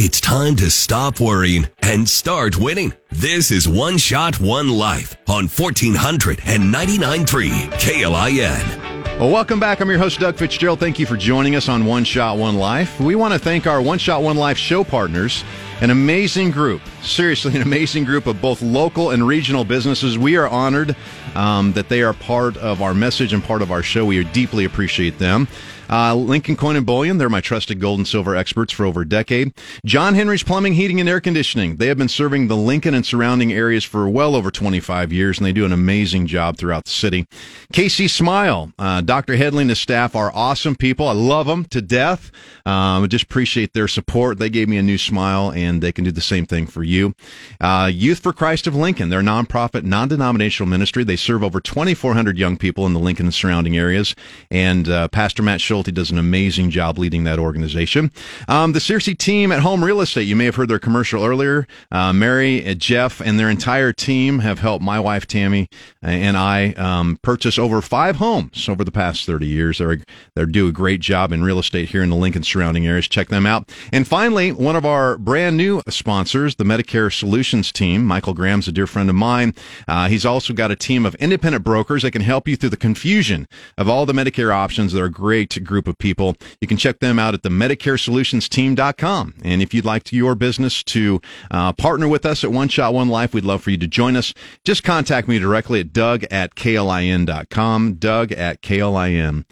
It's 0.00 0.20
time 0.20 0.54
to 0.58 0.70
stop 0.70 1.18
worrying 1.18 1.66
and 1.82 2.08
start 2.08 2.56
winning. 2.56 2.92
This 3.10 3.50
is 3.50 3.68
One 3.68 3.98
Shot, 3.98 4.38
One 4.38 4.68
Life 4.68 5.16
on 5.26 5.48
1499.3 5.48 7.26
KLIN. 7.72 9.18
Well, 9.18 9.32
welcome 9.32 9.58
back. 9.58 9.80
I'm 9.80 9.90
your 9.90 9.98
host, 9.98 10.20
Doug 10.20 10.36
Fitzgerald. 10.36 10.78
Thank 10.78 11.00
you 11.00 11.06
for 11.06 11.16
joining 11.16 11.56
us 11.56 11.68
on 11.68 11.84
One 11.84 12.04
Shot, 12.04 12.38
One 12.38 12.54
Life. 12.54 13.00
We 13.00 13.16
want 13.16 13.34
to 13.34 13.40
thank 13.40 13.66
our 13.66 13.82
One 13.82 13.98
Shot, 13.98 14.22
One 14.22 14.36
Life 14.36 14.56
show 14.56 14.84
partners, 14.84 15.42
an 15.80 15.90
amazing 15.90 16.52
group. 16.52 16.80
Seriously, 17.02 17.56
an 17.56 17.62
amazing 17.62 18.04
group 18.04 18.28
of 18.28 18.40
both 18.40 18.62
local 18.62 19.10
and 19.10 19.26
regional 19.26 19.64
businesses. 19.64 20.16
We 20.16 20.36
are 20.36 20.46
honored 20.46 20.94
um, 21.34 21.72
that 21.72 21.88
they 21.88 22.02
are 22.02 22.14
part 22.14 22.56
of 22.58 22.82
our 22.82 22.94
message 22.94 23.32
and 23.32 23.42
part 23.42 23.62
of 23.62 23.72
our 23.72 23.82
show. 23.82 24.04
We 24.04 24.22
deeply 24.22 24.64
appreciate 24.64 25.18
them. 25.18 25.48
Uh, 25.88 26.14
Lincoln 26.14 26.56
Coin 26.56 26.76
and 26.76 26.86
Bullion, 26.86 27.18
they're 27.18 27.28
my 27.28 27.40
trusted 27.40 27.80
gold 27.80 27.98
and 27.98 28.06
silver 28.06 28.36
experts 28.36 28.72
for 28.72 28.84
over 28.84 29.02
a 29.02 29.08
decade. 29.08 29.52
John 29.84 30.14
Henry's 30.14 30.42
Plumbing, 30.42 30.74
Heating, 30.74 31.00
and 31.00 31.08
Air 31.08 31.20
Conditioning. 31.20 31.76
They 31.76 31.86
have 31.86 31.98
been 31.98 32.08
serving 32.08 32.48
the 32.48 32.56
Lincoln 32.56 32.94
and 32.94 33.06
surrounding 33.06 33.52
areas 33.52 33.84
for 33.84 34.08
well 34.08 34.34
over 34.34 34.50
25 34.50 35.12
years, 35.12 35.38
and 35.38 35.46
they 35.46 35.52
do 35.52 35.64
an 35.64 35.72
amazing 35.72 36.26
job 36.26 36.58
throughout 36.58 36.84
the 36.84 36.90
city. 36.90 37.26
Casey 37.72 38.08
Smile, 38.08 38.72
uh, 38.78 39.00
Dr. 39.00 39.36
Headley 39.36 39.62
and 39.62 39.70
his 39.70 39.80
staff 39.80 40.14
are 40.14 40.32
awesome 40.34 40.76
people. 40.76 41.08
I 41.08 41.12
love 41.12 41.46
them 41.46 41.64
to 41.66 41.80
death. 41.80 42.30
Um, 42.66 43.04
I 43.04 43.06
just 43.06 43.24
appreciate 43.24 43.72
their 43.72 43.88
support. 43.88 44.38
They 44.38 44.50
gave 44.50 44.68
me 44.68 44.76
a 44.76 44.82
new 44.82 44.98
smile, 44.98 45.52
and 45.52 45.82
they 45.82 45.92
can 45.92 46.04
do 46.04 46.12
the 46.12 46.20
same 46.20 46.44
thing 46.44 46.66
for 46.66 46.82
you. 46.82 47.14
Uh, 47.60 47.90
Youth 47.92 48.18
for 48.18 48.32
Christ 48.32 48.66
of 48.66 48.74
Lincoln, 48.74 49.08
they're 49.08 49.20
a 49.20 49.22
nonprofit, 49.22 49.84
non-denominational 49.84 50.68
ministry. 50.68 51.04
They 51.04 51.16
serve 51.16 51.42
over 51.42 51.60
2,400 51.60 52.36
young 52.36 52.56
people 52.56 52.84
in 52.86 52.92
the 52.92 53.00
Lincoln 53.00 53.26
and 53.26 53.34
surrounding 53.34 53.76
areas, 53.76 54.14
and 54.50 54.88
uh, 54.88 55.08
Pastor 55.08 55.42
Matt 55.42 55.60
Schultz 55.60 55.77
Schulte 55.78 55.94
does 55.94 56.10
an 56.10 56.18
amazing 56.18 56.70
job 56.70 56.98
leading 56.98 57.22
that 57.22 57.38
organization. 57.38 58.10
Um, 58.48 58.72
the 58.72 58.80
Searcy 58.80 59.16
team 59.16 59.52
at 59.52 59.60
Home 59.60 59.84
Real 59.84 60.00
Estate, 60.00 60.24
you 60.26 60.34
may 60.34 60.46
have 60.46 60.56
heard 60.56 60.68
their 60.68 60.80
commercial 60.80 61.24
earlier. 61.24 61.68
Uh, 61.92 62.12
Mary, 62.12 62.66
uh, 62.68 62.74
Jeff, 62.74 63.20
and 63.20 63.38
their 63.38 63.48
entire 63.48 63.92
team 63.92 64.40
have 64.40 64.58
helped 64.58 64.84
my 64.84 64.98
wife 64.98 65.28
Tammy 65.28 65.68
uh, 66.02 66.08
and 66.08 66.36
I 66.36 66.72
um, 66.72 67.20
purchase 67.22 67.60
over 67.60 67.80
five 67.80 68.16
homes 68.16 68.68
over 68.68 68.82
the 68.82 68.90
past 68.90 69.24
30 69.24 69.46
years. 69.46 69.78
They're, 69.78 69.98
they 70.34 70.46
do 70.46 70.66
a 70.66 70.72
great 70.72 71.00
job 71.00 71.32
in 71.32 71.44
real 71.44 71.60
estate 71.60 71.90
here 71.90 72.02
in 72.02 72.10
the 72.10 72.16
Lincoln 72.16 72.42
surrounding 72.42 72.84
areas. 72.84 73.06
Check 73.06 73.28
them 73.28 73.46
out. 73.46 73.70
And 73.92 74.06
finally, 74.06 74.50
one 74.50 74.74
of 74.74 74.84
our 74.84 75.16
brand 75.16 75.56
new 75.56 75.80
sponsors, 75.88 76.56
the 76.56 76.64
Medicare 76.64 77.12
Solutions 77.12 77.70
team. 77.70 78.04
Michael 78.04 78.34
Graham's 78.34 78.66
a 78.66 78.72
dear 78.72 78.88
friend 78.88 79.08
of 79.08 79.14
mine. 79.14 79.54
Uh, 79.86 80.08
he's 80.08 80.26
also 80.26 80.52
got 80.52 80.72
a 80.72 80.76
team 80.76 81.06
of 81.06 81.14
independent 81.16 81.62
brokers 81.64 82.02
that 82.02 82.10
can 82.10 82.22
help 82.22 82.48
you 82.48 82.56
through 82.56 82.70
the 82.70 82.76
confusion 82.76 83.46
of 83.76 83.88
all 83.88 84.06
the 84.06 84.12
Medicare 84.12 84.52
options. 84.52 84.92
They're 84.92 85.04
a 85.04 85.10
great 85.10 85.50
group 85.68 85.86
of 85.86 85.96
people. 85.98 86.34
You 86.60 86.66
can 86.66 86.76
check 86.76 86.98
them 86.98 87.20
out 87.20 87.34
at 87.34 87.44
the 87.44 87.48
MedicareSolutionsTeam.com. 87.50 89.34
And 89.44 89.62
if 89.62 89.72
you'd 89.72 89.84
like 89.84 90.02
to, 90.04 90.16
your 90.16 90.34
business 90.34 90.82
to 90.84 91.20
uh, 91.50 91.72
partner 91.74 92.08
with 92.08 92.26
us 92.26 92.42
at 92.42 92.50
One 92.50 92.68
Shot 92.68 92.92
One 92.92 93.08
Life, 93.08 93.32
we'd 93.32 93.44
love 93.44 93.62
for 93.62 93.70
you 93.70 93.78
to 93.78 93.86
join 93.86 94.16
us. 94.16 94.34
Just 94.64 94.82
contact 94.82 95.28
me 95.28 95.38
directly 95.38 95.80
at 95.80 95.92
Doug 95.92 96.24
at 96.30 96.56
KLIN.com. 96.56 97.94
Doug 97.94 98.32
at 98.32 98.62
KLIN.com. 98.62 99.44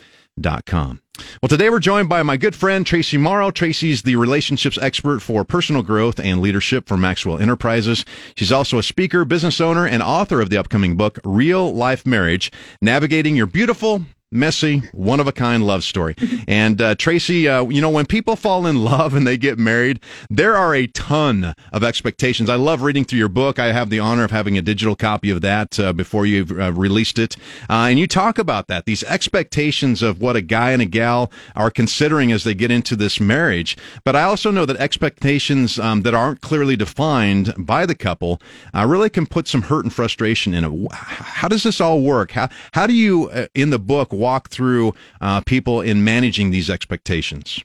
Well, 1.41 1.49
today 1.49 1.71
we're 1.71 1.81
joined 1.81 2.09
by 2.09 2.23
my 2.23 2.37
good 2.37 2.55
friend 2.55 2.85
Traci 2.85 3.19
Morrow. 3.19 3.51
Traci's 3.51 4.03
the 4.03 4.17
relationships 4.17 4.79
expert 4.81 5.21
for 5.21 5.45
personal 5.45 5.83
growth 5.83 6.21
and 6.21 6.43
leadership 6.43 6.89
for 6.89 6.97
Maxwell 6.97 7.39
Enterprises. 7.39 8.05
She's 8.35 8.53
also 8.53 8.79
a 8.79 8.83
speaker, 8.83 9.25
business 9.25 9.61
owner, 9.61 9.87
and 9.87 10.03
author 10.03 10.41
of 10.41 10.51
the 10.51 10.59
upcoming 10.59 10.97
book, 10.97 11.19
Real 11.25 11.75
Life 11.75 12.05
Marriage 12.05 12.53
Navigating 12.83 13.37
Your 13.37 13.47
Beautiful 13.47 14.05
messy, 14.37 14.83
one 14.93 15.21
of 15.21 15.27
a 15.27 15.33
kind 15.33 15.67
love 15.67 15.83
story. 15.83 16.15
And 16.47 16.81
uh, 16.81 16.95
Traci, 16.95 17.47
uh, 17.47 17.69
you 17.69 17.81
know, 17.81 17.91
when 17.91 18.07
people 18.07 18.37
fall 18.37 18.67
in 18.67 18.85
love 18.85 19.15
and 19.15 19.27
they 19.27 19.37
get 19.37 19.59
married, 19.59 20.01
there 20.31 20.57
are 20.57 20.75
a 20.75 20.87
ton 20.89 21.55
of 21.73 21.83
expectations. 21.83 22.49
I 22.51 22.57
love 22.57 22.83
reading 22.83 23.05
through 23.05 23.19
your 23.19 23.29
book. 23.29 23.59
I 23.59 23.73
have 23.73 23.91
the 23.91 23.99
honor 23.99 24.25
of 24.25 24.31
having 24.31 24.59
a 24.59 24.63
digital 24.63 24.95
copy 24.97 25.31
of 25.31 25.41
that 25.41 25.81
uh, 25.81 25.93
before 25.93 26.27
you've 26.27 26.53
uh, 26.53 26.73
released 26.73 27.19
it. 27.19 27.37
Uh, 27.69 27.89
and 27.91 27.99
you 27.99 28.07
talk 28.07 28.39
about 28.39 28.69
that, 28.69 28.85
these 28.85 29.03
expectations 29.05 30.03
of 30.03 30.21
what 30.21 30.37
a 30.37 30.43
guy 30.43 30.71
and 30.73 30.83
a 30.83 30.87
gal 30.87 31.31
are 31.55 31.71
considering 31.71 32.33
as 32.33 32.45
they 32.45 32.55
get 32.55 32.71
into 32.71 32.97
this 32.97 33.19
marriage. 33.19 33.77
But 34.05 34.17
I 34.17 34.23
also 34.23 34.51
know 34.51 34.67
that 34.67 34.77
expectations 34.77 35.79
um, 35.79 36.03
that 36.03 36.15
aren't 36.15 36.41
clearly 36.41 36.77
defined 36.77 37.55
by 37.57 37.87
the 37.87 37.95
couple 37.95 38.41
uh, 38.75 38.87
really 38.87 39.11
can 39.11 39.27
put 39.27 39.49
some 39.49 39.63
hurt 39.63 39.85
and 39.85 39.93
frustration 39.93 40.55
in 40.55 40.65
it. 40.65 40.93
How 40.93 41.49
does 41.49 41.63
this 41.63 41.81
all 41.81 42.03
work? 42.03 42.33
How, 42.33 42.49
how 42.73 42.87
do 42.87 42.93
you, 42.93 43.31
in 43.55 43.71
the 43.71 43.79
book, 43.79 44.13
walk 44.27 44.51
through 44.51 44.93
uh, 45.21 45.41
people 45.43 45.81
in 45.81 46.03
managing 46.03 46.51
these 46.51 46.69
expectations? 46.69 47.63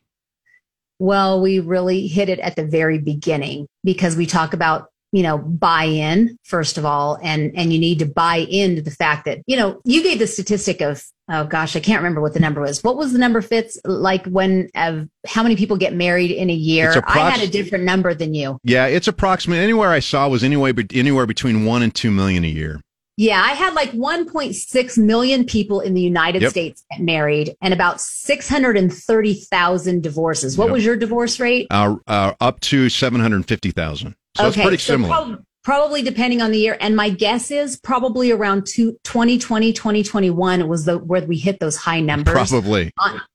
Well, 0.99 1.41
we 1.41 1.59
really 1.59 2.07
hit 2.07 2.29
it 2.29 2.39
at 2.39 2.55
the 2.55 2.65
very 2.65 2.99
beginning 2.99 3.67
because 3.83 4.15
we 4.15 4.27
talk 4.27 4.53
about 4.53 4.89
you 5.11 5.23
know 5.23 5.37
buy 5.37 5.83
in 5.83 6.37
first 6.43 6.77
of 6.77 6.85
all 6.85 7.17
and 7.21 7.51
and 7.55 7.73
you 7.73 7.79
need 7.79 7.99
to 7.99 8.05
buy 8.05 8.37
into 8.37 8.81
the 8.81 8.91
fact 8.91 9.25
that 9.25 9.39
you 9.45 9.57
know 9.57 9.81
you 9.83 10.01
gave 10.03 10.19
the 10.19 10.27
statistic 10.27 10.79
of 10.79 11.03
oh 11.29 11.43
gosh 11.43 11.75
i 11.75 11.81
can't 11.81 11.99
remember 12.01 12.21
what 12.21 12.33
the 12.33 12.39
number 12.39 12.61
was. 12.61 12.83
What 12.83 12.97
was 12.97 13.11
the 13.11 13.19
number 13.19 13.41
fits 13.41 13.79
like 13.83 14.25
when 14.27 14.69
of 14.75 15.09
how 15.25 15.43
many 15.43 15.55
people 15.55 15.75
get 15.75 15.93
married 15.93 16.31
in 16.31 16.49
a 16.49 16.53
year? 16.53 16.93
Approx- 16.93 17.15
i 17.15 17.29
had 17.29 17.41
a 17.41 17.51
different 17.51 17.83
number 17.83 18.13
than 18.13 18.33
you. 18.33 18.57
Yeah, 18.63 18.85
it's 18.85 19.07
approximately 19.07 19.63
anywhere 19.63 19.89
I 19.89 19.99
saw 19.99 20.29
was 20.29 20.43
anyway, 20.43 20.73
anywhere 20.93 21.25
between 21.25 21.65
one 21.65 21.81
and 21.81 21.93
two 21.93 22.11
million 22.11 22.43
a 22.45 22.53
year. 22.61 22.79
Yeah 23.21 23.41
i 23.43 23.49
had 23.53 23.73
like 23.75 23.91
1.6 23.91 24.97
million 24.97 25.45
people 25.45 25.79
in 25.81 25.93
the 25.93 26.01
united 26.01 26.41
Yep. 26.41 26.51
states 26.51 26.83
get 26.91 27.01
married 27.01 27.55
and 27.61 27.71
about 27.73 28.01
630000 28.01 30.01
divorces 30.01 30.57
what 30.57 30.65
Yep. 30.65 30.73
was 30.73 30.85
your 30.85 30.95
divorce 30.95 31.39
rate 31.39 31.67
Uh, 31.69 31.95
uh, 32.07 32.33
up 32.39 32.59
to 32.61 32.89
seven 32.89 33.21
hundred 33.21 33.45
fifty 33.47 33.69
thousand. 33.71 34.15
So 34.37 34.47
it's 34.47 34.55
pretty 34.55 34.77
so 34.77 34.93
similar. 34.93 35.09
prob- 35.13 35.43
probably 35.63 36.01
depending 36.01 36.41
on 36.41 36.51
the 36.51 36.57
year. 36.57 36.77
And 36.79 36.95
my 36.95 37.09
guess 37.09 37.51
is 37.51 37.79
probably 37.79 38.31
around 38.31 38.65
two, 38.65 38.97
2020, 39.03 39.73
2021 39.73 40.67
was 40.67 40.85
the 40.85 40.97
where 40.97 41.25
we 41.25 41.37
hit 41.37 41.59
those 41.59 41.77
high 41.77 41.99
numbers. 41.99 42.33
Probably. 42.33 42.91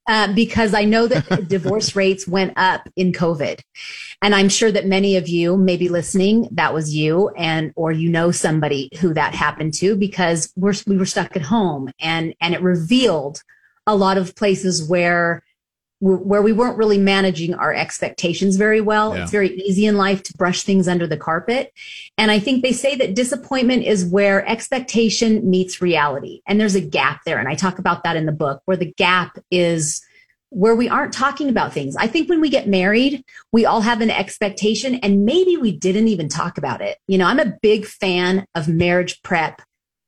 Uh, 0.08 0.32
because 0.34 0.74
I 0.74 0.84
know 0.84 1.06
that 1.06 1.48
divorce 1.48 1.94
rates 1.94 2.26
went 2.26 2.52
up 2.56 2.88
in 2.96 3.12
COVID. 3.12 3.60
And 4.22 4.34
I'm 4.34 4.48
sure 4.48 4.72
that 4.72 4.86
many 4.86 5.16
of 5.16 5.28
you 5.28 5.56
may 5.56 5.76
be 5.76 5.88
listening. 5.88 6.48
That 6.52 6.74
was 6.74 6.94
you 6.94 7.28
and, 7.30 7.72
or 7.76 7.92
you 7.92 8.08
know 8.08 8.30
somebody 8.30 8.90
who 9.00 9.14
that 9.14 9.34
happened 9.34 9.74
to 9.74 9.94
because 9.96 10.52
we're, 10.56 10.74
we 10.86 10.96
were 10.96 11.06
stuck 11.06 11.36
at 11.36 11.42
home 11.42 11.90
and, 12.00 12.34
and 12.40 12.54
it 12.54 12.62
revealed 12.62 13.42
a 13.86 13.94
lot 13.94 14.18
of 14.18 14.34
places 14.34 14.88
where 14.88 15.42
where 16.00 16.42
we 16.42 16.52
weren't 16.52 16.76
really 16.76 16.98
managing 16.98 17.54
our 17.54 17.72
expectations 17.72 18.56
very 18.56 18.82
well. 18.82 19.14
Yeah. 19.14 19.22
It's 19.22 19.30
very 19.30 19.54
easy 19.54 19.86
in 19.86 19.96
life 19.96 20.22
to 20.24 20.36
brush 20.36 20.62
things 20.62 20.88
under 20.88 21.06
the 21.06 21.16
carpet. 21.16 21.72
And 22.18 22.30
I 22.30 22.38
think 22.38 22.62
they 22.62 22.72
say 22.72 22.96
that 22.96 23.14
disappointment 23.14 23.84
is 23.84 24.04
where 24.04 24.46
expectation 24.46 25.48
meets 25.48 25.80
reality. 25.80 26.42
And 26.46 26.60
there's 26.60 26.74
a 26.74 26.82
gap 26.82 27.20
there. 27.24 27.38
And 27.38 27.48
I 27.48 27.54
talk 27.54 27.78
about 27.78 28.04
that 28.04 28.16
in 28.16 28.26
the 28.26 28.32
book 28.32 28.60
where 28.66 28.76
the 28.76 28.92
gap 28.92 29.38
is 29.50 30.02
where 30.50 30.76
we 30.76 30.88
aren't 30.88 31.12
talking 31.12 31.48
about 31.48 31.72
things. 31.72 31.96
I 31.96 32.06
think 32.06 32.28
when 32.28 32.40
we 32.40 32.50
get 32.50 32.68
married, 32.68 33.24
we 33.50 33.64
all 33.64 33.80
have 33.80 34.00
an 34.00 34.10
expectation 34.10 34.96
and 34.96 35.24
maybe 35.24 35.56
we 35.56 35.72
didn't 35.72 36.08
even 36.08 36.28
talk 36.28 36.58
about 36.58 36.80
it. 36.82 36.98
You 37.08 37.18
know, 37.18 37.26
I'm 37.26 37.40
a 37.40 37.56
big 37.62 37.86
fan 37.86 38.46
of 38.54 38.68
marriage 38.68 39.22
prep 39.22 39.62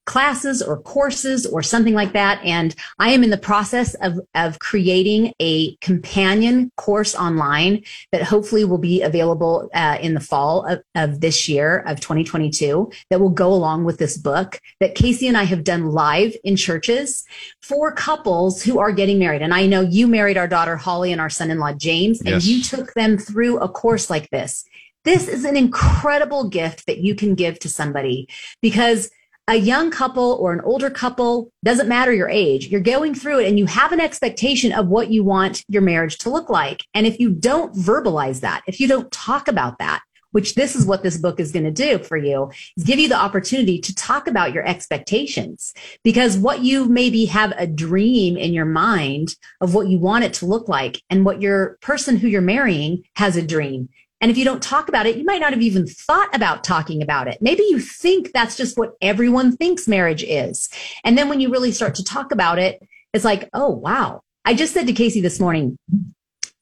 classes 0.09 0.62
or 0.62 0.81
courses 0.81 1.44
or 1.44 1.62
something 1.62 1.92
like 1.92 2.14
that. 2.14 2.42
And 2.42 2.75
I 2.99 3.11
am 3.11 3.23
in 3.23 3.29
the 3.29 3.37
process 3.37 3.92
of, 3.97 4.18
of 4.35 4.59
creating 4.59 5.35
a 5.38 5.77
companion 5.77 6.73
course 6.79 7.14
online 7.14 7.85
that 8.11 8.23
hopefully 8.23 8.64
will 8.64 8.79
be 8.79 9.03
available 9.03 9.68
uh, 9.75 9.99
in 10.01 10.14
the 10.14 10.21
fall 10.21 10.64
of, 10.64 10.83
of 10.94 11.21
this 11.21 11.47
year 11.47 11.81
of 11.87 12.01
2022 12.01 12.90
that 13.11 13.21
will 13.21 13.29
go 13.29 13.53
along 13.53 13.85
with 13.85 13.99
this 13.99 14.16
book 14.16 14.59
that 14.81 14.94
Casey 14.94 15.29
and 15.29 15.37
I 15.37 15.42
have 15.44 15.62
done 15.62 15.90
live 15.90 16.35
in 16.42 16.57
churches 16.57 17.27
for 17.61 17.92
couples 17.92 18.62
who 18.62 18.79
are 18.79 18.92
getting 18.92 19.18
married. 19.18 19.42
And 19.42 19.53
I 19.53 19.66
know 19.66 19.83
you 19.83 20.09
married 20.09 20.38
our 20.38 20.49
daughter 20.49 20.79
Holly 20.79 21.12
and 21.12 21.21
our 21.21 21.31
son-in-law 21.31 21.75
James, 21.75 22.21
and 22.21 22.31
Yes. 22.31 22.47
you 22.47 22.62
took 22.62 22.94
them 22.94 23.18
through 23.18 23.59
a 23.59 23.68
course 23.68 24.09
like 24.09 24.31
this. 24.31 24.64
This 25.05 25.29
is 25.29 25.44
an 25.44 25.57
incredible 25.57 26.49
gift 26.49 26.87
that 26.87 26.99
you 26.99 27.14
can 27.14 27.35
give 27.35 27.59
to 27.61 27.68
somebody 27.68 28.27
because 28.62 29.11
a 29.49 29.57
young 29.57 29.91
couple 29.91 30.37
or 30.41 30.53
an 30.53 30.61
older 30.61 30.91
couple 30.91 31.51
doesn't 31.65 31.89
matter 31.89 32.13
your 32.13 32.29
age 32.29 32.69
you're 32.69 32.81
going 32.81 33.15
through 33.15 33.41
it 33.41 33.49
and 33.49 33.59
you 33.59 33.67
have 33.67 33.93
an 33.93 34.01
expectation 34.01 34.73
of 34.73 34.89
what 34.89 35.11
you 35.11 35.25
want 35.25 35.65
your 35.69 35.83
marriage 35.83 36.19
to 36.19 36.31
look 36.31 36.51
like. 36.51 36.85
And 36.95 37.07
if 37.07 37.19
you 37.19 37.31
don't 37.31 37.75
verbalize 37.75 38.41
that 38.41 38.63
if 38.67 38.79
you 38.79 38.87
don't 38.87 39.11
talk 39.11 39.49
about 39.49 39.79
that 39.79 40.03
which 40.33 40.55
this 40.55 40.77
is 40.77 40.85
what 40.85 41.03
this 41.03 41.17
book 41.17 41.41
is 41.41 41.53
going 41.53 41.65
to 41.65 41.71
do 41.71 41.99
for 41.99 42.17
you 42.17 42.51
is 42.77 42.85
give 42.85 42.99
you 42.99 43.09
the 43.09 43.17
opportunity 43.17 43.81
to 43.81 43.95
talk 43.95 44.29
about 44.29 44.53
your 44.53 44.67
expectations. 44.67 45.73
Because 46.05 46.37
what 46.37 46.61
you 46.61 46.85
maybe 46.85 47.25
have 47.25 47.55
a 47.57 47.67
dream 47.67 48.37
in 48.37 48.53
your 48.53 48.67
mind 48.67 49.35
of 49.63 49.75
what 49.75 49.89
you 49.89 49.99
want 49.99 50.25
it 50.25 50.35
to 50.35 50.47
look 50.47 50.69
like 50.69 51.03
and 51.09 51.25
what 51.25 51.41
your 51.41 51.79
person 51.81 52.17
who 52.17 52.29
you're 52.29 52.43
marrying 52.43 53.05
has 53.17 53.37
a 53.37 53.43
dream 53.43 53.89
and 54.21 54.31
if 54.31 54.39
you 54.39 54.45
don't 54.45 54.63
talk 54.63 54.89
about 54.89 55.07
it, 55.07 55.17
you 55.17 55.25
might 55.25 55.41
not 55.41 55.53
have 55.53 55.63
even 55.63 55.87
thought 55.87 56.35
about 56.35 56.65
talking 56.65 57.03
about 57.03 57.29
it. 57.29 57.39
Maybe 57.41 57.63
you 57.63 57.79
think 57.79 58.33
that's 58.33 58.57
just 58.57 58.77
what 58.77 58.95
everyone 59.01 59.57
thinks 59.57 59.87
marriage 59.87 60.25
is. 60.25 60.69
And 61.05 61.17
then 61.17 61.29
when 61.29 61.41
you 61.41 61.51
really 61.51 61.73
start 61.73 61.95
to 61.97 62.05
talk 62.05 62.33
about 62.33 62.59
it, 62.59 62.83
it's 63.15 63.25
like, 63.25 63.49
oh, 63.53 63.71
wow. 63.71 64.23
I 64.45 64.55
just 64.55 64.75
said 64.75 64.87
to 64.87 64.93
Casey 64.93 65.21
this 65.21 65.39
morning, 65.39 65.79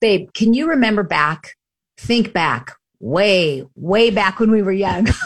babe, 0.00 0.32
can 0.34 0.54
you 0.54 0.68
remember 0.68 1.02
back, 1.02 1.54
think 1.96 2.32
back, 2.32 2.74
way, 3.06 3.64
way 3.74 4.10
back 4.10 4.40
when 4.40 4.50
we 4.50 4.62
were 4.62 4.72
young? 4.72 5.06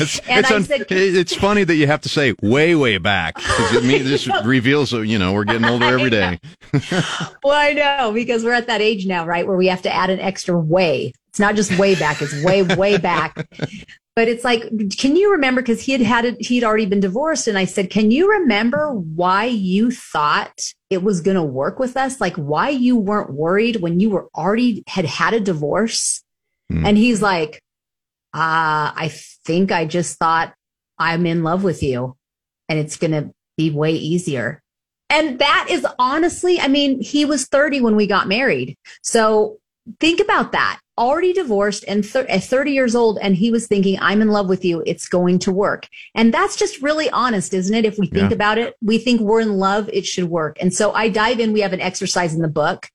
It's, 0.00 0.18
And 0.28 0.40
it's, 0.40 0.50
I 0.50 0.54
un- 0.56 0.64
said- 0.64 0.86
it's 0.90 1.34
funny 1.34 1.64
that 1.64 1.76
you 1.76 1.86
have 1.86 2.00
to 2.02 2.08
say 2.08 2.34
way, 2.42 2.74
way 2.74 2.98
back 2.98 3.36
because 3.36 3.74
it 3.74 3.84
means 3.84 4.08
this 4.08 4.28
reveals, 4.44 4.90
that, 4.90 5.06
you 5.06 5.18
know, 5.18 5.32
we're 5.32 5.44
getting 5.44 5.64
older 5.64 5.86
every 5.86 6.10
day. 6.10 6.40
well, 7.42 7.54
I 7.54 7.72
know 7.72 8.12
because 8.12 8.44
we're 8.44 8.52
at 8.52 8.66
that 8.66 8.80
age 8.82 9.06
now, 9.06 9.24
right? 9.24 9.46
Where 9.46 9.56
we 9.56 9.68
have 9.68 9.82
to 9.82 9.94
add 9.94 10.10
an 10.10 10.20
extra 10.20 10.58
way. 10.58 11.12
It's 11.28 11.38
not 11.38 11.54
just 11.54 11.78
way 11.78 11.94
back, 11.94 12.20
it's 12.20 12.34
way, 12.44 12.62
way 12.62 12.98
back. 12.98 13.48
But 14.16 14.26
it's 14.28 14.42
like, 14.44 14.62
can 14.98 15.14
you 15.14 15.30
remember? 15.30 15.62
Because 15.62 15.80
he 15.80 15.92
had 15.92 16.00
had 16.00 16.24
it, 16.24 16.44
he'd 16.44 16.64
already 16.64 16.86
been 16.86 17.00
divorced. 17.00 17.46
And 17.46 17.56
I 17.56 17.64
said, 17.64 17.88
can 17.88 18.10
you 18.10 18.28
remember 18.30 18.92
why 18.92 19.44
you 19.44 19.92
thought 19.92 20.60
it 20.90 21.04
was 21.04 21.20
going 21.20 21.36
to 21.36 21.42
work 21.42 21.78
with 21.78 21.96
us? 21.96 22.20
Like 22.20 22.34
why 22.34 22.70
you 22.70 22.96
weren't 22.96 23.32
worried 23.32 23.76
when 23.76 24.00
you 24.00 24.10
were 24.10 24.28
already 24.34 24.82
had 24.88 25.04
had 25.04 25.34
a 25.34 25.40
divorce? 25.40 26.22
Hmm. 26.70 26.86
And 26.86 26.98
he's 26.98 27.22
like, 27.22 27.62
uh, 28.34 28.92
I 28.94 29.12
think 29.46 29.72
I 29.72 29.84
just 29.86 30.18
thought 30.18 30.54
I'm 30.98 31.26
in 31.26 31.42
love 31.42 31.64
with 31.64 31.82
you 31.82 32.16
and 32.68 32.78
it's 32.78 32.96
going 32.96 33.12
to 33.12 33.30
be 33.56 33.70
way 33.70 33.92
easier. 33.92 34.62
And 35.10 35.38
that 35.38 35.68
is 35.70 35.86
honestly, 35.98 36.60
I 36.60 36.68
mean, 36.68 37.00
he 37.00 37.24
was 37.24 37.46
30 37.46 37.80
when 37.80 37.96
we 37.96 38.06
got 38.06 38.28
married. 38.28 38.76
So 39.02 39.58
think 40.00 40.20
about 40.20 40.52
that. 40.52 40.80
Already 40.98 41.32
divorced 41.32 41.84
and 41.88 42.04
thir- 42.04 42.26
at 42.28 42.44
30 42.44 42.72
years 42.72 42.94
old, 42.94 43.18
and 43.22 43.34
he 43.36 43.50
was 43.50 43.66
thinking, 43.68 43.96
I'm 44.02 44.20
in 44.20 44.28
love 44.28 44.48
with 44.48 44.64
you. 44.64 44.82
It's 44.84 45.08
going 45.08 45.38
to 45.40 45.52
work. 45.52 45.86
And 46.14 46.34
that's 46.34 46.56
just 46.56 46.82
really 46.82 47.08
honest, 47.10 47.54
isn't 47.54 47.74
it? 47.74 47.86
If 47.86 47.98
we 47.98 48.08
think 48.08 48.30
Yeah. 48.30 48.34
about 48.34 48.58
it, 48.58 48.74
we 48.82 48.98
think 48.98 49.20
we're 49.22 49.40
in 49.40 49.54
love, 49.54 49.88
it 49.92 50.04
should 50.04 50.24
work. 50.28 50.58
And 50.60 50.74
so 50.74 50.92
I 50.92 51.08
dive 51.08 51.40
in. 51.40 51.52
We 51.52 51.60
have 51.60 51.72
an 51.72 51.80
exercise 51.80 52.34
in 52.34 52.42
the 52.42 52.48
book. 52.48 52.88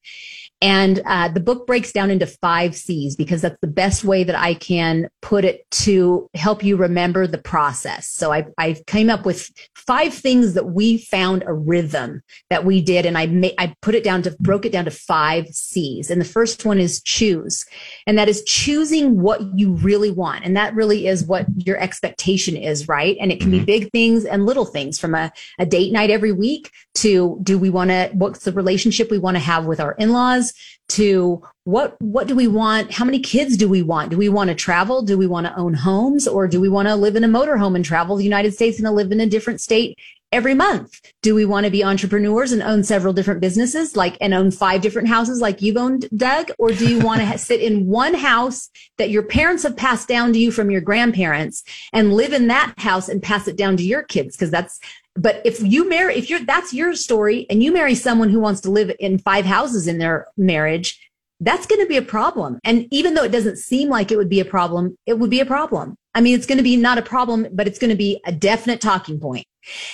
And 0.61 1.01
uh, 1.05 1.27
the 1.27 1.41
book 1.41 1.67
breaks 1.67 1.91
down 1.91 2.09
into 2.09 2.25
five 2.25 2.73
C's 2.73 3.17
because 3.17 3.41
that's 3.41 3.59
the 3.59 3.67
best 3.67 4.05
way 4.05 4.23
that 4.23 4.39
I 4.39 4.53
can 4.53 5.09
put 5.21 5.43
it 5.43 5.69
to 5.71 6.29
help 6.35 6.63
you 6.63 6.77
remember 6.77 7.27
the 7.27 7.37
process. 7.37 8.09
So 8.09 8.31
I, 8.31 8.45
I 8.57 8.81
came 8.87 9.09
up 9.09 9.25
with 9.25 9.51
five 9.75 10.13
things 10.13 10.53
that 10.53 10.67
we 10.67 10.99
found 10.99 11.43
a 11.45 11.53
rhythm 11.53 12.21
that 12.49 12.63
we 12.63 12.81
did, 12.81 13.05
and 13.05 13.17
I 13.17 13.25
ma- 13.25 13.49
I 13.57 13.75
put 13.81 13.93
it 13.93 14.05
down 14.05 14.21
to 14.23 14.35
broke 14.39 14.65
it 14.65 14.71
down 14.71 14.85
to 14.85 14.91
five 14.91 15.47
C's. 15.47 16.09
And 16.09 16.21
the 16.21 16.25
first 16.25 16.63
one 16.63 16.79
is 16.79 17.01
choose, 17.01 17.65
and 18.07 18.17
that 18.17 18.29
is 18.29 18.41
choosing 18.45 19.21
what 19.21 19.41
you 19.57 19.73
really 19.73 20.11
want, 20.11 20.45
and 20.45 20.55
that 20.55 20.73
really 20.75 21.07
is 21.07 21.25
what 21.25 21.45
your 21.57 21.77
expectation 21.77 22.55
is, 22.55 22.87
right? 22.87 23.17
And 23.19 23.33
it 23.33 23.41
can 23.41 23.51
be 23.51 23.59
big 23.59 23.91
things 23.91 24.23
and 24.23 24.45
little 24.45 24.65
things, 24.65 24.97
from 24.97 25.13
a, 25.13 25.29
a 25.59 25.65
date 25.65 25.91
night 25.91 26.09
every 26.09 26.31
week 26.31 26.71
to 26.95 27.39
do 27.41 27.58
we 27.58 27.69
want 27.69 27.89
to 27.89 28.10
what's 28.13 28.43
the 28.43 28.51
relationship 28.51 29.10
we 29.10 29.17
want 29.17 29.36
to 29.36 29.39
have 29.39 29.65
with 29.65 29.79
our 29.79 29.93
in-laws 29.93 30.53
to 30.89 31.41
what 31.63 31.99
what 32.01 32.27
do 32.27 32.36
we 32.36 32.47
want 32.47 32.91
how 32.91 33.06
many 33.06 33.19
kids 33.19 33.58
do 33.58 33.67
we 33.67 33.82
want? 33.82 34.12
Do 34.12 34.17
we 34.17 34.29
want 34.29 34.49
to 34.49 34.56
travel? 34.56 35.01
Do 35.01 35.17
we 35.17 35.27
want 35.27 35.47
to 35.47 35.56
own 35.56 35.73
homes? 35.73 36.27
Or 36.27 36.47
do 36.47 36.60
we 36.60 36.69
want 36.69 36.88
to 36.88 36.95
live 36.95 37.15
in 37.15 37.23
a 37.23 37.27
motorhome 37.27 37.75
and 37.75 37.86
travel 37.86 38.15
the 38.15 38.23
united 38.23 38.53
states 38.53 38.79
and 38.79 38.95
live 38.95 39.12
in 39.12 39.21
a 39.21 39.25
different 39.25 39.62
state 39.62 39.97
every 40.34 40.53
month? 40.53 40.99
Do 41.21 41.36
we 41.36 41.45
want 41.45 41.65
to 41.65 41.71
be 41.71 41.84
entrepreneurs 41.84 42.51
and 42.51 42.62
own 42.62 42.84
several 42.84 43.13
different 43.13 43.39
businesses 43.39 43.95
like 43.95 44.17
and 44.19 44.34
own 44.34 44.51
five 44.51 44.82
different 44.82 45.08
houses 45.08 45.39
like 45.39 45.62
you've 45.62 45.77
owned 45.77 46.10
doug? 46.15 46.51
Or 46.58 46.71
do 46.71 46.89
you 46.89 46.99
want 46.99 47.21
to 47.21 47.38
sit 47.38 47.62
in 47.62 47.88
one 47.88 48.15
house 48.15 48.69
that 48.97 49.12
your 49.12 49.23
parents 49.23 49.63
have 49.63 49.77
passed 49.77 50.08
down 50.08 50.34
to 50.34 50.39
you 50.39 50.51
from 50.51 50.69
your 50.69 50.82
grandparents 50.82 51.63
and 51.93 52.13
live 52.13 52.34
in 52.34 52.47
that 52.47 52.73
house 52.77 53.08
and 53.08 53.21
pass 53.21 53.47
it 53.47 53.56
down 53.56 53.77
to 53.77 53.84
your 53.84 54.03
kids? 54.03 54.36
Because 54.36 54.51
that's 54.51 54.79
but 55.15 55.41
if 55.45 55.62
you 55.62 55.88
marry 55.88 56.15
if 56.15 56.30
you're 56.30 56.39
that's 56.45 56.73
your 56.73 56.95
story 56.95 57.45
and 57.49 57.62
you 57.62 57.71
marry 57.71 57.95
someone 57.95 58.30
who 58.30 58.39
wants 58.39 58.62
to 58.62 58.71
live 58.71 58.91
in 58.99 59.17
five 59.17 59.45
houses 59.45 59.88
in 59.88 59.97
their 59.97 60.28
marriage 60.38 60.99
that's 61.39 61.65
going 61.65 61.82
to 61.82 61.88
be 61.88 61.97
a 61.97 62.02
problem. 62.02 62.58
And 62.63 62.88
even 62.89 63.15
though 63.15 63.23
it 63.23 63.32
doesn't 63.34 63.58
seem 63.58 63.89
like 63.89 64.12
it 64.12 64.17
would 64.17 64.30
be 64.30 64.39
a 64.39 64.45
problem 64.45 64.97
it 65.06 65.19
would 65.19 65.30
be 65.30 65.39
a 65.39 65.45
problem. 65.45 65.95
I 66.15 66.21
mean 66.21 66.36
it's 66.36 66.45
going 66.45 66.58
to 66.58 66.63
be 66.63 66.78
not 66.78 66.97
a 66.97 67.04
problem 67.04 67.47
but 67.52 67.67
it's 67.67 67.80
going 67.80 67.91
to 67.91 67.95
be 67.95 68.21
a 68.26 68.32
definite 68.32 68.82
talking 68.82 69.19
point. 69.19 69.45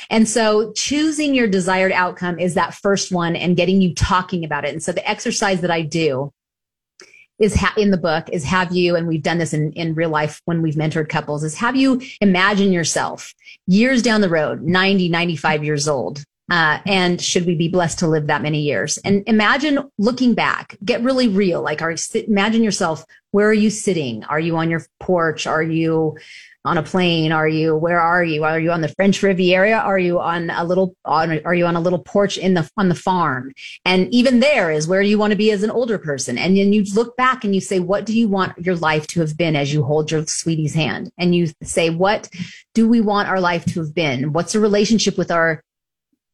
And 0.09 0.27
so 0.27 0.71
choosing 0.73 1.35
your 1.35 1.47
desired 1.47 1.91
outcome 1.91 2.39
is 2.39 2.55
that 2.55 2.73
first 2.73 3.11
one 3.11 3.35
and 3.35 3.57
getting 3.57 3.81
you 3.81 3.93
talking 3.93 4.43
about 4.43 4.65
it. 4.65 4.71
And 4.71 4.81
so 4.81 4.91
the 4.91 5.07
exercise 5.07 5.61
that 5.61 5.71
i 5.71 5.81
do 5.81 6.31
is 7.39 7.55
ha- 7.55 7.73
in 7.77 7.91
the 7.91 7.97
book 7.97 8.29
is 8.31 8.43
have 8.43 8.73
you 8.73 8.95
and 8.95 9.07
we've 9.07 9.23
done 9.23 9.37
this 9.37 9.53
in, 9.53 9.71
in 9.73 9.95
real 9.95 10.09
life 10.09 10.41
when 10.45 10.61
we've 10.61 10.75
mentored 10.75 11.09
couples 11.09 11.43
is 11.43 11.55
have 11.55 11.75
you 11.75 12.01
imagine 12.21 12.71
yourself 12.71 13.33
years 13.67 14.01
down 14.01 14.21
the 14.21 14.29
road 14.29 14.61
90 14.61 15.09
95 15.09 15.63
years 15.63 15.87
old 15.87 16.23
Uh, 16.49 16.79
and 16.87 17.21
should 17.21 17.45
we 17.45 17.55
be 17.55 17.67
blessed 17.67 17.99
to 17.99 18.07
live 18.07 18.25
that 18.25 18.41
many 18.41 18.61
years? 18.61 18.97
And 19.05 19.23
imagine 19.27 19.79
looking 19.99 20.33
back, 20.33 20.75
get 20.83 21.03
really 21.03 21.27
real. 21.27 21.61
Like, 21.61 21.81
are 21.83 21.95
imagine 22.15 22.63
yourself. 22.63 23.05
Where 23.31 23.47
are 23.47 23.53
you 23.53 23.69
sitting? 23.69 24.23
Are 24.23 24.39
you 24.39 24.57
on 24.57 24.71
your 24.71 24.83
porch? 24.99 25.45
Are 25.45 25.61
you 25.61 26.17
on 26.65 26.77
a 26.77 26.83
plane? 26.83 27.31
Are 27.31 27.47
you, 27.47 27.75
where 27.75 27.99
are 27.99 28.23
you? 28.23 28.43
Are 28.43 28.59
you 28.59 28.71
on 28.71 28.81
the 28.81 28.89
French 28.89 29.23
Riviera? 29.23 29.71
Are 29.71 29.99
you 29.99 30.19
on 30.19 30.49
a 30.49 30.63
little, 30.63 30.95
on, 31.05 31.39
are 31.45 31.53
you 31.53 31.65
on 31.65 31.75
a 31.75 31.79
little 31.79 31.99
porch 31.99 32.37
in 32.37 32.53
the, 32.53 32.69
on 32.77 32.89
the 32.89 32.95
farm? 32.95 33.53
And 33.85 34.13
even 34.13 34.39
there 34.39 34.69
is 34.69 34.87
where 34.87 35.01
you 35.01 35.17
want 35.17 35.31
to 35.31 35.37
be 35.37 35.51
as 35.51 35.63
an 35.63 35.71
older 35.71 35.97
person. 35.97 36.37
And 36.37 36.57
then 36.57 36.73
you 36.73 36.83
look 36.93 37.15
back 37.15 37.43
and 37.43 37.55
you 37.55 37.61
say, 37.61 37.79
what 37.79 38.05
do 38.05 38.17
you 38.17 38.27
want 38.27 38.57
your 38.57 38.75
life 38.75 39.07
to 39.07 39.21
have 39.21 39.37
been 39.37 39.55
as 39.55 39.73
you 39.73 39.83
hold 39.83 40.11
your 40.11 40.25
sweetie's 40.25 40.73
hand? 40.73 41.11
And 41.17 41.33
you 41.33 41.47
say, 41.63 41.89
what 41.89 42.29
do 42.73 42.87
we 42.87 42.99
want 43.01 43.29
our 43.29 43.39
life 43.39 43.65
to 43.65 43.79
have 43.79 43.95
been? 43.95 44.33
What's 44.33 44.53
the 44.53 44.59
relationship 44.59 45.17
with 45.17 45.31
our 45.31 45.63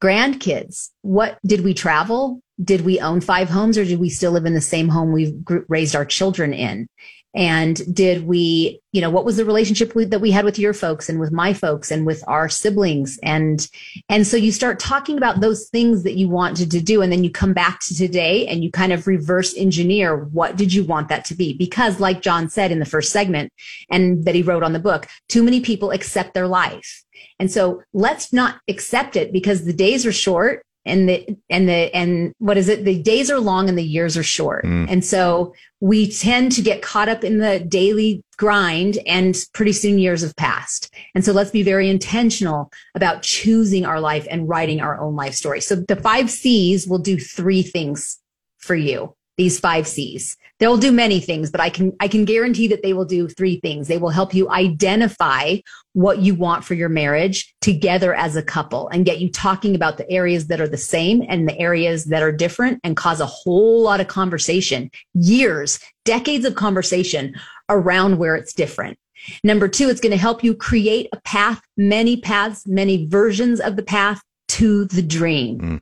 grandkids? 0.01 0.89
What 1.01 1.37
did 1.45 1.63
we 1.63 1.73
travel? 1.73 2.41
Did 2.63 2.81
we 2.81 2.99
own 2.99 3.21
five 3.21 3.49
homes 3.49 3.77
or 3.77 3.85
did 3.85 3.99
we 3.99 4.09
still 4.09 4.31
live 4.31 4.45
in 4.45 4.53
the 4.53 4.61
same 4.61 4.89
home 4.89 5.11
we've 5.11 5.35
raised 5.67 5.95
our 5.95 6.05
children 6.05 6.53
in? 6.53 6.87
And 7.35 7.93
did 7.93 8.25
we 8.25 8.79
you 8.93 9.01
know 9.01 9.09
what 9.09 9.25
was 9.25 9.35
the 9.35 9.43
relationship 9.43 9.93
we, 9.93 10.05
that 10.05 10.21
we 10.21 10.31
had 10.31 10.45
with 10.45 10.57
your 10.57 10.73
folks 10.73 11.09
and 11.09 11.19
with 11.19 11.31
my 11.31 11.53
folks 11.53 11.91
and 11.91 12.05
with 12.05 12.23
our 12.27 12.47
siblings? 12.47 13.19
And 13.21 13.69
and 14.07 14.25
so 14.25 14.37
you 14.37 14.51
start 14.51 14.79
talking 14.79 15.17
about 15.17 15.41
those 15.41 15.67
things 15.69 16.03
that 16.03 16.15
you 16.15 16.29
wanted 16.29 16.71
to 16.71 16.79
do 16.79 17.01
and 17.01 17.11
then 17.11 17.23
you 17.23 17.29
come 17.29 17.53
back 17.53 17.81
to 17.81 17.95
today 17.95 18.47
and 18.47 18.63
you 18.63 18.71
kind 18.71 18.93
of 18.93 19.05
reverse 19.05 19.55
engineer 19.57 20.25
what 20.31 20.55
did 20.55 20.73
you 20.73 20.85
want 20.85 21.09
that 21.09 21.25
to 21.25 21.35
be? 21.35 21.53
Because 21.53 21.99
like 21.99 22.21
john 22.21 22.49
said 22.49 22.71
in 22.71 22.79
the 22.79 22.85
first 22.85 23.11
segment 23.11 23.51
and 23.91 24.23
that 24.23 24.35
he 24.35 24.41
wrote 24.41 24.63
on 24.63 24.73
the 24.73 24.79
book 24.79 25.07
too 25.27 25.43
many 25.43 25.59
people 25.59 25.91
accept 25.91 26.33
their 26.33 26.47
life. 26.47 27.03
And 27.39 27.51
so 27.51 27.83
let's 27.93 28.31
not 28.31 28.61
accept 28.67 29.15
it 29.15 29.33
because 29.33 29.65
the 29.65 29.73
days 29.73 30.05
are 30.05 30.11
short 30.11 30.64
and 30.85 31.09
the 31.09 31.37
and 31.49 31.67
the 31.67 31.95
and 31.95 32.33
what 32.39 32.57
is 32.57 32.69
it? 32.69 32.85
The 32.85 33.01
days 33.01 33.31
are 33.31 33.39
long 33.39 33.69
and 33.69 33.77
the 33.77 33.83
years 33.83 34.17
are 34.17 34.23
short. 34.23 34.65
Mm. 34.65 34.89
and 34.89 35.03
so 35.03 35.53
we 35.81 36.09
tend 36.09 36.51
to 36.53 36.61
get 36.61 36.81
caught 36.81 37.09
up 37.09 37.23
in 37.23 37.39
the 37.39 37.59
daily 37.59 38.23
grind 38.37 38.97
and 39.05 39.37
pretty 39.53 39.73
soon 39.73 39.99
years 39.99 40.21
have 40.21 40.35
passed. 40.35 40.93
And 41.13 41.23
so 41.23 41.31
let's 41.31 41.51
be 41.51 41.63
very 41.63 41.89
intentional 41.89 42.71
about 42.95 43.21
choosing 43.21 43.85
our 43.85 43.99
life 43.99 44.25
and 44.29 44.47
writing 44.47 44.81
our 44.81 44.99
own 44.99 45.15
life 45.15 45.33
story. 45.33 45.61
So 45.61 45.75
the 45.75 45.95
five 45.95 46.29
c's 46.29 46.87
will 46.87 46.99
do 46.99 47.17
three 47.17 47.61
things 47.61 48.19
for 48.57 48.75
you 48.75 49.15
these 49.37 49.59
five 49.59 49.87
c's 49.87 50.37
they'll 50.59 50.77
do 50.77 50.91
many 50.91 51.19
things 51.19 51.51
but 51.51 51.61
i 51.61 51.69
can 51.69 51.91
i 51.99 52.07
can 52.07 52.25
guarantee 52.25 52.67
that 52.67 52.81
they 52.83 52.93
will 52.93 53.05
do 53.05 53.27
three 53.27 53.59
things 53.59 53.87
they 53.87 53.97
will 53.97 54.09
help 54.09 54.33
you 54.33 54.49
identify 54.49 55.55
what 55.93 56.19
you 56.19 56.35
want 56.35 56.63
for 56.63 56.73
your 56.73 56.89
marriage 56.89 57.53
together 57.61 58.13
as 58.13 58.35
a 58.35 58.43
couple 58.43 58.87
and 58.89 59.05
get 59.05 59.19
you 59.19 59.31
talking 59.31 59.75
about 59.75 59.97
the 59.97 60.09
areas 60.09 60.47
that 60.47 60.59
are 60.59 60.67
the 60.67 60.77
same 60.77 61.23
and 61.29 61.47
the 61.47 61.57
areas 61.57 62.05
that 62.05 62.21
are 62.21 62.31
different 62.31 62.79
and 62.83 62.97
cause 62.97 63.19
a 63.19 63.25
whole 63.25 63.81
lot 63.81 63.99
of 63.99 64.07
conversation 64.07 64.89
years 65.13 65.79
decades 66.03 66.45
of 66.45 66.55
conversation 66.55 67.33
around 67.69 68.17
where 68.17 68.35
it's 68.35 68.53
different 68.53 68.97
Number 69.43 69.67
two, 69.67 69.89
it's 69.89 70.01
going 70.01 70.11
to 70.11 70.17
help 70.17 70.43
you 70.43 70.53
create 70.53 71.07
a 71.11 71.21
path, 71.21 71.61
many 71.77 72.17
paths, 72.17 72.67
many 72.67 73.07
versions 73.07 73.59
of 73.59 73.75
the 73.75 73.83
path 73.83 74.21
to 74.49 74.85
the 74.85 75.01
dream. 75.01 75.59
Mm. 75.59 75.81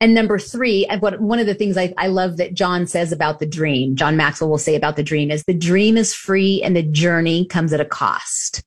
And 0.00 0.14
number 0.14 0.38
three, 0.38 0.86
what 1.00 1.20
one 1.20 1.38
of 1.38 1.46
the 1.46 1.54
things 1.54 1.76
I, 1.76 1.92
I 1.98 2.06
love 2.06 2.38
that 2.38 2.54
John 2.54 2.86
says 2.86 3.12
about 3.12 3.38
the 3.38 3.46
dream, 3.46 3.96
John 3.96 4.16
Maxwell 4.16 4.48
will 4.48 4.58
say 4.58 4.74
about 4.74 4.96
the 4.96 5.02
dream 5.02 5.30
is 5.30 5.44
the 5.44 5.52
dream 5.52 5.98
is 5.98 6.14
free 6.14 6.62
and 6.62 6.74
the 6.74 6.82
journey 6.82 7.44
comes 7.44 7.72
at 7.72 7.80
a 7.80 7.84
cost. 7.84 8.62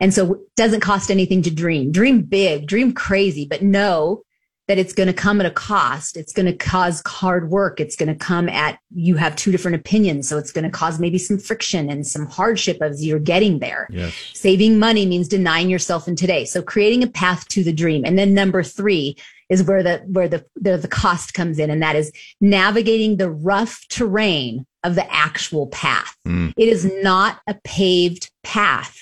And 0.00 0.14
so 0.14 0.34
it 0.34 0.40
doesn't 0.56 0.80
cost 0.80 1.10
anything 1.10 1.42
to 1.42 1.50
dream. 1.50 1.90
Dream 1.90 2.22
big, 2.22 2.68
dream 2.68 2.92
crazy, 2.92 3.44
but 3.44 3.62
know 3.62 4.22
that 4.68 4.78
it's 4.78 4.92
going 4.92 5.06
to 5.06 5.14
come 5.14 5.40
at 5.40 5.46
a 5.46 5.50
cost. 5.50 6.16
It's 6.16 6.32
going 6.32 6.46
to 6.46 6.54
cause 6.54 7.02
hard 7.06 7.50
work. 7.50 7.80
It's 7.80 7.96
going 7.96 8.10
to 8.10 8.14
come 8.14 8.48
at, 8.50 8.78
you 8.94 9.16
have 9.16 9.34
two 9.34 9.50
different 9.50 9.76
opinions. 9.76 10.28
So 10.28 10.36
it's 10.36 10.52
going 10.52 10.64
to 10.64 10.70
cause 10.70 11.00
maybe 11.00 11.18
some 11.18 11.38
friction 11.38 11.90
and 11.90 12.06
some 12.06 12.26
hardship 12.26 12.82
as 12.82 13.04
you're 13.04 13.18
getting 13.18 13.60
there. 13.60 13.88
Yes. 13.90 14.14
Saving 14.34 14.78
money 14.78 15.06
means 15.06 15.26
denying 15.26 15.70
yourself 15.70 16.06
in 16.06 16.16
today. 16.16 16.44
So 16.44 16.62
creating 16.62 17.02
a 17.02 17.08
path 17.08 17.48
to 17.48 17.64
the 17.64 17.72
dream. 17.72 18.04
And 18.04 18.18
then 18.18 18.34
number 18.34 18.62
three, 18.62 19.16
is 19.48 19.62
where 19.62 19.82
the 19.82 19.98
where 20.06 20.28
the, 20.28 20.44
the, 20.56 20.76
the 20.76 20.88
cost 20.88 21.34
comes 21.34 21.58
in, 21.58 21.70
and 21.70 21.82
that 21.82 21.96
is 21.96 22.12
navigating 22.40 23.16
the 23.16 23.30
rough 23.30 23.86
terrain 23.88 24.66
of 24.84 24.94
the 24.94 25.12
actual 25.12 25.66
path. 25.68 26.16
Mm. 26.26 26.52
It 26.56 26.68
is 26.68 26.90
not 27.02 27.40
a 27.46 27.54
paved 27.64 28.30
path. 28.42 28.96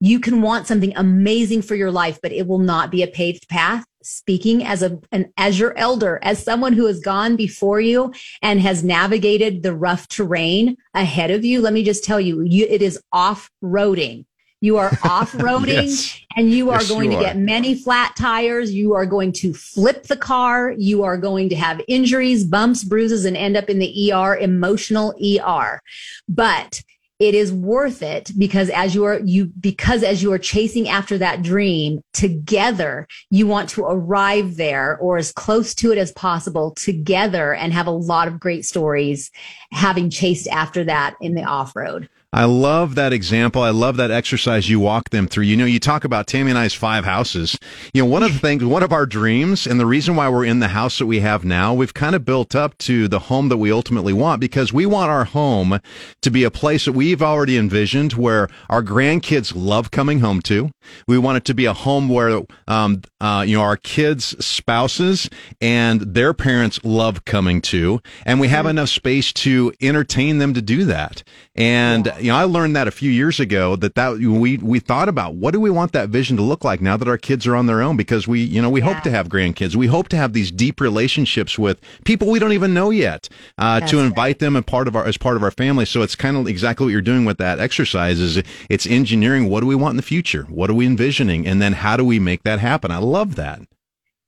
You 0.00 0.18
can 0.18 0.42
want 0.42 0.66
something 0.66 0.92
amazing 0.96 1.62
for 1.62 1.76
your 1.76 1.92
life, 1.92 2.18
but 2.22 2.32
it 2.32 2.46
will 2.46 2.58
not 2.58 2.90
be 2.90 3.02
a 3.02 3.08
paved 3.08 3.48
path. 3.48 3.84
Speaking 4.02 4.64
as 4.64 4.82
a 4.82 4.98
an 5.12 5.30
as 5.36 5.58
your 5.58 5.76
elder, 5.76 6.18
as 6.22 6.42
someone 6.42 6.72
who 6.72 6.86
has 6.86 7.00
gone 7.00 7.36
before 7.36 7.80
you 7.80 8.12
and 8.40 8.60
has 8.60 8.82
navigated 8.82 9.62
the 9.62 9.74
rough 9.74 10.08
terrain 10.08 10.76
ahead 10.94 11.30
of 11.30 11.44
you, 11.44 11.60
let 11.60 11.74
me 11.74 11.84
just 11.84 12.02
tell 12.02 12.18
you, 12.18 12.40
you 12.42 12.66
it 12.68 12.80
is 12.80 12.98
off 13.12 13.50
roading. 13.62 14.24
You 14.60 14.76
are 14.76 14.90
off 15.04 15.32
roading 15.34 15.86
yes. 15.86 16.20
and 16.36 16.50
you 16.50 16.70
are 16.70 16.80
yes, 16.80 16.88
going 16.88 17.12
you 17.12 17.18
to 17.18 17.22
are. 17.22 17.26
get 17.28 17.36
many 17.38 17.74
flat 17.74 18.14
tires. 18.16 18.72
You 18.72 18.94
are 18.94 19.06
going 19.06 19.32
to 19.32 19.54
flip 19.54 20.04
the 20.04 20.16
car. 20.16 20.72
You 20.76 21.02
are 21.02 21.16
going 21.16 21.48
to 21.48 21.56
have 21.56 21.80
injuries, 21.88 22.44
bumps, 22.44 22.84
bruises, 22.84 23.24
and 23.24 23.36
end 23.36 23.56
up 23.56 23.70
in 23.70 23.78
the 23.78 24.12
ER, 24.12 24.36
emotional 24.36 25.14
ER. 25.22 25.80
But 26.28 26.82
it 27.20 27.34
is 27.34 27.52
worth 27.52 28.02
it 28.02 28.32
because 28.38 28.70
as 28.70 28.94
you 28.94 29.04
are 29.04 29.20
you 29.20 29.52
because 29.60 30.02
as 30.02 30.22
you 30.22 30.32
are 30.32 30.38
chasing 30.38 30.88
after 30.88 31.18
that 31.18 31.42
dream 31.42 32.00
together 32.14 33.06
you 33.28 33.46
want 33.46 33.68
to 33.68 33.84
arrive 33.84 34.56
there 34.56 34.96
or 34.96 35.18
as 35.18 35.30
close 35.30 35.74
to 35.74 35.92
it 35.92 35.98
as 35.98 36.12
possible 36.12 36.72
together 36.72 37.54
and 37.54 37.74
have 37.74 37.86
a 37.86 37.90
lot 37.90 38.26
of 38.26 38.40
great 38.40 38.64
stories 38.64 39.30
having 39.70 40.08
chased 40.08 40.48
after 40.48 40.82
that 40.82 41.14
in 41.20 41.34
the 41.34 41.44
off-road 41.44 42.08
I 42.32 42.44
love 42.44 42.94
that 42.94 43.12
example. 43.12 43.60
I 43.60 43.70
love 43.70 43.96
that 43.96 44.12
exercise 44.12 44.70
you 44.70 44.78
walk 44.78 45.10
them 45.10 45.26
through. 45.26 45.44
You 45.44 45.56
know, 45.56 45.64
you 45.64 45.80
talk 45.80 46.04
about 46.04 46.28
Tammy 46.28 46.50
and 46.50 46.58
I's 46.58 46.72
five 46.72 47.04
houses. 47.04 47.58
You 47.92 48.02
know, 48.02 48.08
one 48.08 48.22
of 48.22 48.32
the 48.32 48.38
things, 48.38 48.64
one 48.64 48.84
of 48.84 48.92
our 48.92 49.04
dreams, 49.04 49.66
and 49.66 49.80
the 49.80 49.86
reason 49.86 50.14
why 50.14 50.28
we're 50.28 50.44
in 50.44 50.60
the 50.60 50.68
house 50.68 50.98
that 50.98 51.06
we 51.06 51.20
have 51.20 51.44
now, 51.44 51.74
we've 51.74 51.92
kind 51.92 52.14
of 52.14 52.24
built 52.24 52.54
up 52.54 52.78
to 52.78 53.08
the 53.08 53.18
home 53.18 53.48
that 53.48 53.56
we 53.56 53.72
ultimately 53.72 54.12
want 54.12 54.40
because 54.40 54.72
we 54.72 54.86
want 54.86 55.10
our 55.10 55.24
home 55.24 55.80
to 56.22 56.30
be 56.30 56.44
a 56.44 56.52
place 56.52 56.84
that 56.84 56.92
we've 56.92 57.20
already 57.20 57.58
envisioned 57.58 58.12
where 58.12 58.48
our 58.68 58.82
grandkids 58.82 59.52
love 59.56 59.90
coming 59.90 60.20
home 60.20 60.40
to. 60.42 60.70
We 61.08 61.18
want 61.18 61.38
it 61.38 61.44
to 61.46 61.54
be 61.54 61.64
a 61.64 61.72
home 61.72 62.08
where, 62.08 62.42
um, 62.68 63.02
uh, 63.20 63.44
you 63.44 63.56
know, 63.56 63.62
our 63.62 63.76
kids' 63.76 64.36
spouses 64.44 65.28
and 65.60 66.00
their 66.00 66.32
parents 66.32 66.78
love 66.84 67.24
coming 67.24 67.60
to, 67.62 68.00
and 68.24 68.38
we 68.38 68.46
have 68.48 68.66
enough 68.66 68.88
space 68.88 69.32
to 69.32 69.72
entertain 69.80 70.38
them 70.38 70.54
to 70.54 70.62
do 70.62 70.84
that. 70.84 71.24
And 71.56 72.12
you 72.20 72.28
know, 72.28 72.36
I 72.36 72.44
learned 72.44 72.76
that 72.76 72.88
a 72.88 72.90
few 72.90 73.10
years 73.10 73.40
ago 73.40 73.76
that 73.76 73.94
that 73.94 74.18
we 74.18 74.58
we 74.58 74.80
thought 74.80 75.08
about 75.08 75.34
what 75.34 75.52
do 75.52 75.60
we 75.60 75.70
want 75.70 75.92
that 75.92 76.08
vision 76.08 76.36
to 76.36 76.42
look 76.42 76.64
like 76.64 76.80
now 76.80 76.96
that 76.96 77.08
our 77.08 77.18
kids 77.18 77.46
are 77.46 77.56
on 77.56 77.66
their 77.66 77.82
own 77.82 77.96
because 77.96 78.28
we 78.28 78.40
you 78.40 78.60
know 78.60 78.70
we 78.70 78.80
yeah. 78.80 78.92
hope 78.92 79.02
to 79.04 79.10
have 79.10 79.28
grandkids. 79.28 79.74
We 79.74 79.86
hope 79.86 80.08
to 80.08 80.16
have 80.16 80.32
these 80.32 80.50
deep 80.50 80.80
relationships 80.80 81.58
with 81.58 81.80
people 82.04 82.30
we 82.30 82.38
don't 82.38 82.52
even 82.52 82.74
know 82.74 82.90
yet 82.90 83.28
uh, 83.58 83.80
to 83.80 83.98
invite 83.98 84.18
right. 84.18 84.38
them 84.38 84.56
and 84.56 84.66
part 84.66 84.88
of 84.88 84.96
our 84.96 85.04
as 85.04 85.16
part 85.16 85.36
of 85.36 85.42
our 85.42 85.50
family. 85.50 85.84
So 85.84 86.02
it's 86.02 86.14
kind 86.14 86.36
of 86.36 86.46
exactly 86.46 86.86
what 86.86 86.92
you're 86.92 87.02
doing 87.02 87.24
with 87.24 87.38
that 87.38 87.58
exercise. 87.58 88.20
Is 88.20 88.42
it's 88.68 88.86
engineering 88.86 89.48
what 89.48 89.60
do 89.60 89.66
we 89.66 89.74
want 89.74 89.92
in 89.92 89.96
the 89.96 90.02
future? 90.02 90.44
What 90.44 90.70
are 90.70 90.74
we 90.74 90.86
envisioning? 90.86 91.46
And 91.46 91.60
then 91.60 91.74
how 91.74 91.96
do 91.96 92.04
we 92.04 92.18
make 92.18 92.42
that 92.44 92.60
happen? 92.60 92.90
I 92.90 92.98
love 92.98 93.36
that. 93.36 93.62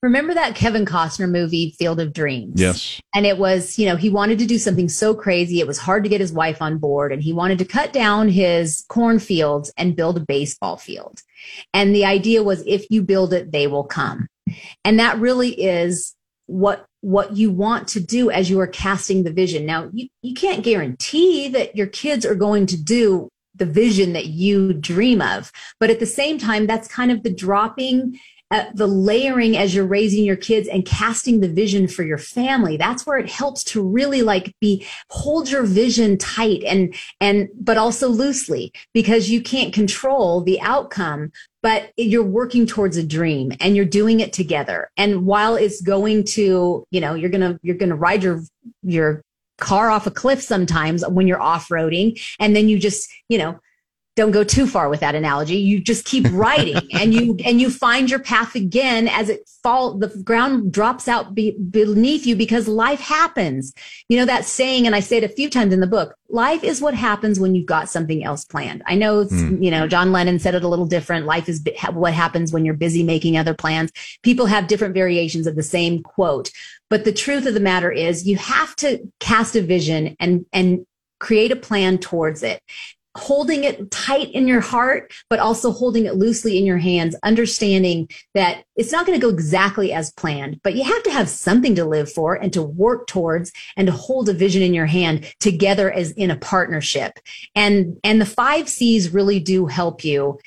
Remember 0.03 0.35
that 0.35 0.57
Kevin 0.57 0.85
Costner 0.85 1.31
movie, 1.31 1.77
Field 1.79 2.01
of 2.01 2.13
Dreams? 2.13 2.61
Yes. 2.61 3.01
And 3.15 3.25
it 3.25 3.39
was, 3.39 3.79
you 3.79 3.87
know, 3.87 3.95
he 3.95 4.11
wanted 4.11 4.41
to 4.41 4.47
do 4.47 4.59
something 4.59 4.89
so 4.89 5.15
crazy. 5.15 5.61
It 5.61 5.67
was 5.69 5.79
hard 5.79 6.03
to 6.03 6.11
get 6.11 6.21
his 6.21 6.33
wife 6.33 6.61
on 6.61 6.79
board 6.79 7.13
and 7.13 7.23
he 7.23 7.33
wanted 7.33 7.59
to 7.59 7.65
cut 7.65 7.93
down 7.93 8.29
his 8.29 8.85
cornfields 8.89 9.73
and 9.77 9.95
build 9.95 10.17
a 10.17 10.21
baseball 10.27 10.77
field. 10.77 11.23
And 11.73 11.95
the 11.95 12.05
idea 12.05 12.43
was 12.43 12.65
if 12.67 12.85
you 12.91 13.03
build 13.03 13.33
it, 13.33 13.53
they 13.53 13.69
will 13.69 13.85
come. 13.85 14.27
And 14.85 14.99
that 14.99 15.19
really 15.19 15.51
is 15.51 16.15
what 16.47 16.85
what 17.01 17.37
you 17.37 17.51
want 17.51 17.89
to 17.89 18.01
do 18.01 18.31
as 18.31 18.49
you 18.51 18.61
are 18.61 18.67
casting 18.67 19.25
the 19.25 19.33
vision. 19.33 19.67
Now, 19.67 19.91
you, 19.93 20.09
you 20.23 20.35
can't 20.35 20.63
guarantee 20.63 21.49
that 21.49 21.75
your 21.77 21.89
kids 21.89 22.25
are 22.25 22.37
going 22.37 22.67
to 22.67 22.81
do 22.81 23.29
the 23.55 23.67
vision 23.67 24.13
that 24.13 24.27
you 24.27 24.73
dream 24.73 25.21
of. 25.21 25.51
But 25.81 25.91
at 25.91 25.99
the 25.99 26.07
same 26.07 26.39
time, 26.39 26.67
that's 26.67 26.89
kind 26.89 27.11
of 27.11 27.23
the 27.23 27.35
dropping 27.35 28.19
uh, 28.53 28.67
the 28.75 28.87
layering 28.87 29.57
as 29.57 29.75
you're 29.75 29.87
raising 29.87 30.25
your 30.25 30.37
kids 30.37 30.69
and 30.69 30.85
casting 30.85 31.41
the 31.41 31.49
vision 31.49 31.89
for 31.89 32.03
your 32.03 32.19
family. 32.19 32.77
That's 32.77 33.07
where 33.07 33.17
it 33.17 33.31
helps 33.31 33.65
to 33.65 33.83
really 33.83 34.21
like 34.21 34.55
be 34.61 34.87
hold 35.09 35.51
your 35.51 35.63
vision 35.63 36.19
tight 36.19 36.63
and 36.65 36.95
and 37.19 37.49
but 37.59 37.79
also 37.79 38.09
loosely 38.09 38.71
because 38.93 39.31
you 39.31 39.41
can't 39.41 39.73
control 39.73 40.43
the 40.43 40.61
outcome 40.61 41.33
but 41.63 41.93
you're 41.97 42.25
working 42.25 42.67
towards 42.67 42.97
a 42.97 43.07
dream 43.07 43.53
and 43.61 43.77
you're 43.77 43.85
doing 43.85 44.19
it 44.21 44.33
together. 44.33 44.91
And 44.97 45.25
while 45.25 45.55
it's 45.55 45.81
going 45.81 46.25
to 46.25 46.85
you 46.91 47.01
know 47.01 47.15
you're 47.15 47.31
gonna 47.31 47.59
you're 47.63 47.77
gonna 47.77 47.97
ride 47.97 48.23
your 48.23 48.43
your 48.83 49.23
car 49.57 49.89
off 49.91 50.07
a 50.07 50.11
cliff 50.11 50.43
sometimes 50.43 51.07
when 51.09 51.27
you're 51.27 51.41
off-roading 51.41 52.21
and 52.39 52.55
then 52.55 52.69
you 52.69 52.79
just 52.79 53.09
you 53.29 53.39
know 53.39 53.59
don't 54.15 54.31
go 54.31 54.45
too 54.45 54.67
far 54.67 54.91
with 54.91 55.01
that 55.01 55.15
analogy. 55.15 55.57
You 55.57 55.81
just 55.81 56.05
keep 56.05 56.27
writing 56.33 56.77
and 56.93 57.15
you, 57.15 57.37
and 57.45 57.61
you 57.61 57.71
find 57.71 58.11
your 58.11 58.19
path 58.19 58.55
again 58.55 59.09
as 59.09 59.29
it 59.29 59.49
fall, 59.63 59.95
the 59.95 60.09
ground 60.23 60.73
drops 60.73 61.09
out 61.09 61.35
be, 61.35 61.53
beneath 61.53 62.27
you 62.27 62.37
because 62.37 62.69
life 62.69 63.01
happens. 63.01 63.73
You 64.09 64.19
know, 64.19 64.25
that 64.27 64.45
saying, 64.45 64.87
and 64.87 64.95
I 64.95 65.01
say 65.01 65.19
it 65.19 65.25
a 65.25 65.29
few 65.29 65.49
times 65.49 65.73
in 65.73 65.81
the 65.81 65.87
book, 65.87 66.15
life 66.29 66.63
is 66.63 66.81
what 66.81 66.95
happens 66.95 67.41
when 67.41 67.55
you've 67.55 67.67
got 67.67 67.89
something 67.89 68.23
else 68.23 68.45
planned. 68.45 68.83
I 68.87 68.97
know, 68.97 69.25
mm. 69.25 69.63
you 69.63 69.71
know, 69.71 69.89
John 69.89 70.13
Lennon 70.13 70.39
said 70.39 70.55
it 70.55 70.65
a 70.65 70.69
little 70.69 70.87
different. 70.87 71.27
Life 71.27 71.49
is 71.49 71.65
what 71.91 72.13
happens 72.13 72.53
when 72.53 72.65
you're 72.65 72.75
busy 72.75 73.03
making 73.03 73.39
other 73.39 73.55
plans. 73.55 73.91
People 74.23 74.47
have 74.47 74.67
different 74.67 74.95
variations 74.95 75.47
of 75.47 75.57
the 75.57 75.63
same 75.63 76.03
quote, 76.03 76.51
but 76.91 77.05
the 77.05 77.13
truth 77.13 77.47
of 77.47 77.55
the 77.55 77.61
matter 77.61 77.91
is 77.91 78.27
you 78.27 78.37
have 78.37 78.77
to 78.77 79.11
cast 79.21 79.57
a 79.57 79.63
vision 79.63 80.17
and, 80.21 80.45
and 80.53 80.87
create 81.19 81.53
a 81.53 81.57
plan 81.57 81.99
towards 81.99 82.43
it 82.43 82.61
holding 83.17 83.65
it 83.65 83.91
tight 83.91 84.31
in 84.31 84.49
your 84.49 84.61
heart, 84.61 85.13
but 85.29 85.39
also 85.39 85.71
holding 85.71 86.07
it 86.07 86.17
loosely 86.17 86.57
in 86.57 86.65
your 86.65 86.79
hands, 86.79 87.15
understanding 87.23 88.09
that 88.35 88.65
it's 88.77 88.93
not 88.93 89.07
going 89.07 89.19
to 89.19 89.25
go 89.25 89.33
exactly 89.33 89.93
as 89.93 90.13
planned, 90.13 90.59
but 90.63 90.75
you 90.75 90.83
have 90.83 91.03
to 91.03 91.11
have 91.11 91.29
something 91.29 91.75
to 91.75 91.85
live 91.85 92.11
for 92.11 92.35
and 92.35 92.53
to 92.53 92.63
work 92.63 93.07
towards 93.07 93.53
and 93.77 93.87
to 93.87 93.93
hold 93.93 94.29
a 94.29 94.33
vision 94.33 94.63
in 94.63 94.73
your 94.73 94.87
hand 94.87 95.31
together 95.41 95.93
as 95.93 96.13
in 96.13 96.31
a 96.31 96.37
partnership. 96.37 97.19
And, 97.55 97.99
and 98.03 98.21
the 98.21 98.27
five 98.27 98.69
C's 98.69 99.13
really 99.13 99.41
do 99.41 99.67
help 99.67 100.05
you 100.05 100.39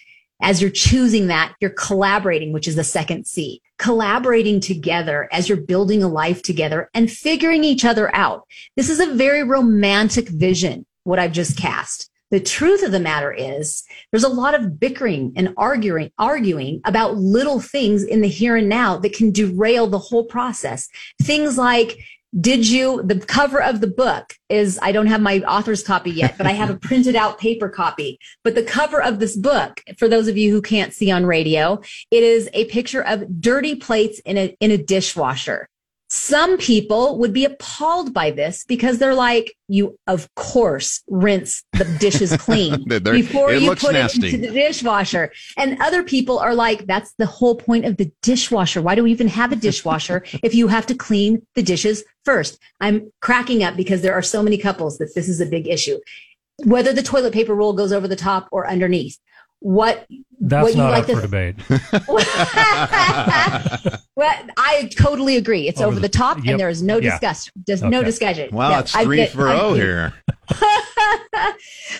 as 0.41 0.61
you're 0.61 0.69
choosing 0.69 1.27
that, 1.27 1.53
you're 1.61 1.69
collaborating, 1.69 2.51
which 2.51 2.67
is 2.67 2.75
the 2.75 2.83
second 2.83 3.25
C, 3.25 3.61
collaborating 3.77 4.59
together 4.59 5.29
as 5.31 5.47
you're 5.47 5.57
building 5.61 6.03
a 6.03 6.07
life 6.07 6.41
together 6.41 6.89
and 6.93 7.11
figuring 7.11 7.63
each 7.63 7.85
other 7.85 8.13
out. 8.13 8.45
This 8.75 8.89
is 8.89 8.99
a 8.99 9.13
very 9.13 9.43
romantic 9.43 10.27
vision, 10.27 10.85
what 11.03 11.19
I've 11.19 11.31
just 11.31 11.57
cast. 11.57 12.09
The 12.31 12.39
truth 12.39 12.83
of 12.83 12.91
the 12.91 12.99
matter 12.99 13.31
is 13.31 13.83
there's 14.11 14.23
a 14.23 14.29
lot 14.29 14.55
of 14.55 14.79
bickering 14.79 15.33
and 15.35 15.53
arguing, 15.57 16.11
arguing 16.17 16.81
about 16.83 17.17
little 17.17 17.59
things 17.59 18.03
in 18.03 18.21
the 18.21 18.27
here 18.27 18.55
and 18.55 18.67
now 18.67 18.97
that 18.97 19.13
can 19.13 19.31
derail 19.31 19.87
the 19.87 19.99
whole 19.99 20.25
process. 20.25 20.89
Things 21.21 21.57
like, 21.57 21.97
did 22.39 22.67
you, 22.67 23.01
the 23.03 23.19
cover 23.19 23.61
of 23.61 23.79
the 23.79 23.87
book 23.87 24.33
is, 24.49 24.77
I 24.81 24.91
don't 24.91 25.07
have 25.07 25.21
my 25.21 25.39
author's 25.41 25.83
copy 25.83 26.11
yet, 26.11 26.37
but 26.37 26.47
I 26.47 26.51
have 26.51 26.69
a 26.69 26.77
printed 26.81 27.15
out 27.15 27.39
paper 27.39 27.69
copy. 27.69 28.19
But 28.43 28.55
the 28.55 28.63
cover 28.63 29.01
of 29.01 29.19
this 29.19 29.37
book, 29.37 29.81
for 29.97 30.09
those 30.09 30.27
of 30.27 30.35
you 30.35 30.51
who 30.51 30.61
can't 30.61 30.93
see 30.93 31.11
on 31.11 31.25
radio, 31.25 31.79
it 32.11 32.23
is 32.23 32.49
a 32.53 32.65
picture 32.65 33.01
of 33.03 33.39
dirty 33.39 33.75
plates 33.75 34.19
in 34.25 34.37
a, 34.37 34.57
in 34.59 34.71
a 34.71 34.77
dishwasher. 34.77 35.69
Some 36.07 36.57
people 36.57 37.17
would 37.17 37.33
be 37.33 37.45
appalled 37.45 38.13
by 38.13 38.29
this 38.31 38.63
because 38.67 38.99
they're 38.99 39.15
like, 39.15 39.55
you 39.67 39.97
of 40.05 40.33
course 40.35 41.01
rinse 41.07 41.63
the 41.73 41.85
dishes 41.99 42.35
clean 42.37 42.83
before 42.83 43.53
you 43.53 43.75
put 43.75 43.93
nasty. 43.93 44.27
it 44.27 44.33
into 44.35 44.47
the 44.47 44.53
dishwasher. 44.53 45.31
And 45.57 45.81
other 45.81 46.03
people 46.03 46.37
are 46.37 46.53
like, 46.53 46.85
that's 46.85 47.13
the 47.17 47.25
whole 47.25 47.55
point 47.55 47.85
of 47.85 47.97
the 47.97 48.11
dishwasher. 48.21 48.81
Why 48.81 48.93
do 48.93 49.03
we 49.03 49.11
even 49.11 49.27
have 49.29 49.51
a 49.51 49.55
dishwasher 49.55 50.23
if 50.43 50.53
you 50.53 50.67
have 50.67 50.85
to 50.87 50.95
clean 50.95 51.45
the 51.55 51.63
dishes 51.63 52.03
first? 52.23 52.59
I'm 52.79 53.11
cracking 53.21 53.63
up 53.63 53.75
because 53.75 54.01
there 54.01 54.13
are 54.13 54.21
so 54.21 54.43
many 54.43 54.57
couples 54.57 54.99
that 54.99 55.15
this 55.15 55.27
is 55.27 55.41
a 55.41 55.45
big 55.45 55.67
issue. 55.67 55.97
Whether 56.63 56.93
the 56.93 57.03
toilet 57.03 57.33
paper 57.33 57.55
roll 57.55 57.73
goes 57.73 57.91
over 57.91 58.07
the 58.07 58.15
top 58.15 58.47
or 58.51 58.69
underneath 58.69 59.17
what 59.65 60.05
that's 60.39 60.63
what 60.63 60.75
not 60.75 60.91
like 60.91 61.01
up 61.01 61.07
to, 61.07 61.15
for 61.15 61.21
debate. 61.23 61.55
well, 64.15 64.47
I 64.59 64.91
totally 64.95 65.37
agree. 65.37 65.67
It's 65.67 65.81
over, 65.81 65.87
over 65.87 65.95
the, 65.95 66.01
the, 66.01 66.09
top, 66.09 66.37
yep. 66.37 66.51
and 66.51 66.59
there 66.59 66.69
is 66.69 66.83
no 66.83 66.97
yeah. 66.97 67.09
discuss, 67.09 67.49
just 67.67 67.81
okay. 67.81 67.89
no 67.89 68.03
discussion. 68.03 68.55
Wow, 68.55 68.69
yeah, 68.69 68.81
it's 68.81 68.91
three 68.91 69.23
I, 69.23 69.25
for 69.25 69.49
O 69.49 69.73
here. 69.73 70.13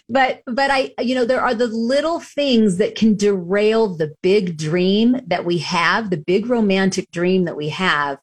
but 0.09 0.43
but 0.45 0.70
I 0.70 0.93
you 0.99 1.16
know 1.16 1.26
there 1.26 1.41
are 1.41 1.55
the 1.55 1.66
little 1.66 2.20
things 2.20 2.78
that 2.78 2.93
can 2.93 3.16
derail 3.16 3.88
the 3.88 4.13
big 4.22 4.57
dream 4.57 5.20
that 5.26 5.43
we 5.43 5.57
have, 5.57 6.11
the 6.11 6.18
big 6.18 6.45
romantic 6.45 7.09
dream 7.09 7.45
that 7.45 7.57
we 7.57 7.70
have. 7.70 8.20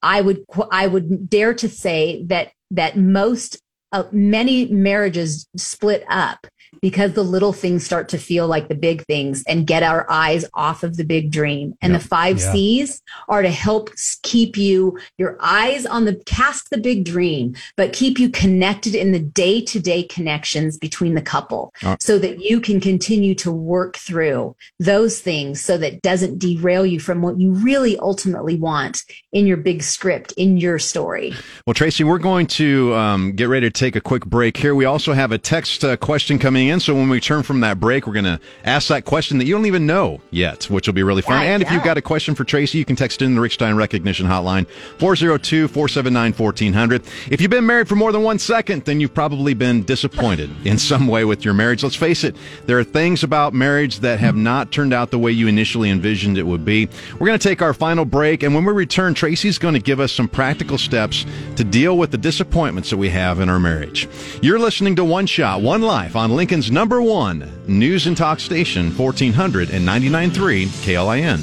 I 0.00 0.22
would 0.22 0.46
I 0.70 0.86
would 0.86 1.28
dare 1.28 1.52
to 1.52 1.68
say 1.68 2.24
that 2.28 2.52
that 2.70 2.96
most 2.96 3.60
uh, 3.92 4.04
many 4.12 4.64
marriages 4.68 5.46
split 5.58 6.06
up 6.08 6.46
because 6.80 7.12
the 7.14 7.22
little 7.22 7.52
things 7.52 7.84
start 7.84 8.08
to 8.10 8.18
feel 8.18 8.46
like 8.46 8.68
the 8.68 8.74
big 8.74 9.04
things 9.06 9.42
and 9.46 9.66
get 9.66 9.82
our 9.82 10.06
eyes 10.10 10.44
off 10.54 10.82
of 10.82 10.96
the 10.96 11.04
big 11.04 11.30
dream. 11.30 11.76
And 11.82 11.92
yep. 11.92 12.02
the 12.02 12.08
five 12.08 12.38
yeah. 12.38 12.52
C's 12.52 13.02
are 13.28 13.42
to 13.42 13.50
help 13.50 13.90
keep 14.22 14.56
you, 14.56 14.98
your 15.16 15.36
eyes 15.40 15.86
on 15.86 16.04
the, 16.04 16.14
cast 16.26 16.70
the 16.70 16.78
big 16.78 17.04
dream, 17.04 17.54
but 17.76 17.92
keep 17.92 18.18
you 18.18 18.30
connected 18.30 18.94
in 18.94 19.12
the 19.12 19.18
day 19.18 19.60
to 19.62 19.80
day 19.80 20.02
connections 20.02 20.76
between 20.76 21.14
the 21.14 21.22
couple 21.22 21.72
uh, 21.82 21.96
so 22.00 22.18
that 22.18 22.40
you 22.40 22.60
can 22.60 22.80
continue 22.80 23.34
to 23.34 23.50
work 23.50 23.96
through 23.96 24.54
those 24.78 25.20
things 25.20 25.60
so 25.60 25.78
that 25.78 26.02
doesn't 26.02 26.38
derail 26.38 26.84
you 26.84 27.00
from 27.00 27.22
what 27.22 27.38
you 27.38 27.52
really 27.52 27.98
ultimately 27.98 28.56
want 28.56 29.04
in 29.32 29.46
your 29.46 29.56
big 29.56 29.82
script, 29.82 30.32
in 30.32 30.56
your 30.56 30.78
story. 30.78 31.32
Well, 31.66 31.74
Traci, 31.74 32.04
we're 32.04 32.18
going 32.18 32.46
to 32.48 32.94
um, 32.94 33.32
get 33.32 33.48
ready 33.48 33.68
to 33.68 33.70
take 33.70 33.96
a 33.96 34.00
quick 34.00 34.26
break 34.26 34.56
here. 34.56 34.74
We 34.74 34.84
also 34.84 35.12
have 35.12 35.32
a 35.32 35.38
text 35.38 35.84
uh, 35.84 35.96
question 35.96 36.38
coming 36.38 36.57
coming 36.58 36.68
in. 36.68 36.80
So 36.80 36.94
when 36.94 37.08
we 37.08 37.20
turn 37.20 37.42
from 37.42 37.60
that 37.60 37.78
break, 37.78 38.06
we're 38.06 38.12
going 38.12 38.24
to 38.24 38.40
ask 38.64 38.88
that 38.88 39.04
question 39.04 39.38
that 39.38 39.46
you 39.46 39.54
don't 39.54 39.66
even 39.66 39.86
know 39.86 40.20
yet, 40.30 40.64
which 40.64 40.86
will 40.86 40.94
be 40.94 41.02
really 41.02 41.22
fun. 41.22 41.42
Yeah, 41.42 41.54
and 41.54 41.62
if 41.62 41.70
you've 41.70 41.82
got 41.82 41.96
a 41.96 42.02
question 42.02 42.34
for 42.34 42.44
Traci, 42.44 42.74
you 42.74 42.84
can 42.84 42.96
text 42.96 43.22
in 43.22 43.34
the 43.34 43.40
Rick 43.40 43.52
Stein 43.52 43.76
Recognition 43.76 44.26
Hotline, 44.26 44.66
402 44.98 45.68
479 45.68 46.32
1400. 46.32 47.02
If 47.30 47.40
you've 47.40 47.50
been 47.50 47.66
married 47.66 47.88
for 47.88 47.96
more 47.96 48.12
than 48.12 48.22
one 48.22 48.38
second, 48.38 48.84
then 48.84 49.00
you've 49.00 49.14
probably 49.14 49.54
been 49.54 49.84
disappointed 49.84 50.50
in 50.66 50.78
some 50.78 51.06
way 51.06 51.24
with 51.24 51.44
your 51.44 51.54
marriage. 51.54 51.82
Let's 51.82 51.96
face 51.96 52.24
it, 52.24 52.36
there 52.66 52.78
are 52.78 52.84
things 52.84 53.22
about 53.22 53.54
marriage 53.54 54.00
that 54.00 54.18
have 54.18 54.36
not 54.36 54.72
turned 54.72 54.92
out 54.92 55.10
the 55.10 55.18
way 55.18 55.30
you 55.30 55.46
initially 55.48 55.90
envisioned 55.90 56.38
it 56.38 56.44
would 56.44 56.64
be. 56.64 56.88
We're 57.18 57.26
going 57.26 57.38
to 57.38 57.48
take 57.48 57.62
our 57.62 57.74
final 57.74 58.04
break, 58.04 58.42
and 58.42 58.54
when 58.54 58.64
we 58.64 58.72
return, 58.72 59.14
Traci's 59.14 59.58
going 59.58 59.74
to 59.74 59.80
give 59.80 60.00
us 60.00 60.12
some 60.12 60.28
practical 60.28 60.78
steps 60.78 61.24
to 61.56 61.64
deal 61.64 61.96
with 61.96 62.10
the 62.10 62.18
disappointments 62.18 62.90
that 62.90 62.96
we 62.96 63.08
have 63.10 63.40
in 63.40 63.48
our 63.48 63.60
marriage. 63.60 64.08
You're 64.42 64.58
listening 64.58 64.96
to 64.96 65.04
One 65.04 65.26
Shot, 65.26 65.62
One 65.62 65.82
Life 65.82 66.16
on 66.16 66.34
Lincoln 66.34 66.47
Lincoln's 66.48 66.70
number 66.70 67.02
one 67.02 67.52
news 67.66 68.06
and 68.06 68.16
talk 68.16 68.40
station, 68.40 68.90
1499.3 68.92 70.66
KLIN. 70.82 71.40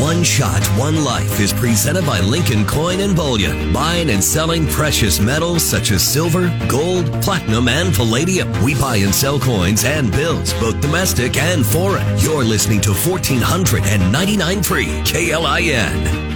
One 0.00 0.24
Shot, 0.24 0.64
One 0.78 1.04
Life 1.04 1.38
is 1.38 1.52
presented 1.52 2.06
by 2.06 2.20
Lincoln 2.20 2.64
Coin 2.64 3.00
and 3.00 3.14
Bullion, 3.14 3.74
buying 3.74 4.08
and 4.08 4.24
selling 4.24 4.66
precious 4.68 5.20
metals 5.20 5.62
such 5.62 5.90
as 5.90 6.02
silver, 6.02 6.48
gold, 6.66 7.12
platinum, 7.20 7.68
and 7.68 7.94
palladium. 7.94 8.50
We 8.64 8.74
buy 8.74 8.96
and 8.96 9.14
sell 9.14 9.38
coins 9.38 9.84
and 9.84 10.10
bills, 10.10 10.54
both 10.54 10.80
domestic 10.80 11.36
and 11.36 11.66
foreign. 11.66 12.06
You're 12.20 12.44
listening 12.44 12.80
to 12.80 12.92
1499.3 12.92 15.04
KLIN 15.04 16.29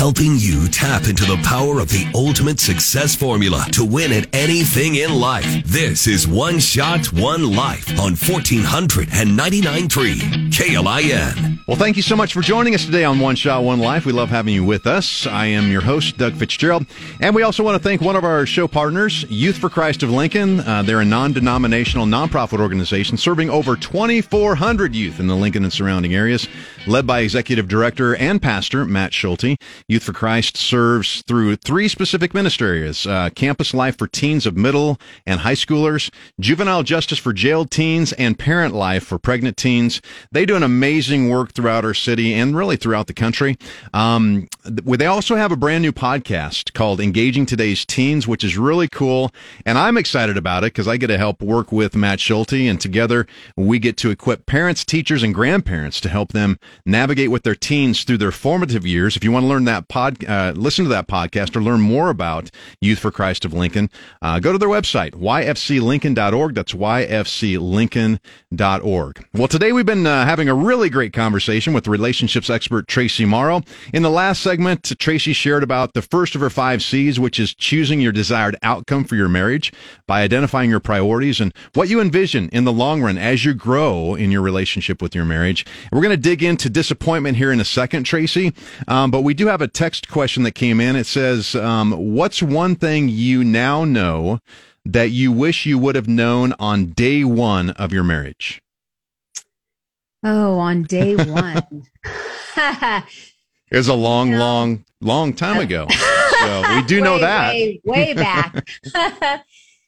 helping 0.00 0.38
you 0.38 0.66
tap 0.68 1.06
into 1.08 1.26
the 1.26 1.36
power 1.44 1.78
of 1.78 1.90
the 1.90 2.10
ultimate 2.14 2.58
success 2.58 3.14
formula 3.14 3.66
to 3.70 3.84
win 3.84 4.10
at 4.10 4.26
anything 4.34 4.94
in 4.94 5.14
life. 5.14 5.62
This 5.66 6.06
is 6.06 6.26
One 6.26 6.58
Shot, 6.58 7.12
One 7.12 7.54
Life 7.54 7.90
on 8.00 8.14
1499.3 8.14 10.50
KLIN. 10.50 11.58
Well, 11.66 11.76
thank 11.76 11.98
you 11.98 12.02
so 12.02 12.16
much 12.16 12.32
for 12.32 12.40
joining 12.40 12.74
us 12.74 12.86
today 12.86 13.04
on 13.04 13.20
One 13.20 13.36
Shot, 13.36 13.62
One 13.62 13.78
Life. 13.78 14.06
We 14.06 14.12
love 14.12 14.30
having 14.30 14.54
you 14.54 14.64
with 14.64 14.86
us. 14.86 15.26
I 15.26 15.44
am 15.46 15.70
your 15.70 15.82
host, 15.82 16.16
Doug 16.16 16.34
Fitzgerald. 16.34 16.86
And 17.20 17.34
we 17.34 17.42
also 17.42 17.62
want 17.62 17.76
to 17.76 17.88
thank 17.88 18.00
one 18.00 18.16
of 18.16 18.24
our 18.24 18.46
show 18.46 18.66
partners, 18.66 19.26
Youth 19.28 19.58
for 19.58 19.68
Christ 19.68 20.02
of 20.02 20.10
Lincoln. 20.10 20.60
Uh, 20.60 20.82
they're 20.82 21.02
a 21.02 21.04
non 21.04 21.34
denominational 21.34 22.06
nonprofit 22.06 22.58
organization 22.58 23.18
serving 23.18 23.50
over 23.50 23.76
2,400 23.76 24.94
youth 24.94 25.20
in 25.20 25.26
the 25.26 25.36
Lincoln 25.36 25.62
and 25.62 25.72
surrounding 25.72 26.14
areas, 26.14 26.48
led 26.86 27.06
by 27.06 27.20
Executive 27.20 27.68
Director 27.68 28.16
and 28.16 28.40
Pastor 28.40 28.84
Matt 28.84 29.12
Schulte. 29.12 29.56
Youth 29.86 30.02
for 30.02 30.12
Christ 30.12 30.56
serves 30.56 31.22
through 31.22 31.56
three 31.56 31.88
specific 31.88 32.32
ministry 32.32 32.68
areas 32.68 33.06
uh, 33.06 33.30
campus 33.34 33.74
life 33.74 33.98
for 33.98 34.06
teens 34.06 34.46
of 34.46 34.56
middle 34.56 34.98
and 35.26 35.40
high 35.40 35.54
schoolers, 35.54 36.10
juvenile 36.38 36.82
justice 36.82 37.18
for 37.18 37.32
jailed 37.32 37.70
teens, 37.70 38.12
and 38.14 38.38
parent 38.38 38.74
life 38.74 39.04
for 39.04 39.18
pregnant 39.18 39.56
teens. 39.56 40.00
They 40.32 40.46
do 40.46 40.56
an 40.56 40.62
amazing 40.62 41.28
work 41.28 41.52
throughout 41.52 41.84
our 41.84 41.94
city 41.94 42.32
and 42.34 42.56
really 42.56 42.76
throughout 42.76 43.06
the 43.06 43.14
country. 43.14 43.56
Um, 43.92 44.48
they 44.64 45.06
also 45.06 45.36
have 45.36 45.52
a 45.52 45.56
brand 45.56 45.82
new 45.82 45.92
podcast 45.92 46.72
called 46.72 47.00
Engaging 47.00 47.46
Today's 47.46 47.84
Teens, 47.84 48.26
which 48.26 48.44
is 48.44 48.56
really 48.56 48.88
cool. 48.88 49.30
And 49.66 49.78
I'm 49.78 49.96
excited 49.96 50.36
about 50.36 50.64
it 50.64 50.72
because 50.72 50.88
I 50.88 50.96
get 50.96 51.08
to 51.08 51.18
help 51.18 51.42
work 51.42 51.72
with 51.72 51.94
Matt 51.94 52.20
Schulte, 52.20 52.52
and 52.52 52.80
together 52.80 53.26
we 53.56 53.78
get 53.78 53.96
to 53.98 54.10
equip 54.10 54.46
parents, 54.46 54.84
teachers, 54.84 55.22
and 55.22 55.34
grandparents 55.34 56.00
to 56.00 56.08
help 56.08 56.32
them 56.32 56.58
navigate 56.84 57.30
with 57.30 57.42
their 57.42 57.54
teens 57.54 58.04
through 58.04 58.18
their 58.18 58.32
formative 58.32 58.86
years. 58.86 59.16
If 59.16 59.24
you 59.24 59.32
want 59.32 59.44
to 59.44 59.48
learn 59.48 59.64
that 59.64 59.88
pod, 59.88 60.22
uh, 60.24 60.52
listen 60.56 60.84
to 60.84 60.88
that 60.90 61.08
podcast 61.08 61.56
or 61.56 61.62
learn 61.62 61.80
more 61.80 62.10
about 62.10 62.50
Youth 62.80 62.98
for 62.98 63.10
Christ 63.10 63.44
of 63.44 63.52
Lincoln, 63.52 63.90
uh, 64.22 64.40
go 64.40 64.52
to 64.52 64.58
their 64.58 64.68
website, 64.68 65.12
yfclincoln.org. 65.12 66.54
That's 66.54 66.72
yfclincoln.org. 66.72 69.26
Well, 69.34 69.48
today 69.48 69.72
we've 69.72 69.86
been 69.86 70.06
uh, 70.06 70.24
having 70.24 70.48
a 70.48 70.54
really 70.54 70.90
great 70.90 71.12
conversation 71.12 71.72
with 71.72 71.88
relationships 71.88 72.50
expert 72.50 72.86
Traci 72.86 73.26
Morrow. 73.26 73.62
In 73.92 74.02
the 74.02 74.10
last 74.10 74.42
segment, 74.42 74.82
Traci 74.82 75.34
shared 75.34 75.62
about 75.62 75.94
the 75.94 76.02
first 76.02 76.34
of 76.34 76.40
her 76.40 76.50
five 76.50 76.82
C's, 76.82 77.20
which 77.20 77.40
is 77.40 77.54
choosing 77.54 78.00
your 78.00 78.12
desired 78.12 78.56
outcome 78.62 79.04
for 79.04 79.16
your 79.16 79.28
marriage 79.28 79.72
by 80.06 80.22
identifying 80.22 80.70
your 80.70 80.80
priorities 80.80 81.40
and 81.40 81.54
what 81.74 81.88
you 81.88 82.00
envision 82.00 82.48
in 82.50 82.64
the 82.64 82.72
long 82.72 83.02
run 83.02 83.18
as 83.18 83.44
you 83.44 83.54
grow 83.54 84.14
in 84.14 84.30
your 84.30 84.42
relationship 84.42 85.00
with 85.00 85.14
your 85.14 85.24
marriage. 85.24 85.64
We're 85.92 86.02
going 86.02 86.10
to 86.10 86.16
dig 86.16 86.42
into 86.42 86.59
disappointment 86.68 87.36
here 87.36 87.52
in 87.52 87.60
a 87.60 87.64
second, 87.64 88.04
Traci. 88.04 88.54
Um, 88.88 89.10
but 89.10 89.22
we 89.22 89.32
do 89.32 89.46
have 89.46 89.62
a 89.62 89.68
text 89.68 90.08
question 90.08 90.42
that 90.42 90.52
came 90.52 90.80
in. 90.80 90.96
It 90.96 91.06
says, 91.06 91.54
um, 91.54 91.92
What's 91.92 92.42
one 92.42 92.76
thing 92.76 93.08
you 93.08 93.44
now 93.44 93.84
know 93.84 94.40
that 94.84 95.10
you 95.10 95.32
wish 95.32 95.64
you 95.64 95.78
would 95.78 95.94
have 95.94 96.08
known 96.08 96.54
on 96.58 96.86
day 96.86 97.24
one 97.24 97.70
of 97.70 97.92
your 97.92 98.04
marriage? 98.04 98.60
Oh, 100.22 100.58
on 100.58 100.82
day 100.82 101.16
one. 101.16 101.86
it 102.56 103.76
was 103.76 103.88
a 103.88 103.94
long, 103.94 104.32
long, 104.32 104.84
long 105.00 105.32
time 105.32 105.60
ago. 105.60 105.86
So 106.40 106.62
we 106.74 106.82
do 106.84 106.96
way, 106.96 107.00
know 107.02 107.18
that. 107.18 107.52
Way, 107.52 107.80
way 107.84 108.14
back. 108.14 108.66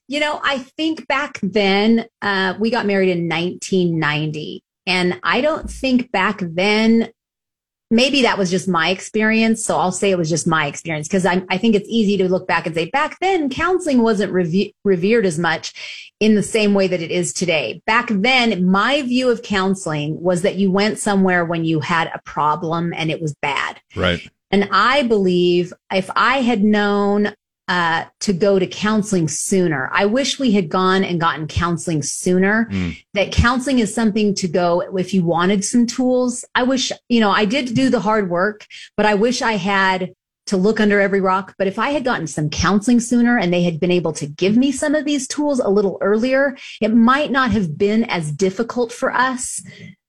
you 0.06 0.20
know, 0.20 0.38
I 0.44 0.58
think 0.58 1.08
back 1.08 1.40
then, 1.42 2.04
uh, 2.20 2.52
we 2.60 2.68
got 2.70 2.84
married 2.84 3.08
in 3.08 3.26
1990. 3.26 4.62
And 4.86 5.20
I 5.22 5.40
don't 5.40 5.70
think 5.70 6.10
back 6.10 6.40
then, 6.40 7.10
maybe 7.92 8.22
that 8.22 8.38
was 8.38 8.50
just 8.50 8.66
my 8.66 8.88
experience. 8.88 9.64
So 9.64 9.76
I'll 9.76 9.92
say 9.92 10.10
it 10.10 10.18
was 10.18 10.30
just 10.30 10.46
my 10.46 10.66
experience 10.66 11.06
because 11.06 11.26
I, 11.26 11.44
I 11.50 11.58
think 11.58 11.74
it's 11.74 11.88
easy 11.88 12.16
to 12.16 12.28
look 12.28 12.48
back 12.48 12.66
and 12.66 12.74
say 12.74 12.86
back 12.86 13.18
then 13.20 13.50
counseling 13.50 14.02
wasn't 14.02 14.32
reve- 14.32 14.72
revered 14.82 15.26
as 15.26 15.38
much 15.38 16.12
in 16.18 16.34
the 16.34 16.42
same 16.42 16.72
way 16.72 16.86
that 16.88 17.02
it 17.02 17.10
is 17.10 17.32
today. 17.32 17.82
Back 17.86 18.08
then, 18.10 18.66
my 18.66 19.02
view 19.02 19.28
of 19.28 19.42
counseling 19.42 20.20
was 20.20 20.42
that 20.42 20.56
you 20.56 20.72
went 20.72 20.98
somewhere 20.98 21.44
when 21.44 21.64
you 21.64 21.80
had 21.80 22.10
a 22.14 22.20
problem 22.24 22.94
and 22.96 23.10
it 23.10 23.20
was 23.20 23.34
bad. 23.42 23.80
Right. 23.94 24.26
And 24.50 24.68
I 24.72 25.02
believe 25.02 25.72
if 25.92 26.10
I 26.16 26.42
had 26.42 26.64
known 26.64 27.34
uh, 27.68 28.04
to 28.20 28.32
go 28.32 28.58
to 28.58 28.66
counseling 28.66 29.28
sooner. 29.28 29.88
I 29.92 30.06
wish 30.06 30.38
we 30.38 30.52
had 30.52 30.68
gone 30.68 31.04
and 31.04 31.20
gotten 31.20 31.46
counseling 31.46 32.02
sooner. 32.02 32.68
Mm. 32.70 32.98
That 33.14 33.32
counseling 33.32 33.78
is 33.78 33.94
something 33.94 34.34
to 34.36 34.48
go 34.48 34.80
if 34.96 35.14
you 35.14 35.24
wanted 35.24 35.64
some 35.64 35.86
tools. 35.86 36.44
I 36.54 36.64
wish, 36.64 36.90
you 37.08 37.20
know, 37.20 37.30
I 37.30 37.44
did 37.44 37.74
do 37.74 37.88
the 37.88 38.00
hard 38.00 38.28
work, 38.28 38.66
but 38.96 39.06
I 39.06 39.14
wish 39.14 39.42
I 39.42 39.52
had 39.52 40.12
to 40.46 40.56
look 40.56 40.80
under 40.80 41.00
every 41.00 41.20
rock. 41.20 41.54
But 41.56 41.68
if 41.68 41.78
I 41.78 41.90
had 41.90 42.04
gotten 42.04 42.26
some 42.26 42.50
counseling 42.50 43.00
sooner 43.00 43.38
and 43.38 43.52
they 43.52 43.62
had 43.62 43.78
been 43.78 43.92
able 43.92 44.12
to 44.14 44.26
give 44.26 44.56
me 44.56 44.72
some 44.72 44.94
of 44.94 45.04
these 45.04 45.28
tools 45.28 45.60
a 45.60 45.68
little 45.68 45.98
earlier, 46.00 46.56
it 46.80 46.92
might 46.92 47.30
not 47.30 47.52
have 47.52 47.78
been 47.78 48.04
as 48.04 48.32
difficult 48.32 48.92
for 48.92 49.12
us 49.12 49.62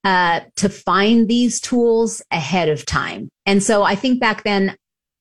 uh, 0.04 0.42
to 0.58 0.70
find 0.70 1.28
these 1.30 1.62
tools 1.62 2.22
ahead 2.32 2.68
of 2.68 2.86
time. 2.86 3.30
And 3.46 3.62
so 3.62 3.84
I 3.84 3.96
think 3.96 4.20
back 4.20 4.44
then 4.44 4.76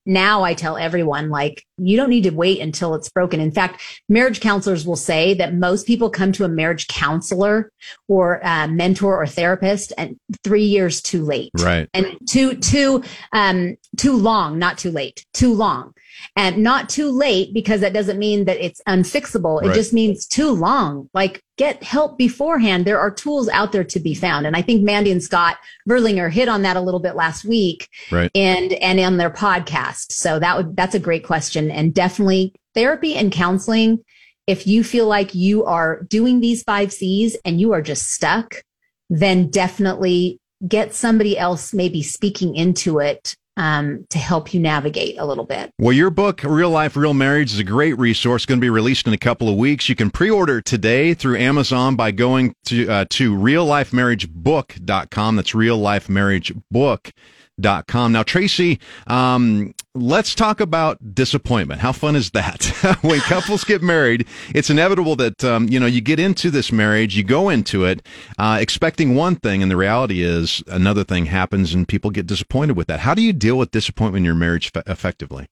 now 0.05 0.43
I 0.43 0.53
tell 0.53 0.77
everyone, 0.77 1.29
like, 1.29 1.65
you 1.77 1.97
don't 1.97 2.09
need 2.09 2.23
to 2.23 2.31
wait 2.31 2.59
until 2.59 2.93
it's 2.95 3.09
broken. 3.09 3.39
In 3.39 3.51
fact, 3.51 3.81
marriage 4.09 4.39
counselors 4.39 4.85
will 4.85 4.95
say 4.95 5.33
that 5.35 5.53
most 5.53 5.87
people 5.87 6.09
come 6.09 6.31
to 6.33 6.43
a 6.43 6.49
marriage 6.49 6.87
counselor 6.87 7.71
or 8.07 8.41
mentor 8.69 9.21
or 9.21 9.27
therapist 9.27 9.93
and 9.97 10.17
three 10.43 10.65
years 10.65 11.01
too 11.01 11.23
late. 11.23 11.51
Right. 11.59 11.89
And 11.93 12.17
too, 12.29 12.55
too, 12.55 13.03
um, 13.31 13.75
too 13.97 14.15
long, 14.15 14.59
not 14.59 14.77
too 14.77 14.91
late, 14.91 15.25
too 15.33 15.53
long 15.53 15.93
and 16.35 16.57
not 16.57 16.89
too 16.89 17.09
late 17.09 17.53
because 17.53 17.81
that 17.81 17.93
doesn't 17.93 18.19
mean 18.19 18.45
that 18.45 18.63
it's 18.63 18.81
unfixable. 18.87 19.61
It 19.61 19.67
right. 19.67 19.75
just 19.75 19.93
means 19.93 20.25
too 20.25 20.51
long. 20.51 21.09
Like 21.13 21.41
get 21.57 21.83
help 21.83 22.17
beforehand. 22.17 22.85
There 22.85 22.99
are 22.99 23.11
tools 23.11 23.49
out 23.49 23.71
there 23.71 23.83
to 23.83 23.99
be 23.99 24.13
found. 24.13 24.47
And 24.47 24.55
I 24.55 24.61
think 24.61 24.83
Mandy 24.83 25.11
and 25.11 25.23
Scott 25.23 25.57
Verlinger 25.87 26.31
hit 26.31 26.49
on 26.49 26.63
that 26.63 26.77
a 26.77 26.81
little 26.81 26.99
bit 26.99 27.15
last 27.15 27.45
week 27.45 27.87
right. 28.11 28.31
and, 28.33 28.73
and 28.73 28.99
on 28.99 29.17
their 29.17 29.29
podcast. 29.29 30.11
So 30.11 30.39
that 30.39 30.57
would, 30.57 30.75
that's 30.75 30.95
a 30.95 30.99
great 30.99 31.23
question 31.23 31.69
and 31.69 31.93
definitely 31.93 32.53
therapy 32.73 33.15
and 33.15 33.31
counseling. 33.31 34.03
If 34.47 34.67
you 34.67 34.83
feel 34.83 35.07
like 35.07 35.33
you 35.33 35.63
are 35.65 36.03
doing 36.03 36.39
these 36.39 36.63
five 36.63 36.91
C's 36.91 37.37
and 37.45 37.61
you 37.61 37.71
are 37.71 37.81
just 37.81 38.11
stuck, 38.11 38.61
then 39.09 39.49
definitely 39.49 40.39
get 40.67 40.93
somebody 40.93 41.37
else 41.37 41.73
maybe 41.73 42.01
speaking 42.01 42.55
into 42.55 42.99
it 42.99 43.35
um, 43.57 44.05
to 44.09 44.17
help 44.17 44.53
you 44.53 44.59
navigate 44.59 45.17
a 45.19 45.25
little 45.25 45.45
bit. 45.45 45.71
Well, 45.79 45.93
your 45.93 46.09
book, 46.09 46.41
Real 46.43 46.69
Life, 46.69 46.95
Real 46.95 47.13
Marriage, 47.13 47.51
is 47.53 47.59
a 47.59 47.63
great 47.63 47.97
resource. 47.99 48.45
Going 48.45 48.59
to 48.59 48.65
be 48.65 48.69
released 48.69 49.07
in 49.07 49.13
a 49.13 49.17
couple 49.17 49.49
of 49.49 49.55
weeks. 49.55 49.89
You 49.89 49.95
can 49.95 50.09
pre-order 50.09 50.61
today 50.61 51.13
through 51.13 51.37
Amazon 51.37 51.95
by 51.95 52.11
going 52.11 52.55
to 52.65 52.89
uh, 52.89 53.05
to 53.11 53.35
reallifemarriagebook.com. 53.35 55.35
That's 55.35 55.51
reallifemarriagebook.com. 55.51 58.11
Now, 58.11 58.23
Traci, 58.23 58.79
um, 59.07 59.75
let's 59.95 60.33
talk 60.33 60.59
about 60.59 61.13
disappointment. 61.13 61.81
How 61.81 61.91
fun 61.91 62.15
is 62.15 62.31
that? 62.31 62.65
when 63.01 63.19
couples 63.21 63.63
get 63.63 63.81
married, 63.81 64.27
it's 64.53 64.69
inevitable 64.69 65.15
that 65.17 65.43
um, 65.43 65.67
you 65.69 65.79
know 65.79 65.85
you 65.85 66.01
get 66.01 66.19
into 66.19 66.49
this 66.49 66.71
marriage, 66.71 67.15
you 67.15 67.23
go 67.23 67.49
into 67.49 67.85
it 67.85 68.05
uh, 68.37 68.57
expecting 68.59 69.15
one 69.15 69.35
thing, 69.35 69.61
and 69.61 69.71
the 69.71 69.77
reality 69.77 70.21
is 70.21 70.63
another 70.67 71.03
thing 71.03 71.27
happens, 71.27 71.73
and 71.73 71.87
people 71.87 72.11
get 72.11 72.27
disappointed 72.27 72.75
with 72.75 72.87
that. 72.87 73.01
How 73.01 73.13
do 73.13 73.21
you 73.21 73.33
deal 73.33 73.57
with 73.57 73.71
disappointment 73.71 74.21
in 74.21 74.25
your 74.25 74.35
marriage 74.35 74.71
effectively? 74.87 75.47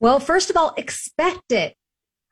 Well, 0.00 0.20
first 0.20 0.50
of 0.50 0.56
all, 0.56 0.74
expect 0.76 1.50
it. 1.50 1.74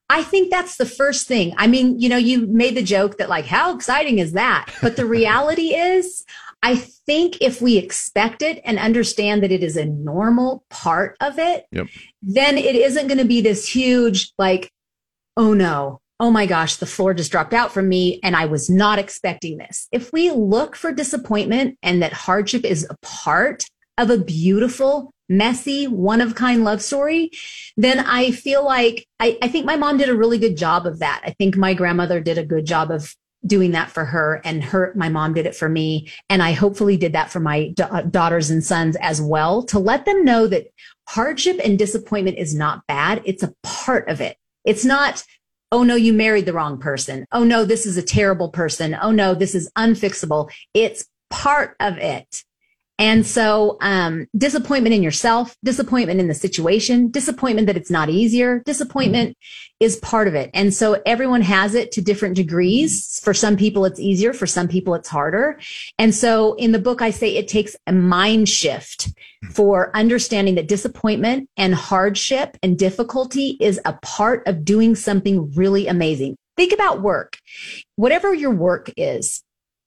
I 0.09 0.23
think 0.23 0.53
that's 0.53 0.77
the 0.77 0.87
first 0.87 1.27
thing. 1.27 1.53
I 1.57 1.67
mean, 1.67 1.99
you 1.99 2.09
know, 2.09 2.17
you 2.17 2.47
made 2.47 2.77
the 2.77 2.83
joke 2.83 3.19
that 3.19 3.29
like, 3.29 3.47
how 3.47 3.75
exciting 3.75 4.21
is 4.21 4.33
that? 4.33 4.73
But 4.81 4.95
the 4.95 5.05
reality 5.05 5.75
is, 5.75 6.25
I 6.63 6.87
think 7.07 7.39
if 7.41 7.63
we 7.63 7.79
expect 7.79 8.43
it 8.43 8.61
and 8.65 8.79
understand 8.79 9.43
that 9.43 9.53
it 9.53 9.63
is 9.63 9.77
a 9.77 9.87
normal 9.87 10.65
part 10.69 11.17
of 11.21 11.39
it, 11.39 11.67
yep. 11.71 11.87
then 12.23 12.59
it 12.59 12.75
isn't 12.75 13.07
going 13.07 13.19
to 13.19 13.25
be 13.25 13.41
this 13.41 13.69
huge, 13.69 14.33
like, 14.39 14.71
oh 15.37 15.55
no, 15.55 16.01
oh 16.19 16.31
my 16.31 16.47
gosh, 16.47 16.77
the 16.77 16.87
floor 16.87 17.15
just 17.15 17.31
dropped 17.31 17.55
out 17.55 17.73
from 17.73 17.89
me 17.89 18.21
and 18.23 18.35
I 18.35 18.47
was 18.47 18.71
not 18.71 18.99
expecting 18.99 19.59
this. 19.59 19.87
If 19.93 20.13
we 20.13 20.31
look 20.31 20.75
for 20.75 20.93
disappointment 20.93 21.79
and 21.83 22.03
that 22.03 22.13
hardship 22.13 22.65
is 22.65 22.87
a 22.89 22.97
part 23.03 23.65
of 23.99 24.11
a 24.11 24.19
beautiful, 24.19 25.11
messy, 25.29 25.87
one 25.87 26.21
of 26.21 26.35
kind 26.35 26.65
love 26.65 26.83
story, 26.83 27.31
then 27.77 28.01
I 28.01 28.31
feel 28.31 28.65
like 28.65 29.07
I, 29.21 29.39
I 29.43 29.49
think 29.49 29.67
my 29.67 29.77
mom 29.77 29.97
did 29.97 30.09
a 30.09 30.17
really 30.17 30.39
good 30.39 30.57
job 30.57 30.87
of 30.87 31.01
that. 31.01 31.23
I 31.25 31.31
think 31.31 31.57
my 31.57 31.75
grandmother 31.75 32.21
did 32.21 32.39
a 32.39 32.45
good 32.47 32.67
job 32.67 32.91
of 32.91 33.15
doing 33.45 33.73
that 33.73 33.91
for 33.91 34.05
her 34.05 34.41
and 34.45 34.63
her 34.63 34.93
my 34.97 35.09
mom 35.09 35.35
did 35.35 35.47
it 35.47 35.55
for 35.55 35.69
me. 35.69 36.11
And 36.29 36.43
i 36.43 36.53
hopefully 36.53 36.97
did 36.97 37.13
that 37.13 37.31
for 37.31 37.41
my 37.41 37.69
da- 37.75 38.03
daughters 38.03 38.51
and 38.51 38.65
sons 38.65 38.97
as 39.01 39.21
well 39.21 39.63
to 39.65 39.79
let 39.79 40.05
them 40.05 40.25
know 40.25 40.47
that 40.47 40.69
hardship 41.09 41.61
and 41.65 41.79
disappointment 41.79 42.39
is 42.39 42.55
not 42.55 42.87
bad. 42.87 43.23
It's 43.25 43.43
a 43.43 43.55
part 43.63 44.09
of 44.09 44.21
it. 44.21 44.37
It's 44.65 44.85
not 44.85 45.25
oh 45.73 45.83
no 45.83 45.95
you 45.97 46.13
married 46.13 46.47
the 46.47 46.53
wrong 46.53 46.79
person. 46.79 47.27
Oh 47.33 47.45
no 47.45 47.65
this 47.65 47.87
is 47.87 47.97
a 47.97 48.03
terrible 48.03 48.51
person. 48.51 48.97
Oh 49.01 49.11
no 49.11 49.35
this 49.35 49.55
is 49.55 49.71
unfixable. 49.77 50.51
It's 50.75 51.07
part 51.31 51.77
of 51.81 51.99
it 51.99 52.45
and 52.99 53.27
so, 53.27 53.77
um, 53.83 54.27
disappointment 54.37 54.95
in 54.95 55.03
yourself, 55.03 55.55
disappointment 55.63 56.19
in 56.19 56.29
the 56.29 56.35
situation, 56.35 57.11
disappointment 57.11 57.67
that 57.67 57.77
it's 57.77 57.91
not 57.91 58.09
easier, 58.09 58.63
disappointment 58.65 59.37
is 59.81 59.97
part 59.97 60.29
of 60.29 60.35
it. 60.35 60.51
And 60.55 60.73
so 60.73 61.03
everyone 61.05 61.43
has 61.43 61.75
it 61.75 61.93
to 61.93 62.01
different 62.01 62.37
degrees. 62.37 63.21
For 63.23 63.35
some 63.35 63.57
people, 63.57 63.85
it's 63.85 64.01
easier. 64.01 64.33
For 64.33 64.47
some 64.47 64.69
people, 64.69 64.95
it's 64.95 65.09
harder. 65.09 65.61
And 65.99 66.15
so 66.15 66.55
in 66.55 66.73
the 66.73 66.79
book, 66.79 67.03
I 67.03 67.11
say 67.11 67.37
it 67.37 67.49
takes 67.49 67.77
a 67.87 67.93
mind 67.93 68.49
shift 68.49 69.11
for 69.53 69.95
understanding 69.95 70.55
that 70.55 70.69
disappointment 70.69 71.51
and 71.59 71.75
hardship 71.75 72.57
and 72.63 72.79
difficulty 72.79 73.59
is 73.61 73.79
a 73.85 73.93
part 74.01 74.47
of 74.47 74.65
doing 74.65 74.95
something 74.95 75.53
really 75.53 75.87
amazing. 75.87 76.37
Think 76.57 76.73
about 76.73 77.03
work. 77.03 77.37
Whatever 77.97 78.33
your 78.33 78.53
work 78.53 78.91
is, 78.97 79.43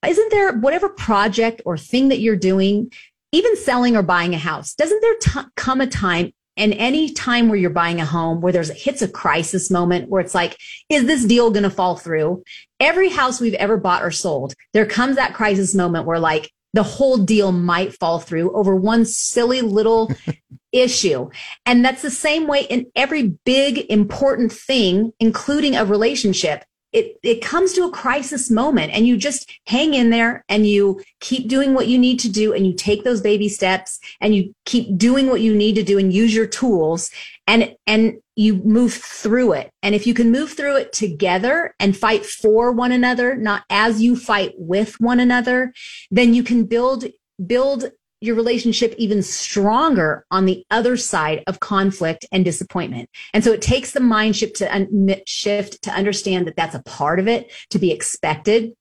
isn't 0.07 0.31
there 0.31 0.53
whatever 0.57 0.89
project 0.89 1.61
or 1.65 1.77
thing 1.77 2.09
that 2.09 2.19
you're 2.19 2.35
doing, 2.35 2.91
even 3.31 3.55
selling 3.57 3.95
or 3.95 4.03
buying 4.03 4.33
a 4.33 4.37
house, 4.37 4.73
doesn't 4.73 5.01
there 5.01 5.15
t- 5.21 5.49
come 5.55 5.81
a 5.81 5.87
time 5.87 6.31
and 6.59 6.73
any 6.73 7.09
time 7.13 7.47
where 7.47 7.57
you're 7.57 7.69
buying 7.69 8.01
a 8.01 8.05
home 8.05 8.41
where 8.41 8.51
there's 8.51 8.69
hits 8.71 9.01
a 9.01 9.07
crisis 9.07 9.71
moment 9.71 10.09
where 10.09 10.21
it's 10.21 10.35
like, 10.35 10.57
is 10.89 11.05
this 11.05 11.23
deal 11.23 11.51
going 11.51 11.63
to 11.63 11.69
fall 11.69 11.95
through? 11.95 12.43
Every 12.81 13.09
house 13.09 13.39
we've 13.39 13.53
ever 13.53 13.77
bought 13.77 14.03
or 14.03 14.11
sold, 14.11 14.53
there 14.73 14.85
comes 14.85 15.15
that 15.15 15.33
crisis 15.33 15.73
moment 15.73 16.05
where 16.05 16.19
like 16.19 16.51
the 16.73 16.83
whole 16.83 17.17
deal 17.17 17.53
might 17.53 17.93
fall 17.93 18.19
through 18.19 18.51
over 18.51 18.75
one 18.75 19.05
silly 19.05 19.61
little 19.61 20.11
issue. 20.73 21.29
And 21.65 21.83
that's 21.83 22.01
the 22.01 22.11
same 22.11 22.45
way 22.45 22.63
in 22.63 22.87
every 22.93 23.37
big 23.45 23.85
important 23.89 24.51
thing, 24.51 25.13
including 25.19 25.75
a 25.75 25.85
relationship 25.85 26.65
it 26.91 27.17
it 27.23 27.41
comes 27.41 27.73
to 27.73 27.83
a 27.83 27.91
crisis 27.91 28.49
moment 28.49 28.91
and 28.93 29.05
you 29.05 29.17
just 29.17 29.51
hang 29.67 29.93
in 29.93 30.09
there 30.09 30.43
and 30.49 30.65
you 30.65 31.01
keep 31.19 31.47
doing 31.47 31.73
what 31.73 31.87
you 31.87 31.97
need 31.97 32.19
to 32.19 32.29
do 32.29 32.53
and 32.53 32.65
you 32.65 32.73
take 32.73 33.03
those 33.03 33.21
baby 33.21 33.47
steps 33.47 33.99
and 34.21 34.35
you 34.35 34.53
keep 34.65 34.97
doing 34.97 35.27
what 35.27 35.41
you 35.41 35.53
need 35.53 35.75
to 35.75 35.83
do 35.83 35.99
and 35.99 36.13
use 36.13 36.33
your 36.33 36.47
tools 36.47 37.11
and 37.47 37.75
and 37.85 38.19
you 38.35 38.55
move 38.63 38.93
through 38.93 39.51
it. 39.53 39.69
And 39.83 39.93
if 39.93 40.07
you 40.07 40.13
can 40.13 40.31
move 40.31 40.53
through 40.53 40.77
it 40.77 40.93
together 40.93 41.75
and 41.79 41.95
fight 41.95 42.25
for 42.25 42.71
one 42.71 42.91
another 42.91 43.35
not 43.35 43.63
as 43.69 44.01
you 44.01 44.15
fight 44.15 44.53
with 44.57 44.99
one 44.99 45.19
another 45.19 45.73
then 46.09 46.33
you 46.33 46.43
can 46.43 46.65
build 46.65 47.05
build 47.45 47.91
your 48.21 48.35
relationship 48.35 48.93
even 48.97 49.21
stronger 49.21 50.25
on 50.29 50.45
the 50.45 50.65
other 50.71 50.97
side 50.97 51.43
of 51.47 51.59
conflict 51.59 52.25
and 52.31 52.43
disappointment. 52.43 53.09
And 53.33 53.43
so 53.43 53.51
it 53.51 53.61
takes 53.61 53.91
the 53.91 53.99
mind 53.99 54.35
shift 54.35 54.57
to 54.57 54.73
un- 54.73 55.15
shift 55.25 55.81
to 55.83 55.91
understand 55.91 56.47
that 56.47 56.55
that's 56.55 56.75
a 56.75 56.83
part 56.83 57.19
of 57.19 57.27
it 57.27 57.51
to 57.69 57.79
be 57.79 57.91
expected. 57.91 58.73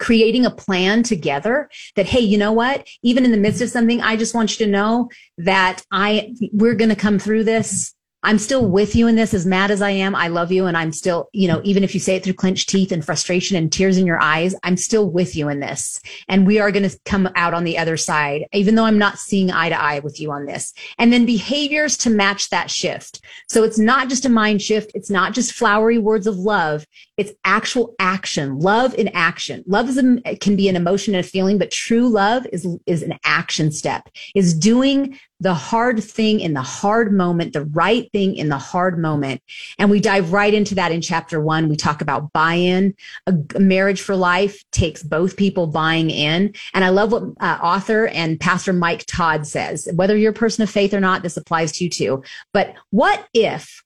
Creating 0.00 0.44
a 0.44 0.50
plan 0.50 1.04
together 1.04 1.70
that, 1.94 2.06
hey, 2.06 2.18
you 2.18 2.36
know 2.36 2.50
what? 2.52 2.88
Even 3.02 3.24
in 3.24 3.30
the 3.30 3.36
midst 3.36 3.62
of 3.62 3.70
something, 3.70 4.02
I 4.02 4.16
just 4.16 4.34
want 4.34 4.58
you 4.58 4.66
to 4.66 4.72
know 4.72 5.08
that 5.38 5.82
I, 5.92 6.34
we're 6.52 6.74
going 6.74 6.88
to 6.90 6.96
come 6.96 7.20
through 7.20 7.44
this 7.44 7.94
I'm 8.24 8.38
still 8.38 8.66
with 8.66 8.96
you 8.96 9.06
in 9.06 9.16
this 9.16 9.34
as 9.34 9.46
mad 9.46 9.70
as 9.70 9.82
I 9.82 9.90
am. 9.90 10.14
I 10.14 10.28
love 10.28 10.50
you. 10.50 10.66
And 10.66 10.76
I'm 10.76 10.92
still, 10.92 11.28
you 11.32 11.46
know, 11.46 11.60
even 11.62 11.84
if 11.84 11.94
you 11.94 12.00
say 12.00 12.16
it 12.16 12.24
through 12.24 12.34
clenched 12.34 12.68
teeth 12.68 12.90
and 12.90 13.04
frustration 13.04 13.56
and 13.56 13.70
tears 13.70 13.98
in 13.98 14.06
your 14.06 14.20
eyes, 14.20 14.54
I'm 14.62 14.76
still 14.76 15.10
with 15.10 15.36
you 15.36 15.48
in 15.48 15.60
this. 15.60 16.00
And 16.28 16.46
we 16.46 16.58
are 16.58 16.72
going 16.72 16.88
to 16.88 16.98
come 17.04 17.28
out 17.36 17.54
on 17.54 17.64
the 17.64 17.78
other 17.78 17.96
side, 17.96 18.46
even 18.52 18.74
though 18.74 18.84
I'm 18.84 18.98
not 18.98 19.18
seeing 19.18 19.50
eye 19.50 19.68
to 19.68 19.80
eye 19.80 20.00
with 20.00 20.18
you 20.20 20.32
on 20.32 20.46
this. 20.46 20.72
And 20.98 21.12
then 21.12 21.26
behaviors 21.26 21.96
to 21.98 22.10
match 22.10 22.50
that 22.50 22.70
shift. 22.70 23.20
So 23.48 23.62
it's 23.62 23.78
not 23.78 24.08
just 24.08 24.24
a 24.24 24.30
mind 24.30 24.62
shift. 24.62 24.92
It's 24.94 25.10
not 25.10 25.34
just 25.34 25.52
flowery 25.52 25.98
words 25.98 26.26
of 26.26 26.36
love. 26.36 26.86
It's 27.16 27.32
actual 27.44 27.94
action, 28.00 28.58
love 28.58 28.94
in 28.94 29.08
action. 29.08 29.62
Love 29.68 29.88
is 29.88 29.98
a, 29.98 30.36
can 30.36 30.56
be 30.56 30.68
an 30.68 30.74
emotion 30.74 31.14
and 31.14 31.24
a 31.24 31.28
feeling, 31.28 31.58
but 31.58 31.70
true 31.70 32.08
love 32.08 32.44
is, 32.52 32.66
is 32.86 33.02
an 33.02 33.16
action 33.24 33.70
step, 33.70 34.08
is 34.34 34.52
doing 34.52 35.18
the 35.44 35.54
hard 35.54 36.02
thing 36.02 36.40
in 36.40 36.54
the 36.54 36.62
hard 36.62 37.12
moment, 37.12 37.52
the 37.52 37.66
right 37.66 38.10
thing 38.12 38.34
in 38.34 38.48
the 38.48 38.56
hard 38.56 38.98
moment. 38.98 39.42
And 39.78 39.90
we 39.90 40.00
dive 40.00 40.32
right 40.32 40.54
into 40.54 40.74
that 40.76 40.90
in 40.90 41.02
chapter 41.02 41.38
one. 41.38 41.68
We 41.68 41.76
talk 41.76 42.00
about 42.00 42.32
buy 42.32 42.54
in. 42.54 42.94
A, 43.26 43.34
marriage 43.58 44.00
for 44.00 44.16
life 44.16 44.64
takes 44.72 45.02
both 45.02 45.36
people 45.36 45.66
buying 45.66 46.08
in. 46.08 46.54
And 46.72 46.82
I 46.82 46.88
love 46.88 47.12
what 47.12 47.24
uh, 47.40 47.58
author 47.62 48.06
and 48.06 48.40
pastor 48.40 48.72
Mike 48.72 49.04
Todd 49.06 49.46
says. 49.46 49.86
Whether 49.94 50.16
you're 50.16 50.30
a 50.30 50.34
person 50.34 50.62
of 50.62 50.70
faith 50.70 50.94
or 50.94 51.00
not, 51.00 51.22
this 51.22 51.36
applies 51.36 51.72
to 51.72 51.84
you 51.84 51.90
too. 51.90 52.22
But 52.54 52.74
what 52.88 53.28
if 53.34 53.82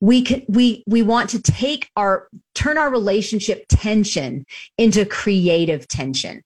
we 0.00 0.22
can, 0.22 0.42
we, 0.48 0.82
we 0.88 1.02
want 1.02 1.30
to 1.30 1.40
take 1.40 1.88
our, 1.94 2.26
turn 2.56 2.76
our 2.76 2.90
relationship 2.90 3.66
tension 3.68 4.44
into 4.76 5.06
creative 5.06 5.86
tension? 5.86 6.42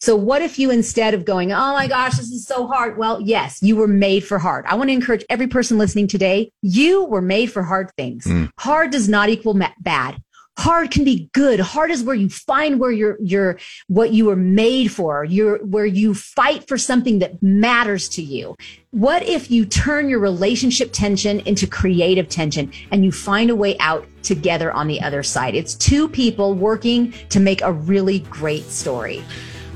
So 0.00 0.16
what 0.16 0.42
if 0.42 0.58
you 0.58 0.70
instead 0.70 1.14
of 1.14 1.24
going, 1.24 1.52
Oh 1.52 1.72
my 1.72 1.86
gosh, 1.86 2.16
this 2.16 2.30
is 2.30 2.46
so 2.46 2.66
hard? 2.66 2.98
Well, 2.98 3.20
yes, 3.20 3.62
you 3.62 3.76
were 3.76 3.88
made 3.88 4.24
for 4.24 4.38
hard. 4.38 4.66
I 4.66 4.74
want 4.74 4.88
to 4.88 4.94
encourage 4.94 5.24
every 5.28 5.46
person 5.46 5.78
listening 5.78 6.06
today. 6.06 6.52
You 6.62 7.04
were 7.04 7.22
made 7.22 7.46
for 7.46 7.62
hard 7.62 7.90
things. 7.96 8.24
Mm. 8.24 8.50
Hard 8.58 8.90
does 8.90 9.08
not 9.08 9.28
equal 9.28 9.58
bad. 9.80 10.22
Hard 10.58 10.90
can 10.90 11.04
be 11.04 11.30
good. 11.32 11.58
Hard 11.58 11.90
is 11.90 12.02
where 12.02 12.14
you 12.14 12.28
find 12.28 12.78
where 12.78 12.90
you're, 12.90 13.16
you're, 13.18 13.58
what 13.86 14.12
you 14.12 14.26
were 14.26 14.36
made 14.36 14.92
for. 14.92 15.24
You're, 15.24 15.56
where 15.64 15.86
you 15.86 16.12
fight 16.12 16.68
for 16.68 16.76
something 16.76 17.20
that 17.20 17.42
matters 17.42 18.10
to 18.10 18.22
you. 18.22 18.56
What 18.90 19.22
if 19.22 19.50
you 19.50 19.64
turn 19.64 20.10
your 20.10 20.18
relationship 20.18 20.90
tension 20.92 21.40
into 21.40 21.66
creative 21.66 22.28
tension 22.28 22.72
and 22.90 23.04
you 23.04 23.12
find 23.12 23.48
a 23.48 23.56
way 23.56 23.78
out 23.78 24.06
together 24.22 24.70
on 24.70 24.86
the 24.86 25.00
other 25.00 25.22
side? 25.22 25.54
It's 25.54 25.74
two 25.74 26.08
people 26.08 26.52
working 26.52 27.12
to 27.30 27.40
make 27.40 27.62
a 27.62 27.72
really 27.72 28.18
great 28.18 28.64
story. 28.64 29.24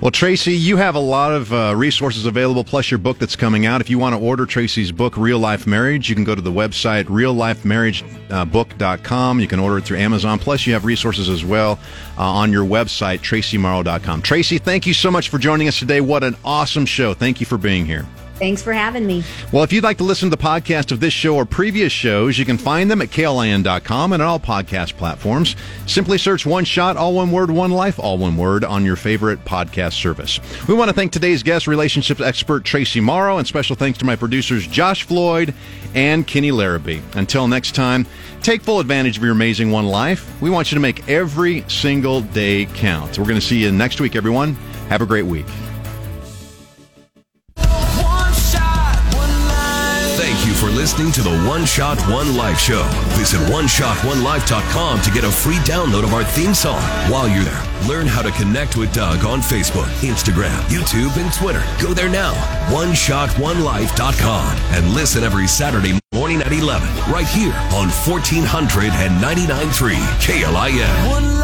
Well, 0.05 0.11
Traci, 0.11 0.61
you 0.61 0.76
have 0.76 0.94
a 0.96 1.00
lot 1.00 1.32
of 1.32 1.50
uh, 1.50 1.72
resources 1.74 2.26
available, 2.26 2.62
plus 2.62 2.90
your 2.90 2.98
book 2.98 3.18
that's 3.18 3.36
coming 3.36 3.64
out. 3.64 3.80
If 3.80 3.88
you 3.88 3.98
want 3.98 4.14
to 4.14 4.20
order 4.20 4.44
Traci's 4.44 4.92
book, 4.92 5.16
Real 5.16 5.38
Life 5.38 5.66
Marriage, 5.66 6.11
you 6.11 6.14
can 6.14 6.24
go 6.24 6.34
to 6.34 6.42
the 6.42 6.52
website 6.52 7.05
reallifemarriagebook.com. 7.05 9.40
You 9.40 9.48
can 9.48 9.61
order 9.61 9.78
it 9.78 9.86
through 9.86 9.96
Amazon. 9.96 10.38
Plus, 10.38 10.66
you 10.66 10.74
have 10.74 10.84
resources 10.84 11.30
as 11.30 11.42
well 11.42 11.78
uh, 12.18 12.22
on 12.22 12.52
your 12.52 12.66
website, 12.66 13.20
tracimorrow.com. 13.20 14.20
Traci, 14.20 14.61
thank 14.61 14.86
you 14.86 14.92
so 14.92 15.11
much 15.11 15.30
for 15.30 15.38
joining 15.38 15.68
us 15.68 15.78
today. 15.78 16.02
What 16.02 16.22
an 16.22 16.36
awesome 16.44 16.84
show. 16.84 17.14
Thank 17.14 17.40
you 17.40 17.46
for 17.46 17.57
being 17.57 17.86
here. 17.86 18.05
Thanks 18.37 18.62
for 18.62 18.72
having 18.72 19.07
me. 19.07 19.22
Well, 19.53 19.62
if 19.62 19.72
you'd 19.72 19.85
like 19.85 19.99
to 19.99 20.05
listen 20.05 20.28
to 20.28 20.37
the 20.37 20.43
podcast 20.43 20.91
of 20.91 20.99
this 20.99 21.12
show 21.12 21.37
or 21.37 21.45
previous 21.45 21.93
shows, 21.93 22.39
you 22.39 22.45
can 22.45 22.59
find 22.59 22.91
them 22.91 23.01
at 23.01 23.09
klin.com 23.09 24.12
and 24.12 24.22
on 24.22 24.28
all 24.28 24.41
podcast 24.41 24.97
platforms. 24.97 25.55
Simply 25.87 26.18
search 26.18 26.45
One 26.45 26.64
Shot, 26.64 26.97
all 26.97 27.14
one 27.14 27.30
word, 27.30 27.51
One 27.51 27.70
Life, 27.70 27.99
all 27.99 28.18
one 28.18 28.37
word 28.37 28.64
on 28.64 28.85
your 28.85 28.97
favorite 28.97 29.45
podcast 29.45 29.93
service. 29.93 30.41
We 30.66 30.74
want 30.74 30.89
to 30.89 30.95
thank 30.95 31.12
today's 31.12 31.43
guest, 31.45 31.66
relationships 31.66 32.20
expert 32.20 32.64
Traci 32.64 33.01
Morrow, 33.01 33.39
and 33.39 33.47
special 33.47 33.76
thanks 33.76 33.99
to 33.99 34.05
my 34.05 34.16
producers 34.16 34.66
Josh 34.66 35.05
Floyd 35.05 35.55
and 35.95 36.26
Kenny 36.26 36.51
Larrabee. 36.51 37.01
Until 37.14 37.47
next 37.47 37.74
time, 37.74 38.05
take 38.43 38.62
full 38.62 38.80
advantage 38.80 39.16
of 39.16 39.22
your 39.22 39.32
amazing 39.32 39.70
One 39.70 39.87
Life. 39.87 40.41
We 40.43 40.51
want 40.51 40.72
you 40.72 40.76
to 40.76 40.80
make 40.80 41.09
every 41.09 41.64
single 41.68 42.20
day 42.20 42.66
count. 42.66 43.16
We're 43.16 43.26
going 43.26 43.41
to 43.41 43.47
see 43.47 43.59
you 43.59 43.70
next 43.70 44.01
week, 44.01 44.16
everyone. 44.16 44.55
Have 44.89 45.03
a 45.03 45.07
great 45.07 45.26
week. 45.26 45.47
Listening 50.85 51.11
to 51.11 51.22
the 51.22 51.30
One 51.49 51.64
Shot 51.64 51.99
One 52.11 52.37
Life 52.37 52.59
show. 52.59 52.82
Visit 53.16 53.41
OneShotOneLife.com 53.49 55.01
to 55.01 55.11
get 55.12 55.24
a 55.24 55.30
free 55.30 55.57
download 55.64 56.05
of 56.05 56.12
our 56.12 56.24
theme 56.24 56.53
song. 56.53 56.82
While 57.11 57.26
you're 57.26 57.43
there, 57.43 57.64
learn 57.89 58.07
how 58.07 58.20
to 58.20 58.30
connect 58.32 58.76
with 58.76 58.93
Doug 58.93 59.24
on 59.24 59.41
Facebook, 59.41 59.87
Instagram, 60.03 60.61
YouTube, 60.68 61.16
and 61.16 61.32
Twitter. 61.32 61.64
Go 61.80 61.95
there 61.95 62.11
now, 62.11 62.35
OneShotOneLife.com, 62.68 64.59
and 64.76 64.93
listen 64.93 65.24
every 65.24 65.47
Saturday 65.47 65.99
morning 66.12 66.43
at 66.43 66.53
11, 66.53 66.87
right 67.11 67.28
here 67.28 67.55
on 67.72 67.89
1499.3 67.89 69.97
KLIN. 70.20 71.43